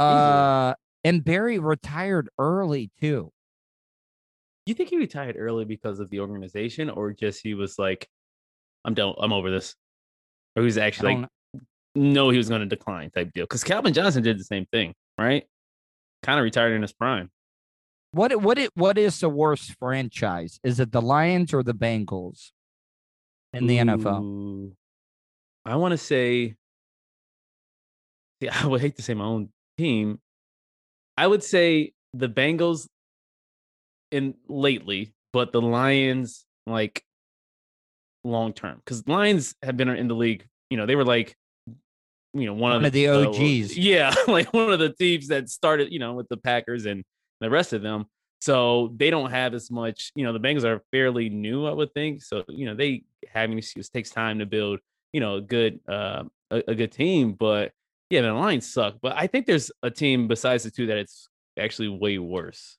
uh, 0.00 0.74
and 1.04 1.24
Barry 1.24 1.58
retired 1.60 2.28
early 2.38 2.90
too. 3.00 3.30
You 4.66 4.74
think 4.74 4.90
he 4.90 4.96
retired 4.98 5.36
early 5.38 5.64
because 5.64 6.00
of 6.00 6.10
the 6.10 6.20
organization, 6.20 6.90
or 6.90 7.12
just 7.12 7.40
he 7.42 7.54
was 7.54 7.78
like, 7.78 8.08
I'm 8.84 8.94
done, 8.94 9.14
I'm 9.18 9.32
over 9.32 9.50
this, 9.50 9.76
or 10.56 10.62
he 10.62 10.64
was 10.66 10.78
actually 10.78 11.16
like, 11.16 11.28
no, 11.94 12.30
he 12.30 12.36
was 12.38 12.48
going 12.48 12.60
to 12.62 12.66
decline 12.66 13.10
type 13.10 13.32
deal? 13.32 13.44
Because 13.44 13.62
Calvin 13.64 13.92
Johnson 13.92 14.22
did 14.22 14.38
the 14.38 14.44
same 14.44 14.66
thing, 14.72 14.94
right? 15.18 15.44
Kind 16.22 16.38
of 16.38 16.44
retired 16.44 16.72
in 16.72 16.82
his 16.82 16.92
prime. 16.92 17.30
What 18.12 18.42
what 18.42 18.58
it 18.58 18.70
what 18.74 18.98
is 18.98 19.20
the 19.20 19.28
worst 19.28 19.76
franchise? 19.78 20.58
Is 20.64 20.80
it 20.80 20.92
the 20.92 21.00
Lions 21.02 21.54
or 21.54 21.62
the 21.62 21.74
Bengals 21.74 22.50
in 23.52 23.66
the 23.66 23.78
NFL? 23.78 24.72
I 25.64 25.76
want 25.76 25.92
to 25.92 25.98
say, 25.98 26.56
yeah, 28.40 28.56
I 28.62 28.66
would 28.66 28.80
hate 28.80 28.96
to 28.96 29.02
say 29.02 29.14
my 29.14 29.24
own 29.24 29.50
team. 29.78 30.18
I 31.16 31.26
would 31.26 31.42
say 31.42 31.92
the 32.14 32.28
Bengals 32.28 32.88
in 34.10 34.34
lately, 34.48 35.12
but 35.32 35.52
the 35.52 35.62
Lions 35.62 36.44
like 36.66 37.04
long 38.24 38.52
term 38.52 38.76
because 38.84 39.06
Lions 39.06 39.54
have 39.62 39.76
been 39.76 39.88
in 39.88 40.08
the 40.08 40.14
league. 40.14 40.46
You 40.68 40.76
know, 40.76 40.86
they 40.86 40.96
were 40.96 41.04
like, 41.04 41.36
you 42.32 42.46
know, 42.46 42.52
one, 42.54 42.72
One 42.72 42.84
of 42.84 42.92
the 42.92 43.08
OGs. 43.08 43.76
yeah, 43.76 44.14
like 44.28 44.52
one 44.52 44.72
of 44.72 44.78
the 44.78 44.90
teams 44.92 45.28
that 45.28 45.48
started, 45.48 45.92
you 45.92 45.98
know, 45.98 46.14
with 46.14 46.28
the 46.28 46.36
Packers 46.36 46.86
and 46.86 47.04
the 47.40 47.50
rest 47.50 47.72
of 47.72 47.82
them. 47.82 48.06
So 48.40 48.92
they 48.96 49.10
don't 49.10 49.30
have 49.30 49.52
as 49.52 49.70
much, 49.70 50.12
you 50.14 50.24
know, 50.24 50.32
the 50.32 50.40
Bengals 50.40 50.64
are 50.64 50.80
fairly 50.92 51.28
new, 51.28 51.66
I 51.66 51.72
would 51.72 51.92
think. 51.92 52.22
So, 52.22 52.42
you 52.48 52.66
know, 52.66 52.74
they 52.74 53.04
having 53.32 53.58
issues 53.58 53.88
takes 53.90 54.10
time 54.10 54.38
to 54.38 54.46
build, 54.46 54.80
you 55.12 55.20
know, 55.20 55.36
a 55.36 55.40
good 55.42 55.80
uh 55.88 56.24
a, 56.50 56.62
a 56.68 56.74
good 56.74 56.92
team. 56.92 57.32
But 57.34 57.72
yeah, 58.08 58.22
the 58.22 58.32
Lions 58.32 58.72
suck. 58.72 58.94
But 59.02 59.14
I 59.16 59.26
think 59.26 59.46
there's 59.46 59.70
a 59.82 59.90
team 59.90 60.26
besides 60.26 60.64
the 60.64 60.70
two 60.70 60.86
that 60.86 60.96
it's 60.96 61.28
actually 61.58 61.88
way 61.88 62.18
worse. 62.18 62.78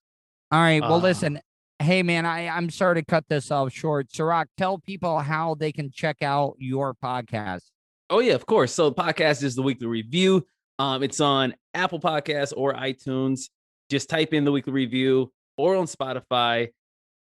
All 0.52 0.60
right. 0.60 0.82
Well, 0.82 0.96
Uh, 0.96 1.00
listen. 1.00 1.40
Hey, 1.80 2.04
man, 2.04 2.26
I, 2.28 2.48
I'm 2.48 2.70
sorry 2.70 2.96
to 2.96 3.04
cut 3.06 3.26
this 3.28 3.50
off 3.50 3.72
short. 3.74 4.10
Serak, 4.10 4.46
tell 4.56 4.78
people 4.78 5.20
how 5.20 5.56
they 5.56 5.72
can 5.72 5.90
check 5.92 6.22
out 6.22 6.56
your 6.60 6.94
podcast. 6.94 7.64
Oh 8.12 8.20
yeah, 8.20 8.34
of 8.34 8.46
course. 8.46 8.74
So 8.74 8.90
the 8.90 8.96
podcast 8.96 9.42
is 9.42 9.56
the 9.56 9.62
weekly 9.62 9.88
review. 9.88 10.46
Um, 10.80 11.02
it's 11.02 11.22
on 11.22 11.56
Apple 11.74 12.00
Podcasts 12.00 12.52
or 12.56 12.74
iTunes. 12.74 13.44
Just 13.90 14.10
type 14.10 14.34
in 14.34 14.44
the 14.44 14.52
weekly 14.52 14.74
review 14.74 15.32
or 15.58 15.78
on 15.78 15.86
Spotify. 15.86 16.68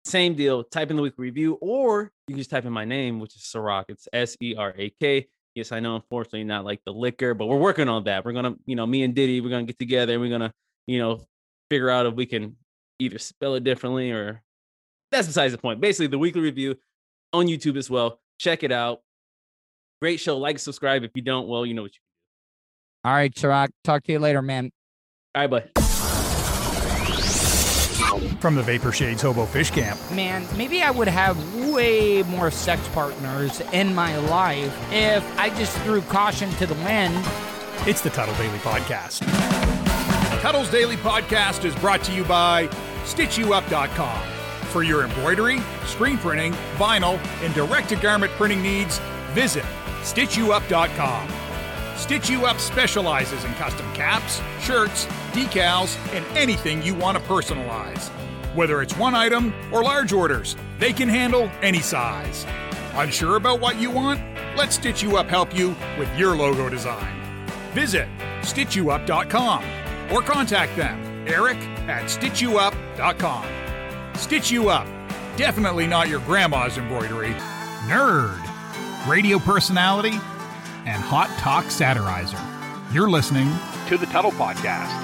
Same 0.05 0.35
deal. 0.35 0.62
Type 0.62 0.91
in 0.91 0.97
the 0.97 1.03
weekly 1.03 1.22
review, 1.24 1.55
or 1.62 2.12
you 2.28 2.35
can 2.35 2.37
just 2.37 2.51
type 2.51 2.66
in 2.66 2.72
my 2.72 2.85
name, 2.85 3.18
which 3.18 3.35
is 3.35 3.43
Serak. 3.43 3.85
It's 3.89 4.07
S 4.12 4.37
E 4.43 4.55
R 4.57 4.74
A 4.76 4.91
K. 5.01 5.26
Yes, 5.55 5.72
I 5.72 5.80
know. 5.80 5.97
Unfortunately, 5.97 6.45
not 6.45 6.66
like 6.66 6.82
the 6.85 6.93
liquor, 6.93 7.32
but 7.32 7.47
we're 7.47 7.57
working 7.57 7.89
on 7.89 8.05
that. 8.05 8.26
We're 8.26 8.32
gonna, 8.32 8.57
you 8.66 8.76
know, 8.76 8.87
me 8.87 9.05
and 9.05 9.14
Diddy, 9.14 9.41
we're 9.41 9.49
gonna 9.49 9.64
get 9.64 9.78
together 9.78 10.12
and 10.12 10.20
we're 10.20 10.28
gonna, 10.28 10.53
you 10.87 10.99
know, 10.99 11.26
figure 11.70 11.89
out 11.89 12.05
if 12.05 12.14
we 12.14 12.26
can 12.26 12.57
either 12.99 13.18
spell 13.18 13.55
it 13.55 13.64
differently 13.64 14.11
or 14.11 14.43
that's 15.11 15.28
besides 15.28 15.53
the 15.53 15.59
point. 15.59 15.80
Basically, 15.80 16.09
the 16.09 16.18
weekly 16.18 16.43
review 16.43 16.76
on 17.32 17.47
YouTube 17.47 17.78
as 17.78 17.89
well. 17.89 18.20
Check 18.39 18.62
it 18.62 18.72
out. 18.72 19.01
Great 20.01 20.21
show. 20.21 20.37
Like, 20.39 20.59
subscribe. 20.59 21.03
If 21.05 21.13
you 21.15 21.23
don't, 21.23 21.49
well, 21.49 21.65
you 21.65 21.75
know 21.75 21.83
what 21.83 21.93
you. 21.95 21.99
do. 23.05 23.09
All 23.09 23.15
right, 23.15 23.35
Serak. 23.35 23.69
Talk 23.85 24.03
to 24.05 24.13
you 24.13 24.19
later, 24.19 24.43
man. 24.43 24.71
All 25.35 25.47
right, 25.47 25.51
bye. 25.51 25.65
From 28.41 28.55
the 28.57 28.63
Vapor 28.63 28.93
Shades 28.93 29.23
Hobo 29.23 29.47
Fish 29.47 29.71
Camp, 29.71 29.99
Man, 30.13 30.47
maybe 30.57 30.83
I 30.83 30.91
would 30.91 31.09
have 31.09 31.37
way 31.73 32.23
more 32.25 32.51
sex 32.51 32.87
partners 32.89 33.61
in 33.73 33.95
my 33.95 34.17
life 34.29 34.77
if 34.93 35.25
I 35.39 35.49
just 35.51 35.77
threw 35.79 36.03
caution 36.03 36.51
to 36.57 36.67
the 36.67 36.75
wind. 36.75 37.15
it's 37.89 38.03
the 38.03 38.11
Tuttle 38.11 38.35
Daily 38.35 38.59
Podcast. 38.59 39.21
Tuttle's 40.43 40.71
Daily 40.71 40.97
Podcast 40.97 41.65
is 41.65 41.75
brought 41.77 42.03
to 42.05 42.13
you 42.13 42.23
by 42.25 42.67
StitchYouUp.com. 43.05 44.23
For 44.69 44.83
your 44.83 45.05
embroidery, 45.05 45.61
screen 45.87 46.19
printing, 46.19 46.53
vinyl, 46.77 47.19
and 47.43 47.55
direct 47.55 47.89
to 47.91 47.97
garment 47.97 48.33
printing 48.33 48.61
needs, 48.63 48.99
visit 49.33 49.65
StitchYouUp.com. 50.05 51.29
Stitch 51.97 52.29
You 52.29 52.45
Up 52.45 52.59
specializes 52.59 53.45
in 53.45 53.55
custom 53.55 53.91
caps, 53.95 54.41
shirts, 54.61 55.07
decals, 55.33 55.97
and 56.15 56.25
anything 56.37 56.83
you 56.83 56.95
want 56.95 57.17
to 57.17 57.25
personalize. 57.25 58.09
Whether 58.55 58.83
it's 58.83 58.97
one 58.99 59.15
item 59.15 59.55
or 59.73 59.83
large 59.83 60.13
orders, 60.13 60.57
they 60.79 60.93
can 60.93 61.09
handle 61.09 61.51
any 61.63 61.81
size. 61.81 62.45
Unsure 62.95 63.37
about 63.37 63.61
what 63.61 63.81
you 63.81 63.91
want? 63.91 64.21
Let 64.57 64.73
Stitch 64.73 65.03
You 65.03 65.17
Up 65.17 65.29
help 65.29 65.57
you 65.57 65.75
with 65.99 66.15
your 66.19 66.37
logo 66.37 66.69
design. 66.69 67.47
Visit 67.73 68.07
StitchYouUp.com 68.43 69.65
or 70.13 70.21
contact 70.21 70.77
them, 70.77 71.27
Eric 71.27 71.57
at 71.89 72.05
StitchYouUp.com. 72.05 73.47
Stitch 74.17 74.51
You 74.51 74.69
Up, 74.69 74.87
definitely 75.37 75.87
not 75.87 76.09
your 76.09 76.21
grandma's 76.21 76.77
embroidery. 76.77 77.35
Nerd, 77.87 78.44
radio 79.07 79.39
personality, 79.39 80.19
and 80.87 81.03
hot 81.03 81.29
talk 81.39 81.65
satirizer. 81.67 82.41
You're 82.93 83.11
listening 83.11 83.51
to 83.89 83.97
the 83.97 84.07
Tuttle 84.07 84.33
Podcast. 84.33 85.01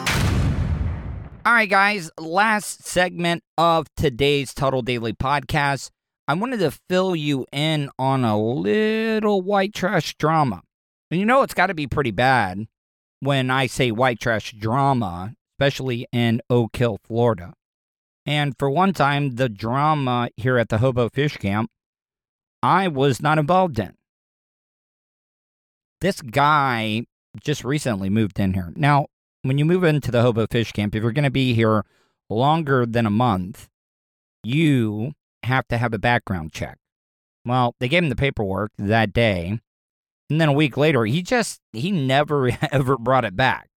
All 1.44 1.54
right, 1.54 1.68
guys, 1.68 2.10
last 2.18 2.86
segment 2.86 3.42
of 3.56 3.86
today's 3.96 4.52
Tuttle 4.52 4.82
Daily 4.82 5.12
podcast. 5.12 5.90
I 6.28 6.34
wanted 6.34 6.60
to 6.60 6.70
fill 6.88 7.16
you 7.16 7.46
in 7.50 7.90
on 7.98 8.24
a 8.24 8.38
little 8.38 9.40
white 9.40 9.74
trash 9.74 10.14
drama. 10.16 10.62
And 11.10 11.18
you 11.18 11.26
know, 11.26 11.42
it's 11.42 11.54
got 11.54 11.66
to 11.66 11.74
be 11.74 11.86
pretty 11.86 12.10
bad 12.10 12.66
when 13.20 13.50
I 13.50 13.66
say 13.66 13.90
white 13.90 14.20
trash 14.20 14.52
drama, 14.52 15.34
especially 15.54 16.06
in 16.12 16.40
Oak 16.48 16.76
Hill, 16.76 16.98
Florida. 17.04 17.54
And 18.26 18.54
for 18.58 18.70
one 18.70 18.92
time, 18.92 19.36
the 19.36 19.48
drama 19.48 20.28
here 20.36 20.58
at 20.58 20.68
the 20.68 20.78
Hobo 20.78 21.08
Fish 21.08 21.36
Camp, 21.38 21.70
I 22.62 22.88
was 22.88 23.22
not 23.22 23.38
involved 23.38 23.78
in. 23.78 23.94
This 26.00 26.20
guy 26.20 27.04
just 27.42 27.64
recently 27.64 28.10
moved 28.10 28.38
in 28.40 28.54
here. 28.54 28.72
Now, 28.76 29.06
when 29.42 29.58
you 29.58 29.64
move 29.64 29.84
into 29.84 30.10
the 30.10 30.22
Hobo 30.22 30.46
Fish 30.46 30.72
Camp, 30.72 30.94
if 30.94 31.02
you're 31.02 31.12
going 31.12 31.24
to 31.24 31.30
be 31.30 31.54
here 31.54 31.84
longer 32.28 32.86
than 32.86 33.06
a 33.06 33.10
month, 33.10 33.68
you 34.42 35.12
have 35.42 35.66
to 35.68 35.78
have 35.78 35.94
a 35.94 35.98
background 35.98 36.52
check. 36.52 36.78
Well, 37.44 37.74
they 37.80 37.88
gave 37.88 38.02
him 38.02 38.08
the 38.08 38.16
paperwork 38.16 38.72
that 38.78 39.12
day. 39.12 39.60
And 40.28 40.40
then 40.40 40.48
a 40.48 40.52
week 40.52 40.76
later, 40.76 41.04
he 41.04 41.22
just, 41.22 41.60
he 41.72 41.90
never 41.90 42.50
ever 42.72 42.96
brought 42.96 43.24
it 43.24 43.36
back. 43.36 43.68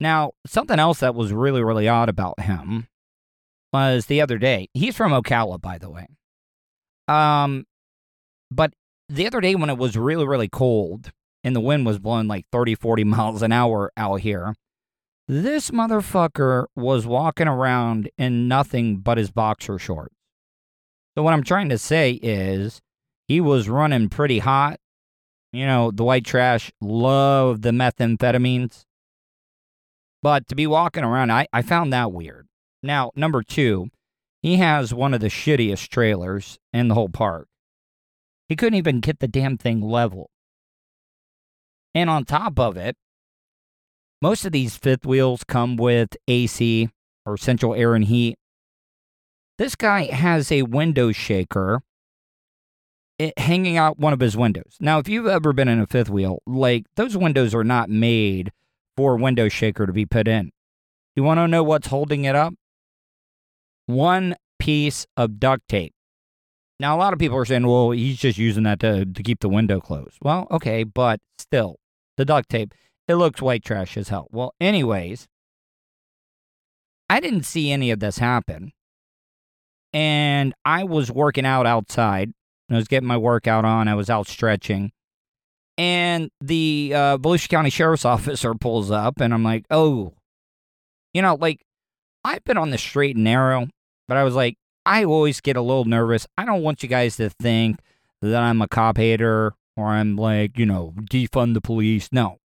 Now, 0.00 0.32
something 0.46 0.78
else 0.78 1.00
that 1.00 1.14
was 1.14 1.32
really, 1.32 1.62
really 1.62 1.88
odd 1.88 2.08
about 2.08 2.40
him 2.40 2.86
was 3.72 4.06
the 4.06 4.20
other 4.20 4.38
day. 4.38 4.68
He's 4.72 4.96
from 4.96 5.12
Ocala, 5.12 5.60
by 5.60 5.78
the 5.78 5.90
way. 5.90 6.06
Um, 7.08 7.64
but 8.50 8.72
the 9.08 9.26
other 9.26 9.40
day 9.40 9.54
when 9.54 9.70
it 9.70 9.78
was 9.78 9.96
really, 9.96 10.26
really 10.26 10.48
cold 10.48 11.12
and 11.44 11.54
the 11.54 11.60
wind 11.60 11.86
was 11.86 11.98
blowing 11.98 12.28
like 12.28 12.46
30, 12.52 12.74
40 12.74 13.04
miles 13.04 13.42
an 13.42 13.52
hour 13.52 13.90
out 13.96 14.20
here, 14.20 14.54
this 15.26 15.70
motherfucker 15.70 16.66
was 16.74 17.06
walking 17.06 17.48
around 17.48 18.10
in 18.16 18.48
nothing 18.48 18.96
but 18.96 19.18
his 19.18 19.30
boxer 19.30 19.78
shorts. 19.78 20.14
So 21.14 21.22
what 21.22 21.34
I'm 21.34 21.42
trying 21.42 21.68
to 21.68 21.78
say 21.78 22.12
is 22.12 22.80
he 23.26 23.40
was 23.40 23.68
running 23.68 24.08
pretty 24.08 24.38
hot. 24.38 24.78
You 25.52 25.66
know, 25.66 25.90
the 25.90 26.04
white 26.04 26.24
trash 26.24 26.70
love 26.80 27.62
the 27.62 27.70
methamphetamines. 27.70 28.84
But 30.22 30.48
to 30.48 30.54
be 30.54 30.66
walking 30.66 31.04
around, 31.04 31.30
I, 31.30 31.46
I 31.52 31.62
found 31.62 31.92
that 31.92 32.12
weird. 32.12 32.46
Now, 32.82 33.10
number 33.14 33.42
two, 33.42 33.88
he 34.42 34.56
has 34.56 34.94
one 34.94 35.14
of 35.14 35.20
the 35.20 35.28
shittiest 35.28 35.88
trailers 35.88 36.58
in 36.72 36.88
the 36.88 36.94
whole 36.94 37.08
park. 37.08 37.48
He 38.48 38.56
couldn't 38.56 38.78
even 38.78 39.00
get 39.00 39.20
the 39.20 39.28
damn 39.28 39.58
thing 39.58 39.80
level. 39.80 40.30
And 41.94 42.08
on 42.08 42.24
top 42.24 42.58
of 42.58 42.76
it, 42.76 42.96
most 44.20 44.44
of 44.44 44.52
these 44.52 44.76
fifth 44.76 45.06
wheels 45.06 45.44
come 45.44 45.76
with 45.76 46.16
AC 46.26 46.88
or 47.24 47.36
central 47.36 47.74
air 47.74 47.94
and 47.94 48.04
heat. 48.04 48.36
This 49.58 49.74
guy 49.74 50.04
has 50.04 50.50
a 50.50 50.62
window 50.62 51.12
shaker 51.12 51.82
it, 53.18 53.38
hanging 53.38 53.76
out 53.76 53.98
one 53.98 54.12
of 54.12 54.20
his 54.20 54.36
windows. 54.36 54.76
Now, 54.80 54.98
if 54.98 55.08
you've 55.08 55.26
ever 55.26 55.52
been 55.52 55.68
in 55.68 55.80
a 55.80 55.86
fifth 55.86 56.10
wheel, 56.10 56.40
like 56.46 56.86
those 56.96 57.16
windows 57.16 57.54
are 57.54 57.64
not 57.64 57.90
made 57.90 58.52
for 58.96 59.16
window 59.16 59.48
shaker 59.48 59.86
to 59.86 59.92
be 59.92 60.06
put 60.06 60.28
in. 60.28 60.50
You 61.16 61.24
want 61.24 61.38
to 61.38 61.48
know 61.48 61.62
what's 61.62 61.88
holding 61.88 62.24
it 62.24 62.36
up? 62.36 62.54
One 63.86 64.36
piece 64.58 65.06
of 65.16 65.40
duct 65.40 65.68
tape. 65.68 65.94
Now, 66.80 66.96
a 66.96 66.98
lot 66.98 67.12
of 67.12 67.18
people 67.18 67.36
are 67.36 67.44
saying, 67.44 67.66
well, 67.66 67.90
he's 67.90 68.18
just 68.18 68.38
using 68.38 68.62
that 68.62 68.80
to, 68.80 69.04
to 69.04 69.22
keep 69.22 69.40
the 69.40 69.48
window 69.48 69.80
closed. 69.80 70.16
Well, 70.22 70.46
okay, 70.50 70.84
but 70.84 71.20
still, 71.38 71.76
the 72.16 72.24
duct 72.24 72.48
tape, 72.48 72.72
it 73.08 73.16
looks 73.16 73.42
white 73.42 73.64
trash 73.64 73.96
as 73.96 74.10
hell. 74.10 74.28
Well, 74.30 74.54
anyways, 74.60 75.26
I 77.10 77.20
didn't 77.20 77.44
see 77.44 77.72
any 77.72 77.90
of 77.90 78.00
this 78.00 78.18
happen. 78.18 78.72
And 79.92 80.54
I 80.64 80.84
was 80.84 81.10
working 81.10 81.46
out 81.46 81.66
outside. 81.66 82.32
I 82.70 82.76
was 82.76 82.88
getting 82.88 83.08
my 83.08 83.16
workout 83.16 83.64
on. 83.64 83.88
I 83.88 83.94
was 83.94 84.10
out 84.10 84.28
stretching. 84.28 84.92
And 85.78 86.30
the 86.40 86.92
uh, 86.94 87.18
Volusia 87.18 87.48
County 87.48 87.70
Sheriff's 87.70 88.04
Officer 88.04 88.54
pulls 88.54 88.90
up, 88.90 89.20
and 89.20 89.32
I'm 89.32 89.44
like, 89.44 89.64
oh, 89.70 90.14
you 91.14 91.22
know, 91.22 91.34
like, 91.34 91.62
I've 92.24 92.44
been 92.44 92.58
on 92.58 92.70
the 92.70 92.78
straight 92.78 93.16
and 93.16 93.24
narrow, 93.24 93.68
but 94.06 94.16
I 94.16 94.24
was 94.24 94.34
like, 94.34 94.56
I 94.88 95.04
always 95.04 95.42
get 95.42 95.58
a 95.58 95.60
little 95.60 95.84
nervous. 95.84 96.26
I 96.38 96.46
don't 96.46 96.62
want 96.62 96.82
you 96.82 96.88
guys 96.88 97.18
to 97.18 97.28
think 97.28 97.78
that 98.22 98.42
I'm 98.42 98.62
a 98.62 98.66
cop 98.66 98.96
hater 98.96 99.52
or 99.76 99.86
I'm 99.88 100.16
like, 100.16 100.58
you 100.58 100.64
know, 100.64 100.94
defund 101.10 101.52
the 101.52 101.60
police. 101.60 102.08
No. 102.10 102.38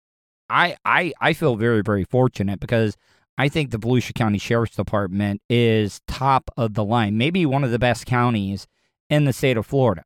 I 0.51 0.77
I 0.85 1.13
I 1.21 1.35
feel 1.35 1.55
very 1.55 1.83
very 1.83 2.03
fortunate 2.03 2.59
because 2.59 2.97
I 3.39 3.49
think 3.49 3.71
the 3.71 3.79
Volusia 3.79 4.13
County 4.13 4.39
Sheriff's 4.39 4.75
Department 4.75 5.41
is 5.49 6.01
top 6.09 6.51
of 6.57 6.75
the 6.75 6.85
line, 6.85 7.17
maybe 7.17 7.47
one 7.47 7.63
of 7.63 7.71
the 7.71 7.79
best 7.79 8.07
counties 8.07 8.67
in 9.09 9.25
the 9.25 9.33
state 9.33 9.57
of 9.57 9.65
Florida. 9.65 10.03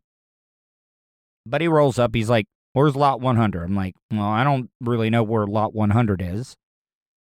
But 1.47 1.63
he 1.63 1.69
rolls 1.69 1.99
up, 1.99 2.15
he's 2.15 2.29
like, 2.29 2.47
"Where's 2.75 2.95
lot 2.95 3.21
100?" 3.21 3.65
I'm 3.65 3.75
like, 3.75 3.95
"Well, 4.11 4.29
I 4.29 4.45
don't 4.45 4.69
really 4.81 5.09
know 5.09 5.23
where 5.23 5.47
lot 5.47 5.75
100 5.75 6.21
is." 6.21 6.55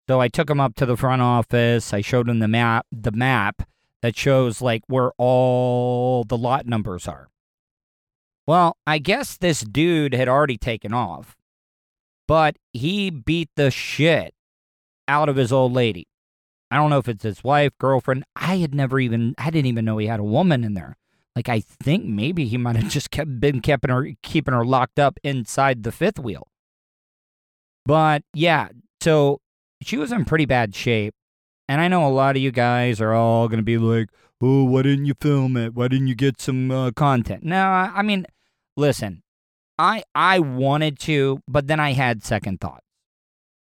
So 0.09 0.19
I 0.19 0.27
took 0.27 0.49
him 0.49 0.59
up 0.59 0.75
to 0.75 0.85
the 0.85 0.97
front 0.97 1.21
office. 1.21 1.93
I 1.93 2.01
showed 2.01 2.27
him 2.27 2.39
the 2.39 2.47
map, 2.47 2.85
the 2.91 3.11
map 3.11 3.63
that 4.01 4.15
shows 4.15 4.61
like 4.61 4.83
where 4.87 5.11
all 5.17 6.23
the 6.23 6.37
lot 6.37 6.65
numbers 6.65 7.07
are. 7.07 7.29
Well, 8.45 8.77
I 8.85 8.99
guess 8.99 9.37
this 9.37 9.61
dude 9.61 10.13
had 10.13 10.29
already 10.29 10.57
taken 10.57 10.93
off, 10.93 11.35
but 12.27 12.55
he 12.71 13.09
beat 13.09 13.49
the 13.55 13.71
shit 13.71 14.33
out 15.07 15.29
of 15.29 15.35
his 15.35 15.51
old 15.51 15.73
lady. 15.73 16.07
I 16.69 16.77
don't 16.77 16.89
know 16.89 16.97
if 16.97 17.07
it's 17.07 17.23
his 17.23 17.43
wife, 17.43 17.71
girlfriend. 17.79 18.23
I 18.35 18.57
had 18.57 18.75
never 18.75 18.99
even, 18.99 19.35
I 19.37 19.49
didn't 19.49 19.67
even 19.67 19.85
know 19.85 19.97
he 19.97 20.07
had 20.07 20.19
a 20.19 20.23
woman 20.23 20.63
in 20.63 20.73
there. 20.73 20.97
Like 21.35 21.49
I 21.49 21.59
think 21.59 22.05
maybe 22.05 22.45
he 22.45 22.57
might 22.57 22.75
have 22.75 22.89
just 22.91 23.11
kept, 23.11 23.39
been 23.39 23.61
keeping 23.61 23.89
her, 23.89 24.11
keeping 24.23 24.53
her 24.53 24.65
locked 24.65 24.99
up 24.99 25.19
inside 25.23 25.83
the 25.83 25.91
fifth 25.91 26.19
wheel. 26.19 26.47
But 27.85 28.23
yeah, 28.33 28.69
so 29.01 29.39
she 29.81 29.97
was 29.97 30.11
in 30.11 30.25
pretty 30.25 30.45
bad 30.45 30.75
shape. 30.75 31.13
And 31.67 31.81
I 31.81 31.87
know 31.87 32.07
a 32.07 32.09
lot 32.09 32.35
of 32.35 32.41
you 32.41 32.51
guys 32.51 33.01
are 33.01 33.13
all 33.13 33.47
going 33.47 33.59
to 33.59 33.63
be 33.63 33.77
like, 33.77 34.09
oh, 34.41 34.63
why 34.63 34.83
didn't 34.83 35.05
you 35.05 35.13
film 35.19 35.57
it? 35.57 35.73
Why 35.73 35.87
didn't 35.87 36.07
you 36.07 36.15
get 36.15 36.39
some 36.39 36.71
uh, 36.71 36.91
content? 36.91 37.43
No, 37.43 37.61
I, 37.61 38.01
mean, 38.01 38.25
listen, 38.75 39.23
I 39.77 40.03
I 40.15 40.39
wanted 40.39 40.99
to, 40.99 41.41
but 41.47 41.67
then 41.67 41.79
I 41.79 41.93
had 41.93 42.23
second 42.23 42.61
thoughts. 42.61 42.85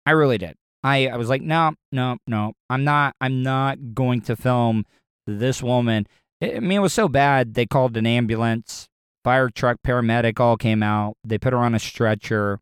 I 0.06 0.12
really 0.12 0.38
did. 0.38 0.56
I, 0.84 1.08
I 1.08 1.18
was 1.18 1.30
like, 1.30 1.41
no, 1.41 1.74
no, 1.91 2.18
no. 2.28 2.54
I'm 2.70 2.84
not 2.84 3.16
I'm 3.20 3.41
not 3.41 3.93
going 3.96 4.22
to 4.22 4.36
film 4.36 4.86
this 5.26 5.64
woman. 5.64 6.06
I 6.43 6.60
mean, 6.60 6.74
it 6.74 6.82
was 6.82 6.93
so 6.93 7.08
bad 7.08 7.54
they 7.54 7.66
called 7.66 7.98
an 7.98 8.06
ambulance, 8.06 8.88
fire 9.24 9.50
truck, 9.50 9.78
paramedic 9.84 10.39
all 10.39 10.58
came 10.58 10.84
out. 10.84 11.16
They 11.24 11.39
put 11.39 11.54
her 11.54 11.60
on 11.60 11.74
a 11.74 11.80
stretcher. 11.80 12.60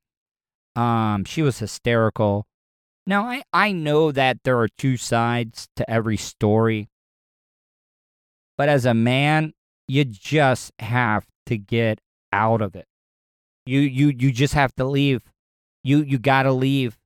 Um, 0.75 1.25
she 1.25 1.41
was 1.41 1.59
hysterical. 1.59 2.45
Now, 3.05 3.25
I, 3.25 3.43
I 3.51 3.71
know 3.71 4.11
that 4.11 4.37
there 4.43 4.59
are 4.59 4.69
two 4.69 4.97
sides 4.97 5.67
to 5.75 5.89
every 5.89 6.17
story, 6.17 6.89
but 8.57 8.69
as 8.69 8.85
a 8.85 8.93
man, 8.93 9.53
you 9.87 10.05
just 10.05 10.71
have 10.79 11.25
to 11.47 11.57
get 11.57 11.99
out 12.31 12.61
of 12.61 12.75
it. 12.75 12.85
You 13.65 13.79
you 13.79 14.07
you 14.17 14.31
just 14.31 14.53
have 14.53 14.73
to 14.75 14.85
leave. 14.85 15.21
You 15.83 16.03
you 16.03 16.17
got 16.17 16.43
to 16.43 16.53
leave. 16.53 16.97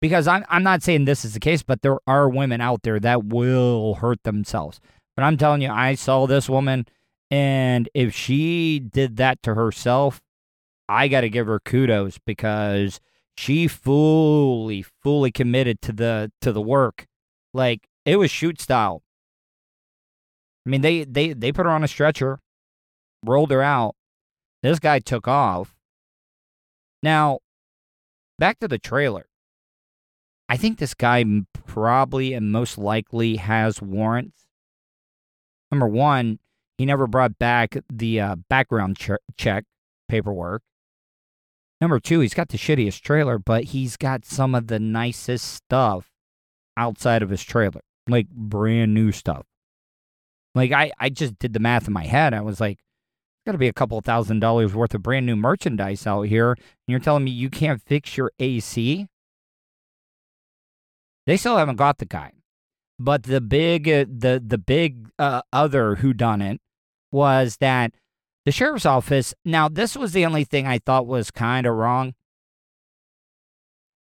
Because 0.00 0.26
I'm 0.26 0.44
I'm 0.48 0.62
not 0.62 0.82
saying 0.82 1.04
this 1.04 1.24
is 1.24 1.32
the 1.34 1.40
case, 1.40 1.62
but 1.62 1.82
there 1.82 1.98
are 2.06 2.28
women 2.28 2.60
out 2.60 2.82
there 2.82 3.00
that 3.00 3.24
will 3.24 3.94
hurt 3.94 4.22
themselves. 4.24 4.80
But 5.16 5.22
I'm 5.24 5.36
telling 5.36 5.62
you, 5.62 5.70
I 5.70 5.94
saw 5.94 6.26
this 6.26 6.48
woman 6.48 6.86
and 7.30 7.88
if 7.94 8.14
she 8.14 8.78
did 8.78 9.16
that 9.16 9.42
to 9.42 9.54
herself, 9.54 10.22
I 10.88 11.08
got 11.08 11.22
to 11.22 11.30
give 11.30 11.46
her 11.46 11.58
kudos 11.58 12.18
because 12.24 13.00
she 13.36 13.66
fully 13.68 14.82
fully 15.02 15.30
committed 15.30 15.80
to 15.82 15.92
the 15.92 16.32
to 16.40 16.52
the 16.52 16.62
work. 16.62 17.06
Like 17.52 17.88
it 18.04 18.16
was 18.16 18.30
shoot 18.30 18.60
style. 18.60 19.02
I 20.66 20.70
mean 20.70 20.80
they 20.80 21.04
they 21.04 21.32
they 21.32 21.52
put 21.52 21.66
her 21.66 21.72
on 21.72 21.84
a 21.84 21.88
stretcher 21.88 22.40
rolled 23.24 23.50
her 23.50 23.62
out. 23.62 23.96
This 24.62 24.78
guy 24.78 24.98
took 24.98 25.26
off. 25.26 25.74
Now 27.02 27.40
back 28.38 28.58
to 28.60 28.68
the 28.68 28.78
trailer. 28.78 29.26
I 30.48 30.56
think 30.56 30.78
this 30.78 30.94
guy 30.94 31.24
probably 31.66 32.34
and 32.34 32.52
most 32.52 32.76
likely 32.76 33.36
has 33.36 33.80
warrants. 33.80 34.46
Number 35.70 35.88
one 35.88 36.38
he 36.78 36.86
never 36.86 37.06
brought 37.06 37.38
back 37.38 37.76
the 37.92 38.20
uh, 38.20 38.36
background 38.48 38.98
ch- 38.98 39.10
check 39.36 39.64
paperwork 40.08 40.62
Number 41.84 42.00
two, 42.00 42.20
he's 42.20 42.32
got 42.32 42.48
the 42.48 42.56
shittiest 42.56 43.02
trailer, 43.02 43.38
but 43.38 43.64
he's 43.64 43.98
got 43.98 44.24
some 44.24 44.54
of 44.54 44.68
the 44.68 44.78
nicest 44.78 45.52
stuff 45.52 46.10
outside 46.78 47.20
of 47.20 47.28
his 47.28 47.42
trailer, 47.44 47.82
like 48.08 48.26
brand 48.30 48.94
new 48.94 49.12
stuff. 49.12 49.44
Like 50.54 50.72
I, 50.72 50.92
I 50.98 51.10
just 51.10 51.38
did 51.38 51.52
the 51.52 51.60
math 51.60 51.86
in 51.86 51.92
my 51.92 52.06
head. 52.06 52.32
I 52.32 52.40
was 52.40 52.58
like, 52.58 52.78
got 53.44 53.52
to 53.52 53.58
be 53.58 53.68
a 53.68 53.74
couple 53.74 54.00
thousand 54.00 54.40
dollars 54.40 54.74
worth 54.74 54.94
of 54.94 55.02
brand 55.02 55.26
new 55.26 55.36
merchandise 55.36 56.06
out 56.06 56.22
here. 56.22 56.52
And 56.52 56.58
you're 56.86 57.00
telling 57.00 57.22
me 57.22 57.32
you 57.32 57.50
can't 57.50 57.82
fix 57.82 58.16
your 58.16 58.32
AC? 58.38 59.06
They 61.26 61.36
still 61.36 61.58
haven't 61.58 61.76
got 61.76 61.98
the 61.98 62.06
guy. 62.06 62.32
But 62.98 63.24
the 63.24 63.42
big, 63.42 63.86
uh, 63.90 64.06
the 64.08 64.42
the 64.42 64.56
big 64.56 65.10
uh, 65.18 65.42
other 65.52 65.96
who 65.96 66.14
done 66.14 66.40
it 66.40 66.62
was 67.12 67.58
that 67.58 67.92
the 68.44 68.52
sheriff's 68.52 68.86
office, 68.86 69.34
now, 69.44 69.68
this 69.68 69.96
was 69.96 70.12
the 70.12 70.26
only 70.26 70.44
thing 70.44 70.66
I 70.66 70.78
thought 70.78 71.06
was 71.06 71.30
kind 71.30 71.66
of 71.66 71.74
wrong. 71.74 72.14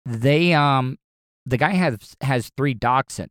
They, 0.05 0.53
um, 0.53 0.97
the 1.45 1.57
guy 1.57 1.71
has, 1.71 2.15
has 2.21 2.51
three 2.55 2.73
dachshunds. 2.73 3.29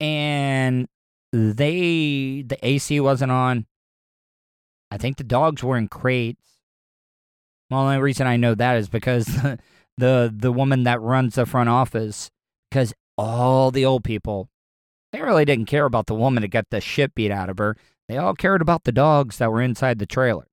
And 0.00 0.86
they, 1.32 2.44
the 2.46 2.58
AC 2.62 3.00
wasn't 3.00 3.32
on. 3.32 3.66
I 4.90 4.96
think 4.96 5.16
the 5.16 5.24
dogs 5.24 5.62
were 5.62 5.76
in 5.76 5.88
crates. 5.88 6.40
Well, 7.68 7.80
the 7.80 7.86
only 7.86 8.02
reason 8.02 8.26
I 8.26 8.36
know 8.36 8.54
that 8.54 8.76
is 8.76 8.88
because 8.88 9.26
the, 9.26 9.58
the, 9.98 10.32
the 10.34 10.52
woman 10.52 10.84
that 10.84 11.00
runs 11.00 11.34
the 11.34 11.46
front 11.46 11.68
office, 11.68 12.30
because 12.70 12.94
all 13.18 13.72
the 13.72 13.84
old 13.84 14.04
people, 14.04 14.48
they 15.12 15.20
really 15.20 15.44
didn't 15.44 15.66
care 15.66 15.84
about 15.84 16.06
the 16.06 16.14
woman 16.14 16.42
that 16.42 16.48
got 16.48 16.70
the 16.70 16.80
shit 16.80 17.14
beat 17.14 17.32
out 17.32 17.50
of 17.50 17.58
her. 17.58 17.76
They 18.08 18.16
all 18.16 18.34
cared 18.34 18.62
about 18.62 18.84
the 18.84 18.92
dogs 18.92 19.38
that 19.38 19.52
were 19.52 19.60
inside 19.60 19.98
the 19.98 20.06
trailer. 20.06 20.46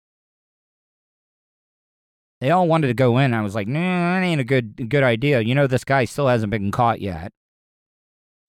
They 2.42 2.52
all 2.52 2.68
wanted 2.68 2.88
to 2.88 2.94
go 2.94 3.18
in. 3.18 3.34
I 3.34 3.42
was 3.42 3.56
like, 3.56 3.68
nah, 3.68 3.80
that 3.80 4.24
ain't 4.24 4.42
a 4.42 4.46
good 4.46 4.90
good 4.90 5.04
idea. 5.04 5.40
You 5.40 5.56
know, 5.56 5.68
this 5.68 5.86
guy 5.86 6.06
still 6.06 6.28
hasn't 6.28 6.52
been 6.52 6.72
caught 6.72 7.00
yet. 7.00 7.32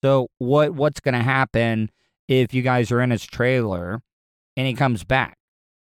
So 0.03 0.29
what 0.39 0.73
what's 0.73 1.01
to 1.15 1.23
happen 1.23 1.91
if 2.29 2.53
you 2.53 2.63
guys 2.63 2.91
are 2.91 3.01
in 3.01 3.11
his 3.11 3.25
trailer 3.25 4.03
and 4.57 4.67
he 4.67 4.75
comes 4.75 5.05
back? 5.05 5.39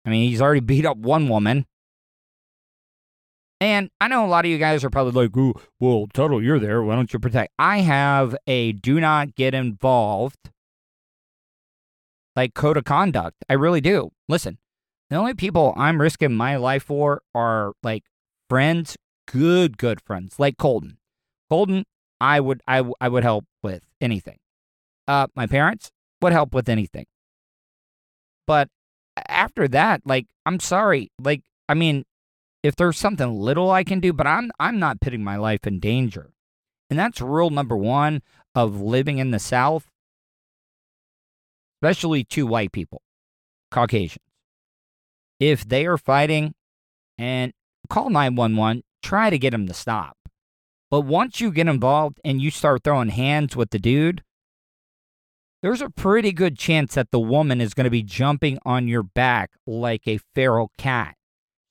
I 0.04 0.10
mean, 0.10 0.28
he's 0.28 0.40
already 0.40 0.60
beat 0.72 0.86
up 0.86 0.96
one 0.96 1.28
woman. 1.28 1.66
And 3.60 3.90
I 4.00 4.08
know 4.08 4.26
a 4.26 4.26
lot 4.26 4.44
of 4.44 4.50
you 4.50 4.58
guys 4.58 4.82
are 4.82 4.90
probably 4.90 5.22
like, 5.24 5.36
"Ooh, 5.36 5.54
well, 5.78 6.08
Tuttle, 6.12 6.42
you're 6.42 6.58
there. 6.58 6.82
Why 6.82 6.96
don't 6.96 7.12
you 7.12 7.20
protect?" 7.20 7.52
I 7.58 7.78
have 7.78 8.34
a 8.46 8.72
do 8.72 8.98
not 8.98 9.36
get 9.36 9.54
involved 9.54 10.50
like 12.36 12.54
code 12.54 12.76
of 12.76 12.84
conduct. 12.84 13.36
I 13.48 13.54
really 13.54 13.80
do. 13.80 14.10
Listen, 14.28 14.58
the 15.10 15.16
only 15.16 15.34
people 15.34 15.74
I'm 15.76 16.00
risking 16.00 16.34
my 16.34 16.56
life 16.56 16.84
for 16.84 17.22
are 17.34 17.72
like 17.82 18.04
friends, 18.48 18.96
good, 19.26 19.78
good 19.78 20.00
friends, 20.00 20.38
like 20.38 20.56
Colton. 20.56 20.98
Colton, 21.50 21.84
I 22.20 22.40
would, 22.40 22.62
I, 22.66 22.82
I 23.00 23.08
would 23.08 23.24
help 23.24 23.44
with 23.62 23.82
anything. 24.00 24.38
Uh, 25.06 25.26
my 25.34 25.46
parents 25.46 25.90
would 26.20 26.32
help 26.32 26.54
with 26.54 26.68
anything. 26.68 27.06
But 28.46 28.68
after 29.28 29.68
that, 29.68 30.02
like, 30.04 30.26
I'm 30.46 30.60
sorry. 30.60 31.10
Like, 31.18 31.42
I 31.68 31.74
mean, 31.74 32.04
if 32.62 32.76
there's 32.76 32.98
something 32.98 33.38
little 33.38 33.70
I 33.70 33.84
can 33.84 34.00
do, 34.00 34.12
but 34.12 34.26
I'm, 34.26 34.50
I'm 34.58 34.78
not 34.78 35.00
putting 35.00 35.22
my 35.22 35.36
life 35.36 35.66
in 35.66 35.80
danger. 35.80 36.30
And 36.88 36.98
that's 36.98 37.20
rule 37.20 37.50
number 37.50 37.76
one 37.76 38.22
of 38.54 38.80
living 38.80 39.18
in 39.18 39.30
the 39.30 39.38
South, 39.38 39.88
especially 41.82 42.22
two 42.22 42.46
white 42.46 42.70
people, 42.70 43.02
Caucasians. 43.72 44.24
If 45.40 45.66
they 45.68 45.84
are 45.86 45.98
fighting 45.98 46.54
and 47.18 47.52
call 47.88 48.08
911, 48.08 48.84
try 49.02 49.30
to 49.30 49.38
get 49.38 49.50
them 49.50 49.66
to 49.66 49.74
stop. 49.74 50.16
But 50.90 51.00
once 51.00 51.40
you 51.40 51.50
get 51.50 51.66
involved 51.66 52.20
and 52.24 52.40
you 52.40 52.52
start 52.52 52.84
throwing 52.84 53.08
hands 53.08 53.56
with 53.56 53.70
the 53.70 53.80
dude, 53.80 54.22
there's 55.62 55.80
a 55.80 55.90
pretty 55.90 56.32
good 56.32 56.56
chance 56.56 56.94
that 56.94 57.10
the 57.10 57.20
woman 57.20 57.60
is 57.60 57.74
going 57.74 57.84
to 57.84 57.90
be 57.90 58.02
jumping 58.02 58.58
on 58.64 58.86
your 58.86 59.02
back 59.02 59.50
like 59.66 60.06
a 60.06 60.20
feral 60.36 60.70
cat, 60.78 61.16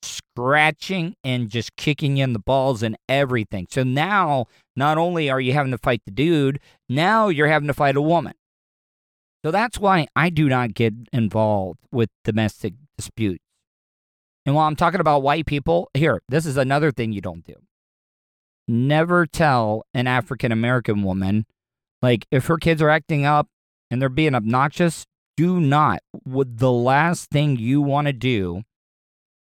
scratching 0.02 1.14
and 1.24 1.48
just 1.48 1.76
kicking 1.76 2.18
in 2.18 2.34
the 2.34 2.38
balls 2.38 2.82
and 2.82 2.96
everything. 3.08 3.66
So 3.70 3.82
now, 3.82 4.46
not 4.76 4.98
only 4.98 5.30
are 5.30 5.40
you 5.40 5.54
having 5.54 5.72
to 5.72 5.78
fight 5.78 6.02
the 6.04 6.10
dude, 6.10 6.58
now 6.88 7.28
you're 7.28 7.48
having 7.48 7.68
to 7.68 7.74
fight 7.74 7.96
a 7.96 8.02
woman. 8.02 8.34
So 9.44 9.50
that's 9.50 9.78
why 9.78 10.06
I 10.14 10.30
do 10.30 10.48
not 10.48 10.74
get 10.74 10.94
involved 11.12 11.80
with 11.90 12.10
domestic 12.24 12.74
disputes. 12.96 13.44
And 14.46 14.54
while 14.54 14.66
I'm 14.66 14.76
talking 14.76 15.00
about 15.00 15.22
white 15.22 15.46
people, 15.46 15.90
here, 15.94 16.20
this 16.28 16.46
is 16.46 16.56
another 16.56 16.92
thing 16.92 17.12
you 17.12 17.20
don't 17.20 17.44
do. 17.44 17.54
Never 18.68 19.26
tell 19.26 19.84
an 19.94 20.06
African 20.06 20.52
American 20.52 21.02
woman, 21.02 21.46
like, 22.00 22.26
if 22.30 22.46
her 22.46 22.56
kids 22.56 22.80
are 22.82 22.88
acting 22.88 23.24
up 23.24 23.48
and 23.90 24.00
they're 24.00 24.08
being 24.08 24.34
obnoxious, 24.34 25.04
do 25.36 25.60
not. 25.60 26.00
The 26.24 26.72
last 26.72 27.30
thing 27.30 27.56
you 27.56 27.80
want 27.80 28.06
to 28.06 28.12
do 28.12 28.62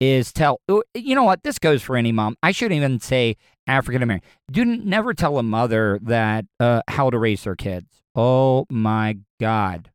is 0.02 0.34
tell, 0.34 0.60
oh, 0.68 0.84
you 0.96 1.14
know 1.14 1.24
what? 1.24 1.44
This 1.44 1.60
goes 1.60 1.84
for 1.84 1.96
any 1.96 2.12
mom. 2.12 2.36
I 2.42 2.52
shouldn't 2.52 2.76
even 2.76 3.00
say 3.00 3.38
African 3.68 4.02
American. 4.02 4.28
Do 4.52 4.66
never 4.66 5.14
tell 5.14 5.38
a 5.38 5.44
mother 5.44 6.00
that 6.02 6.46
uh, 6.60 6.82
how 6.88 7.12
to 7.12 7.20
raise 7.20 7.44
their 7.44 7.56
kids. 7.56 8.02
Oh 8.16 8.66
my 8.70 9.20
God. 9.40 9.92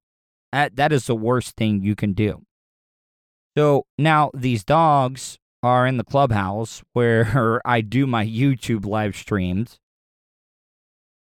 That, 0.53 0.77
that 0.77 0.93
is 0.93 1.07
the 1.07 1.17
worst 1.17 1.57
thing 1.57 1.83
you 1.83 1.97
can 1.97 2.13
do. 2.13 2.43
So 3.59 3.87
now 3.99 4.31
these 4.33 4.65
dogs 4.65 5.39
are 5.63 5.87
in 5.87 5.97
the 5.97 6.05
clubhouse 6.05 6.85
where 6.93 7.61
I 7.67 7.81
do 7.81 8.07
my 8.07 8.25
YouTube 8.25 8.87
live 8.87 9.17
streams. 9.17 9.81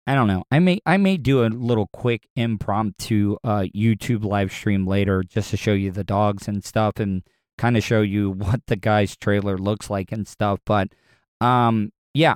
I 0.05 0.13
don't 0.13 0.27
know. 0.27 0.43
I 0.51 0.59
may 0.59 0.79
I 0.85 0.95
may 0.95 1.17
do 1.17 1.43
a 1.43 1.47
little 1.47 1.89
quick 1.91 2.27
impromptu 2.35 3.37
uh, 3.43 3.65
YouTube 3.75 4.23
live 4.23 4.53
stream 4.53 4.87
later 4.87 5.23
just 5.23 5.49
to 5.49 5.57
show 5.57 5.73
you 5.73 5.91
the 5.91 6.05
dogs 6.05 6.47
and 6.47 6.63
stuff 6.63 6.97
and 6.97 7.23
kind 7.57 7.77
of 7.77 7.83
show 7.83 8.01
you 8.01 8.31
what 8.37 8.61
the 8.67 8.75
guy's 8.75 9.15
trailer 9.15 9.57
looks 9.57 9.89
like 9.89 10.11
and 10.11 10.27
stuff. 10.27 10.59
But 10.65 10.89
um, 11.41 11.91
yeah, 12.13 12.35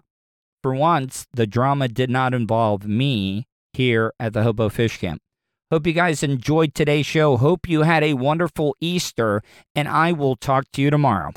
for 0.62 0.74
once 0.74 1.28
the 1.34 1.48
drama 1.48 1.88
did 1.88 2.10
not 2.10 2.34
involve 2.34 2.86
me 2.86 3.48
here 3.74 4.14
at 4.20 4.34
the 4.34 4.44
Hobo 4.44 4.70
Fish 4.70 4.98
Camp. 4.98 5.22
Hope 5.72 5.88
you 5.88 5.94
guys 5.94 6.22
enjoyed 6.22 6.74
today's 6.74 7.06
show. 7.06 7.38
Hope 7.38 7.70
you 7.70 7.84
had 7.84 8.04
a 8.04 8.14
wonderful 8.14 8.76
Easter, 8.82 9.42
and 9.74 9.88
I 9.88 10.12
will 10.12 10.36
talk 10.36 10.66
to 10.74 10.82
you 10.82 10.90
tomorrow. 10.90 11.32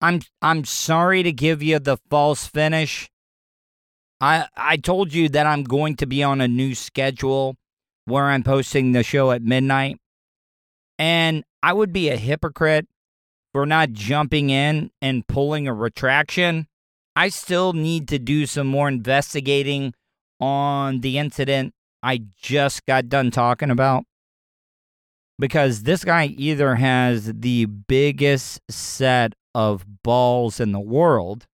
I'm 0.00 0.22
I'm 0.40 0.64
sorry 0.64 1.22
to 1.22 1.32
give 1.32 1.62
you 1.62 1.78
the 1.78 1.98
false 2.08 2.46
finish. 2.46 3.10
I 4.20 4.46
I 4.56 4.78
told 4.78 5.12
you 5.12 5.28
that 5.28 5.46
I'm 5.46 5.64
going 5.64 5.96
to 5.96 6.06
be 6.06 6.22
on 6.22 6.40
a 6.40 6.48
new 6.48 6.74
schedule 6.74 7.56
where 8.06 8.24
I'm 8.24 8.42
posting 8.42 8.92
the 8.92 9.02
show 9.02 9.30
at 9.30 9.42
midnight. 9.42 9.98
And 11.00 11.44
I 11.62 11.72
would 11.72 11.94
be 11.94 12.10
a 12.10 12.16
hypocrite 12.16 12.86
for 13.54 13.64
not 13.64 13.92
jumping 13.92 14.50
in 14.50 14.90
and 15.00 15.26
pulling 15.26 15.66
a 15.66 15.72
retraction. 15.72 16.68
I 17.16 17.30
still 17.30 17.72
need 17.72 18.06
to 18.08 18.18
do 18.18 18.44
some 18.44 18.66
more 18.66 18.86
investigating 18.86 19.94
on 20.38 21.00
the 21.00 21.18
incident 21.18 21.74
I 22.02 22.20
just 22.40 22.84
got 22.86 23.08
done 23.08 23.30
talking 23.30 23.70
about. 23.70 24.04
Because 25.38 25.84
this 25.84 26.04
guy 26.04 26.26
either 26.26 26.74
has 26.76 27.32
the 27.32 27.64
biggest 27.64 28.60
set 28.68 29.32
of 29.54 30.02
balls 30.02 30.60
in 30.60 30.72
the 30.72 30.80
world, 30.80 31.46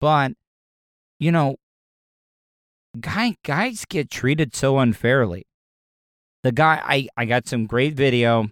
but, 0.00 0.32
you 1.20 1.30
know, 1.30 1.56
guy, 2.98 3.36
guys 3.44 3.84
get 3.84 4.10
treated 4.10 4.56
so 4.56 4.78
unfairly. 4.78 5.45
The 6.46 6.52
guy, 6.52 6.80
I, 6.84 7.08
I 7.16 7.24
got 7.24 7.48
some 7.48 7.66
great 7.66 7.94
video. 7.94 8.50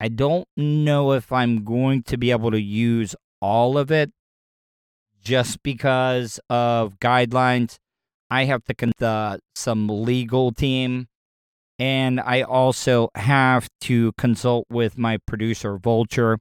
I 0.00 0.08
don't 0.08 0.48
know 0.56 1.12
if 1.12 1.30
I'm 1.30 1.64
going 1.64 2.02
to 2.04 2.16
be 2.16 2.30
able 2.30 2.50
to 2.50 2.58
use 2.58 3.14
all 3.42 3.76
of 3.76 3.90
it 3.90 4.10
just 5.22 5.62
because 5.62 6.40
of 6.48 6.98
guidelines. 6.98 7.76
I 8.30 8.44
have 8.46 8.64
to 8.64 8.74
consult 8.74 9.02
uh, 9.02 9.36
some 9.54 9.86
legal 9.86 10.50
team, 10.50 11.08
and 11.78 12.20
I 12.20 12.40
also 12.40 13.10
have 13.14 13.68
to 13.82 14.12
consult 14.12 14.64
with 14.70 14.96
my 14.96 15.18
producer, 15.18 15.76
Vulture. 15.76 16.38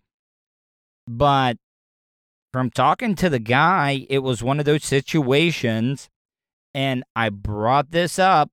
But 1.09 1.57
from 2.53 2.69
talking 2.69 3.15
to 3.15 3.29
the 3.29 3.39
guy, 3.39 4.05
it 4.09 4.19
was 4.19 4.41
one 4.41 4.59
of 4.61 4.65
those 4.65 4.85
situations, 4.85 6.07
and 6.73 7.03
I 7.17 7.27
brought 7.27 7.91
this 7.91 8.17
up. 8.17 8.49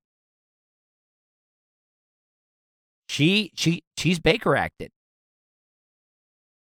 She 3.08 3.52
she 3.54 3.82
she's 3.96 4.18
Baker 4.18 4.56
acted 4.56 4.90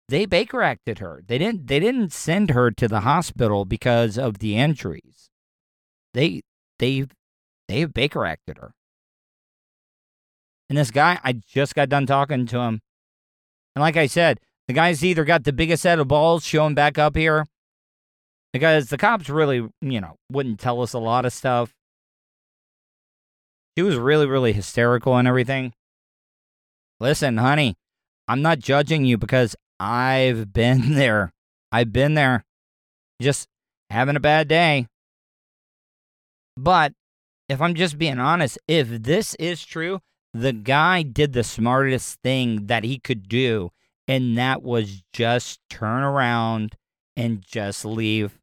they 0.09 0.25
Baker 0.25 0.61
acted 0.61 0.99
her. 0.99 1.21
They 1.27 1.37
didn't 1.37 1.67
they 1.67 1.79
didn't 1.79 2.13
send 2.13 2.51
her 2.51 2.71
to 2.71 2.87
the 2.87 3.01
hospital 3.01 3.65
because 3.65 4.17
of 4.17 4.39
the 4.39 4.55
injuries. 4.55 5.29
They 6.13 6.41
they 6.79 7.05
they 7.67 7.81
have 7.81 7.93
Baker 7.93 8.25
acted 8.25 8.57
her. 8.57 8.71
And 10.69 10.77
this 10.77 10.91
guy, 10.91 11.19
I 11.23 11.33
just 11.33 11.75
got 11.75 11.89
done 11.89 12.05
talking 12.05 12.45
to 12.47 12.59
him. 12.59 12.81
And 13.75 13.81
like 13.81 13.95
I 13.95 14.07
said, 14.07 14.39
the 14.67 14.73
guy's 14.73 15.03
either 15.03 15.23
got 15.23 15.43
the 15.43 15.53
biggest 15.53 15.83
set 15.83 15.99
of 15.99 16.07
balls 16.07 16.45
showing 16.45 16.73
back 16.73 16.97
up 16.97 17.15
here 17.15 17.45
because 18.51 18.89
the 18.89 18.97
cops 18.97 19.29
really, 19.29 19.67
you 19.81 20.01
know, 20.01 20.15
wouldn't 20.29 20.59
tell 20.59 20.81
us 20.81 20.93
a 20.93 20.99
lot 20.99 21.25
of 21.25 21.31
stuff. 21.31 21.73
He 23.75 23.81
was 23.81 23.95
really, 23.95 24.25
really 24.25 24.53
hysterical 24.53 25.15
and 25.15 25.27
everything. 25.27 25.73
Listen, 26.99 27.37
honey, 27.37 27.75
I'm 28.27 28.41
not 28.41 28.59
judging 28.59 29.05
you 29.05 29.17
because 29.17 29.55
I've 29.79 30.53
been 30.53 30.93
there. 30.95 31.33
I've 31.71 31.93
been 31.93 32.13
there. 32.13 32.45
Just 33.21 33.47
having 33.89 34.15
a 34.15 34.21
bad 34.21 34.47
day. 34.47 34.87
But 36.55 36.93
if 37.49 37.61
I'm 37.61 37.75
just 37.75 37.97
being 37.97 38.19
honest, 38.19 38.57
if 38.67 38.89
this 38.89 39.35
is 39.35 39.63
true, 39.63 40.01
the 40.33 40.53
guy 40.53 41.03
did 41.03 41.33
the 41.33 41.43
smartest 41.43 42.19
thing 42.21 42.67
that 42.67 42.83
he 42.83 42.99
could 42.99 43.29
do, 43.29 43.71
and 44.07 44.37
that 44.37 44.63
was 44.63 45.03
just 45.13 45.59
turn 45.69 46.03
around 46.03 46.75
and 47.15 47.41
just 47.41 47.85
leave. 47.85 48.39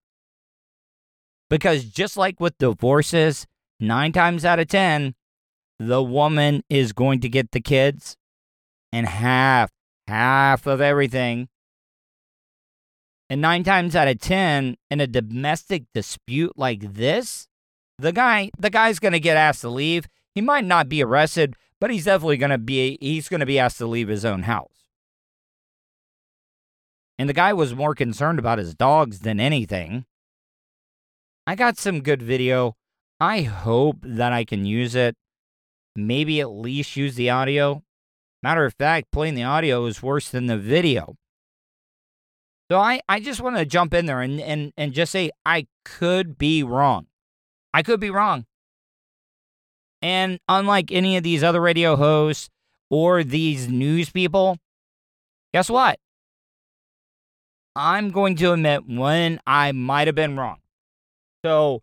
Because 1.51 1.85
just 1.85 2.17
like 2.17 2.41
with 2.41 2.59
divorces, 2.59 3.47
nine 3.79 4.13
times 4.13 4.45
out 4.45 4.59
of 4.59 4.69
10, 4.69 5.15
the 5.79 6.03
woman 6.03 6.63
is 6.69 6.93
going 6.93 7.21
to 7.21 7.29
get 7.29 7.51
the 7.53 7.61
kids, 7.61 8.17
and 8.95 9.09
half 9.09 9.71
half 10.07 10.67
of 10.67 10.81
everything. 10.81 11.49
And 13.29 13.41
nine 13.41 13.65
times 13.65 13.97
out 13.97 14.07
of 14.07 14.21
10, 14.21 14.77
in 14.91 15.01
a 15.01 15.07
domestic 15.09 15.85
dispute 15.93 16.53
like 16.57 16.95
this, 16.95 17.49
the 17.99 18.13
guy, 18.13 18.51
the 18.57 18.71
guy's 18.71 19.01
going 19.01 19.13
to 19.13 19.21
get 19.21 19.37
asked 19.37 19.63
to 19.63 19.69
leave. 19.69 20.07
He 20.35 20.41
might 20.41 20.65
not 20.65 20.89
be 20.89 21.03
arrested, 21.03 21.57
but 21.81 21.91
he's 21.91 22.05
definitely 22.05 22.37
going 22.37 22.51
to 22.51 22.59
be, 22.59 22.97
he's 23.01 23.29
going 23.29 23.41
to 23.41 23.47
be 23.47 23.59
asked 23.59 23.79
to 23.79 23.87
leave 23.87 24.09
his 24.09 24.25
own 24.25 24.45
house. 24.45 24.85
And 27.19 27.29
the 27.29 27.35
guy 27.35 27.53
was 27.53 27.75
more 27.75 27.95
concerned 27.95 28.39
about 28.39 28.59
his 28.59 28.75
dogs 28.75 29.21
than 29.21 29.41
anything. 29.41 30.05
I 31.47 31.57
got 31.57 31.79
some 31.79 32.01
good 32.01 32.23
video. 32.23 32.77
I 33.19 33.43
hope 33.43 33.99
that 34.03 34.33
I 34.33 34.45
can 34.45 34.65
use 34.65 34.95
it. 34.95 35.17
Maybe 35.97 36.41
at 36.41 36.51
least 36.51 36.97
use 36.97 37.15
the 37.17 37.31
audio. 37.31 37.83
Matter 38.45 38.67
of 38.67 38.75
fact, 38.75 39.11
playing 39.11 39.37
the 39.37 39.43
audio 39.43 39.87
is 39.87 40.03
worse 40.03 40.29
than 40.29 40.49
the 40.49 40.59
video. 40.59 41.17
So 42.71 42.79
I, 42.79 43.01
I 43.09 43.19
just 43.19 43.41
want 43.41 43.57
to 43.57 43.65
jump 43.65 43.95
in 43.95 44.05
there 44.05 44.21
and, 44.21 44.39
and, 44.39 44.71
and 44.77 44.93
just 44.93 45.13
say 45.13 45.31
I 45.47 45.67
could 45.83 46.37
be 46.37 46.63
wrong. 46.63 47.07
I 47.73 47.83
could 47.83 48.01
be 48.01 48.11
wrong. 48.11 48.45
And 50.03 50.41
unlike 50.47 50.93
any 50.93 51.17
of 51.17 51.23
these 51.23 51.43
other 51.43 51.63
radio 51.63 51.97
hosts 51.97 52.51
or 52.91 53.25
these 53.25 53.71
news 53.71 54.11
people, 54.11 54.59
guess 55.55 55.71
what? 55.71 55.99
I'm 57.75 58.11
going 58.11 58.37
to 58.37 58.53
admit 58.53 58.87
when 58.87 59.41
I 59.47 59.73
might 59.73 60.07
have 60.07 60.17
been 60.17 60.37
wrong. 60.37 60.59
So 61.43 61.81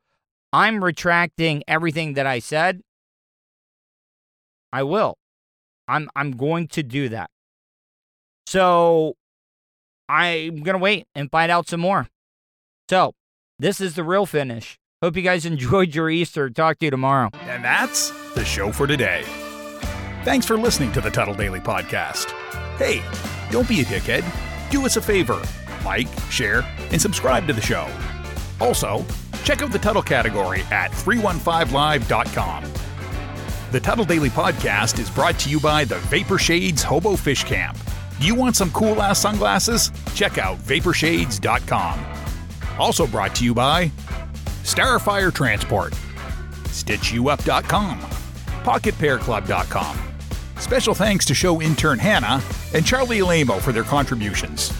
I'm 0.53 0.83
retracting 0.83 1.63
everything 1.67 2.13
that 2.13 2.27
I 2.27 2.37
said. 2.37 2.83
I 4.71 4.83
will. 4.83 5.17
I'm 5.91 6.09
I'm 6.15 6.31
going 6.31 6.67
to 6.69 6.83
do 6.83 7.09
that. 7.09 7.29
So 8.47 9.15
I'm 10.09 10.63
to 10.63 10.77
wait 10.77 11.05
and 11.15 11.29
find 11.29 11.51
out 11.51 11.67
some 11.67 11.81
more. 11.81 12.07
So, 12.89 13.13
this 13.59 13.79
is 13.79 13.95
the 13.95 14.03
real 14.03 14.25
finish. 14.25 14.77
Hope 15.01 15.15
you 15.15 15.21
guys 15.21 15.45
enjoyed 15.53 15.93
your 15.95 16.09
Easter. 16.09 16.49
Talk 16.49 16.79
to 16.79 16.85
you 16.85 16.91
tomorrow. 16.91 17.29
And 17.41 17.63
that's 17.63 18.11
the 18.33 18.43
show 18.43 18.71
for 18.71 18.87
today. 18.87 19.23
Thanks 20.23 20.45
for 20.45 20.57
listening 20.57 20.91
to 20.93 21.01
the 21.01 21.09
Tuttle 21.09 21.33
Daily 21.33 21.59
Podcast. 21.59 22.31
Hey, 22.77 23.01
don't 23.51 23.67
be 23.67 23.81
a 23.81 23.85
dickhead. 23.85 24.23
Do 24.69 24.85
us 24.85 24.97
a 24.97 25.01
favor 25.01 25.41
like, 25.83 26.07
share, 26.29 26.65
and 26.91 27.01
subscribe 27.01 27.47
to 27.47 27.53
the 27.53 27.61
show. 27.61 27.87
Also, 28.59 29.05
check 29.43 29.61
out 29.61 29.71
the 29.71 29.79
Tuttle 29.79 30.01
category 30.01 30.61
at 30.71 30.91
315live.com. 30.91 32.63
The 33.71 33.79
Tuttle 33.79 34.03
Daily 34.03 34.29
Podcast 34.29 34.99
is 34.99 35.09
brought 35.09 35.39
to 35.39 35.49
you 35.49 35.57
by 35.57 35.85
the 35.85 35.95
Vapor 36.09 36.37
Shades 36.37 36.83
Hobo 36.83 37.15
Fish 37.15 37.45
Camp. 37.45 37.77
You 38.19 38.35
want 38.35 38.57
some 38.57 38.69
cool 38.71 39.01
ass 39.01 39.21
sunglasses? 39.21 39.93
Check 40.13 40.37
out 40.37 40.57
vaporshades.com. 40.57 42.05
Also 42.77 43.07
brought 43.07 43.33
to 43.35 43.45
you 43.45 43.53
by 43.53 43.89
Starfire 44.63 45.33
Transport, 45.33 45.93
StitchYouUp.com, 46.65 47.99
PocketPairClub.com. 48.63 49.97
Special 50.57 50.93
thanks 50.93 51.25
to 51.25 51.33
show 51.33 51.61
intern 51.61 51.97
Hannah 51.97 52.43
and 52.73 52.85
Charlie 52.85 53.21
Alamo 53.21 53.59
for 53.59 53.71
their 53.71 53.83
contributions. 53.83 54.77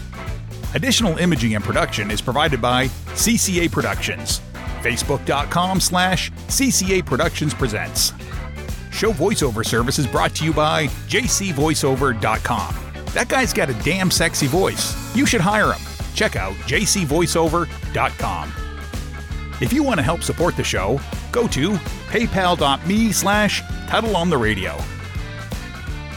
Additional 0.75 1.17
imaging 1.17 1.55
and 1.55 1.63
production 1.63 2.11
is 2.11 2.21
provided 2.21 2.61
by 2.61 2.87
CCA 3.15 3.71
Productions. 3.71 4.41
Facebook.com 4.81 5.79
slash 5.79 6.29
CCA 6.47 7.05
Productions 7.05 7.53
Presents. 7.53 8.11
Show 8.91 9.11
voiceover 9.11 9.65
service 9.65 9.97
is 9.99 10.07
brought 10.07 10.35
to 10.35 10.45
you 10.45 10.53
by 10.53 10.87
JCVoiceover.com. 11.07 12.75
That 13.13 13.27
guy's 13.29 13.51
got 13.51 13.69
a 13.69 13.73
damn 13.83 14.09
sexy 14.11 14.47
voice. 14.47 14.95
You 15.15 15.25
should 15.25 15.41
hire 15.41 15.73
him. 15.73 15.81
Check 16.13 16.35
out 16.35 16.53
JCVoiceover.com. 16.67 18.51
If 19.59 19.73
you 19.73 19.83
want 19.83 19.97
to 19.99 20.03
help 20.03 20.23
support 20.23 20.55
the 20.55 20.63
show, 20.63 20.99
go 21.31 21.47
to 21.47 21.71
paypal.me 22.09 23.11
slash 23.11 23.61
Tuttle 23.87 24.15
on 24.15 24.29
the 24.29 24.37
radio. 24.37 24.77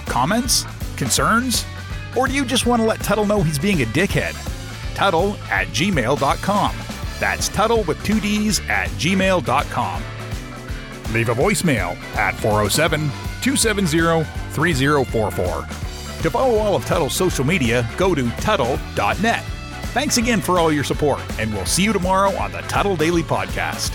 Comments? 0.07 0.65
Concerns? 0.97 1.67
Or 2.17 2.29
do 2.29 2.35
you 2.35 2.45
just 2.45 2.67
want 2.67 2.81
to 2.81 2.87
let 2.87 3.01
Tuttle 3.01 3.27
know 3.27 3.43
he's 3.43 3.59
being 3.59 3.83
a 3.83 3.87
dickhead? 3.87 4.35
Tuttle 4.95 5.37
at 5.51 5.67
gmail.com. 5.69 6.77
That's 7.19 7.49
Tuttle 7.49 7.83
with 7.85 8.03
two 8.05 8.21
D's 8.21 8.61
at 8.69 8.89
gmail.com. 8.91 10.03
Leave 11.13 11.29
a 11.29 11.35
voicemail 11.35 11.97
at 12.17 12.35
407 12.37 13.01
270 13.43 14.25
3044. 14.53 15.67
To 16.23 16.31
follow 16.31 16.59
all 16.59 16.75
of 16.75 16.87
Tuttle's 16.87 17.15
social 17.15 17.45
media, 17.45 17.89
go 17.97 18.15
to 18.15 18.31
Tuttle.net. 18.37 19.45
Thanks 19.93 20.17
again 20.17 20.41
for 20.41 20.59
all 20.59 20.73
your 20.73 20.83
support, 20.85 21.21
and 21.39 21.53
we'll 21.53 21.67
see 21.67 21.85
you 21.85 21.93
tomorrow 21.93 22.31
on 22.37 22.51
the 22.51 22.61
Tuttle 22.63 22.97
Daily 22.97 23.23
Podcast. 23.23 23.91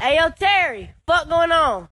Hey, 0.00 0.16
yo, 0.16 0.28
Terry, 0.30 0.90
what 1.06 1.28
going 1.28 1.52
on? 1.52 1.88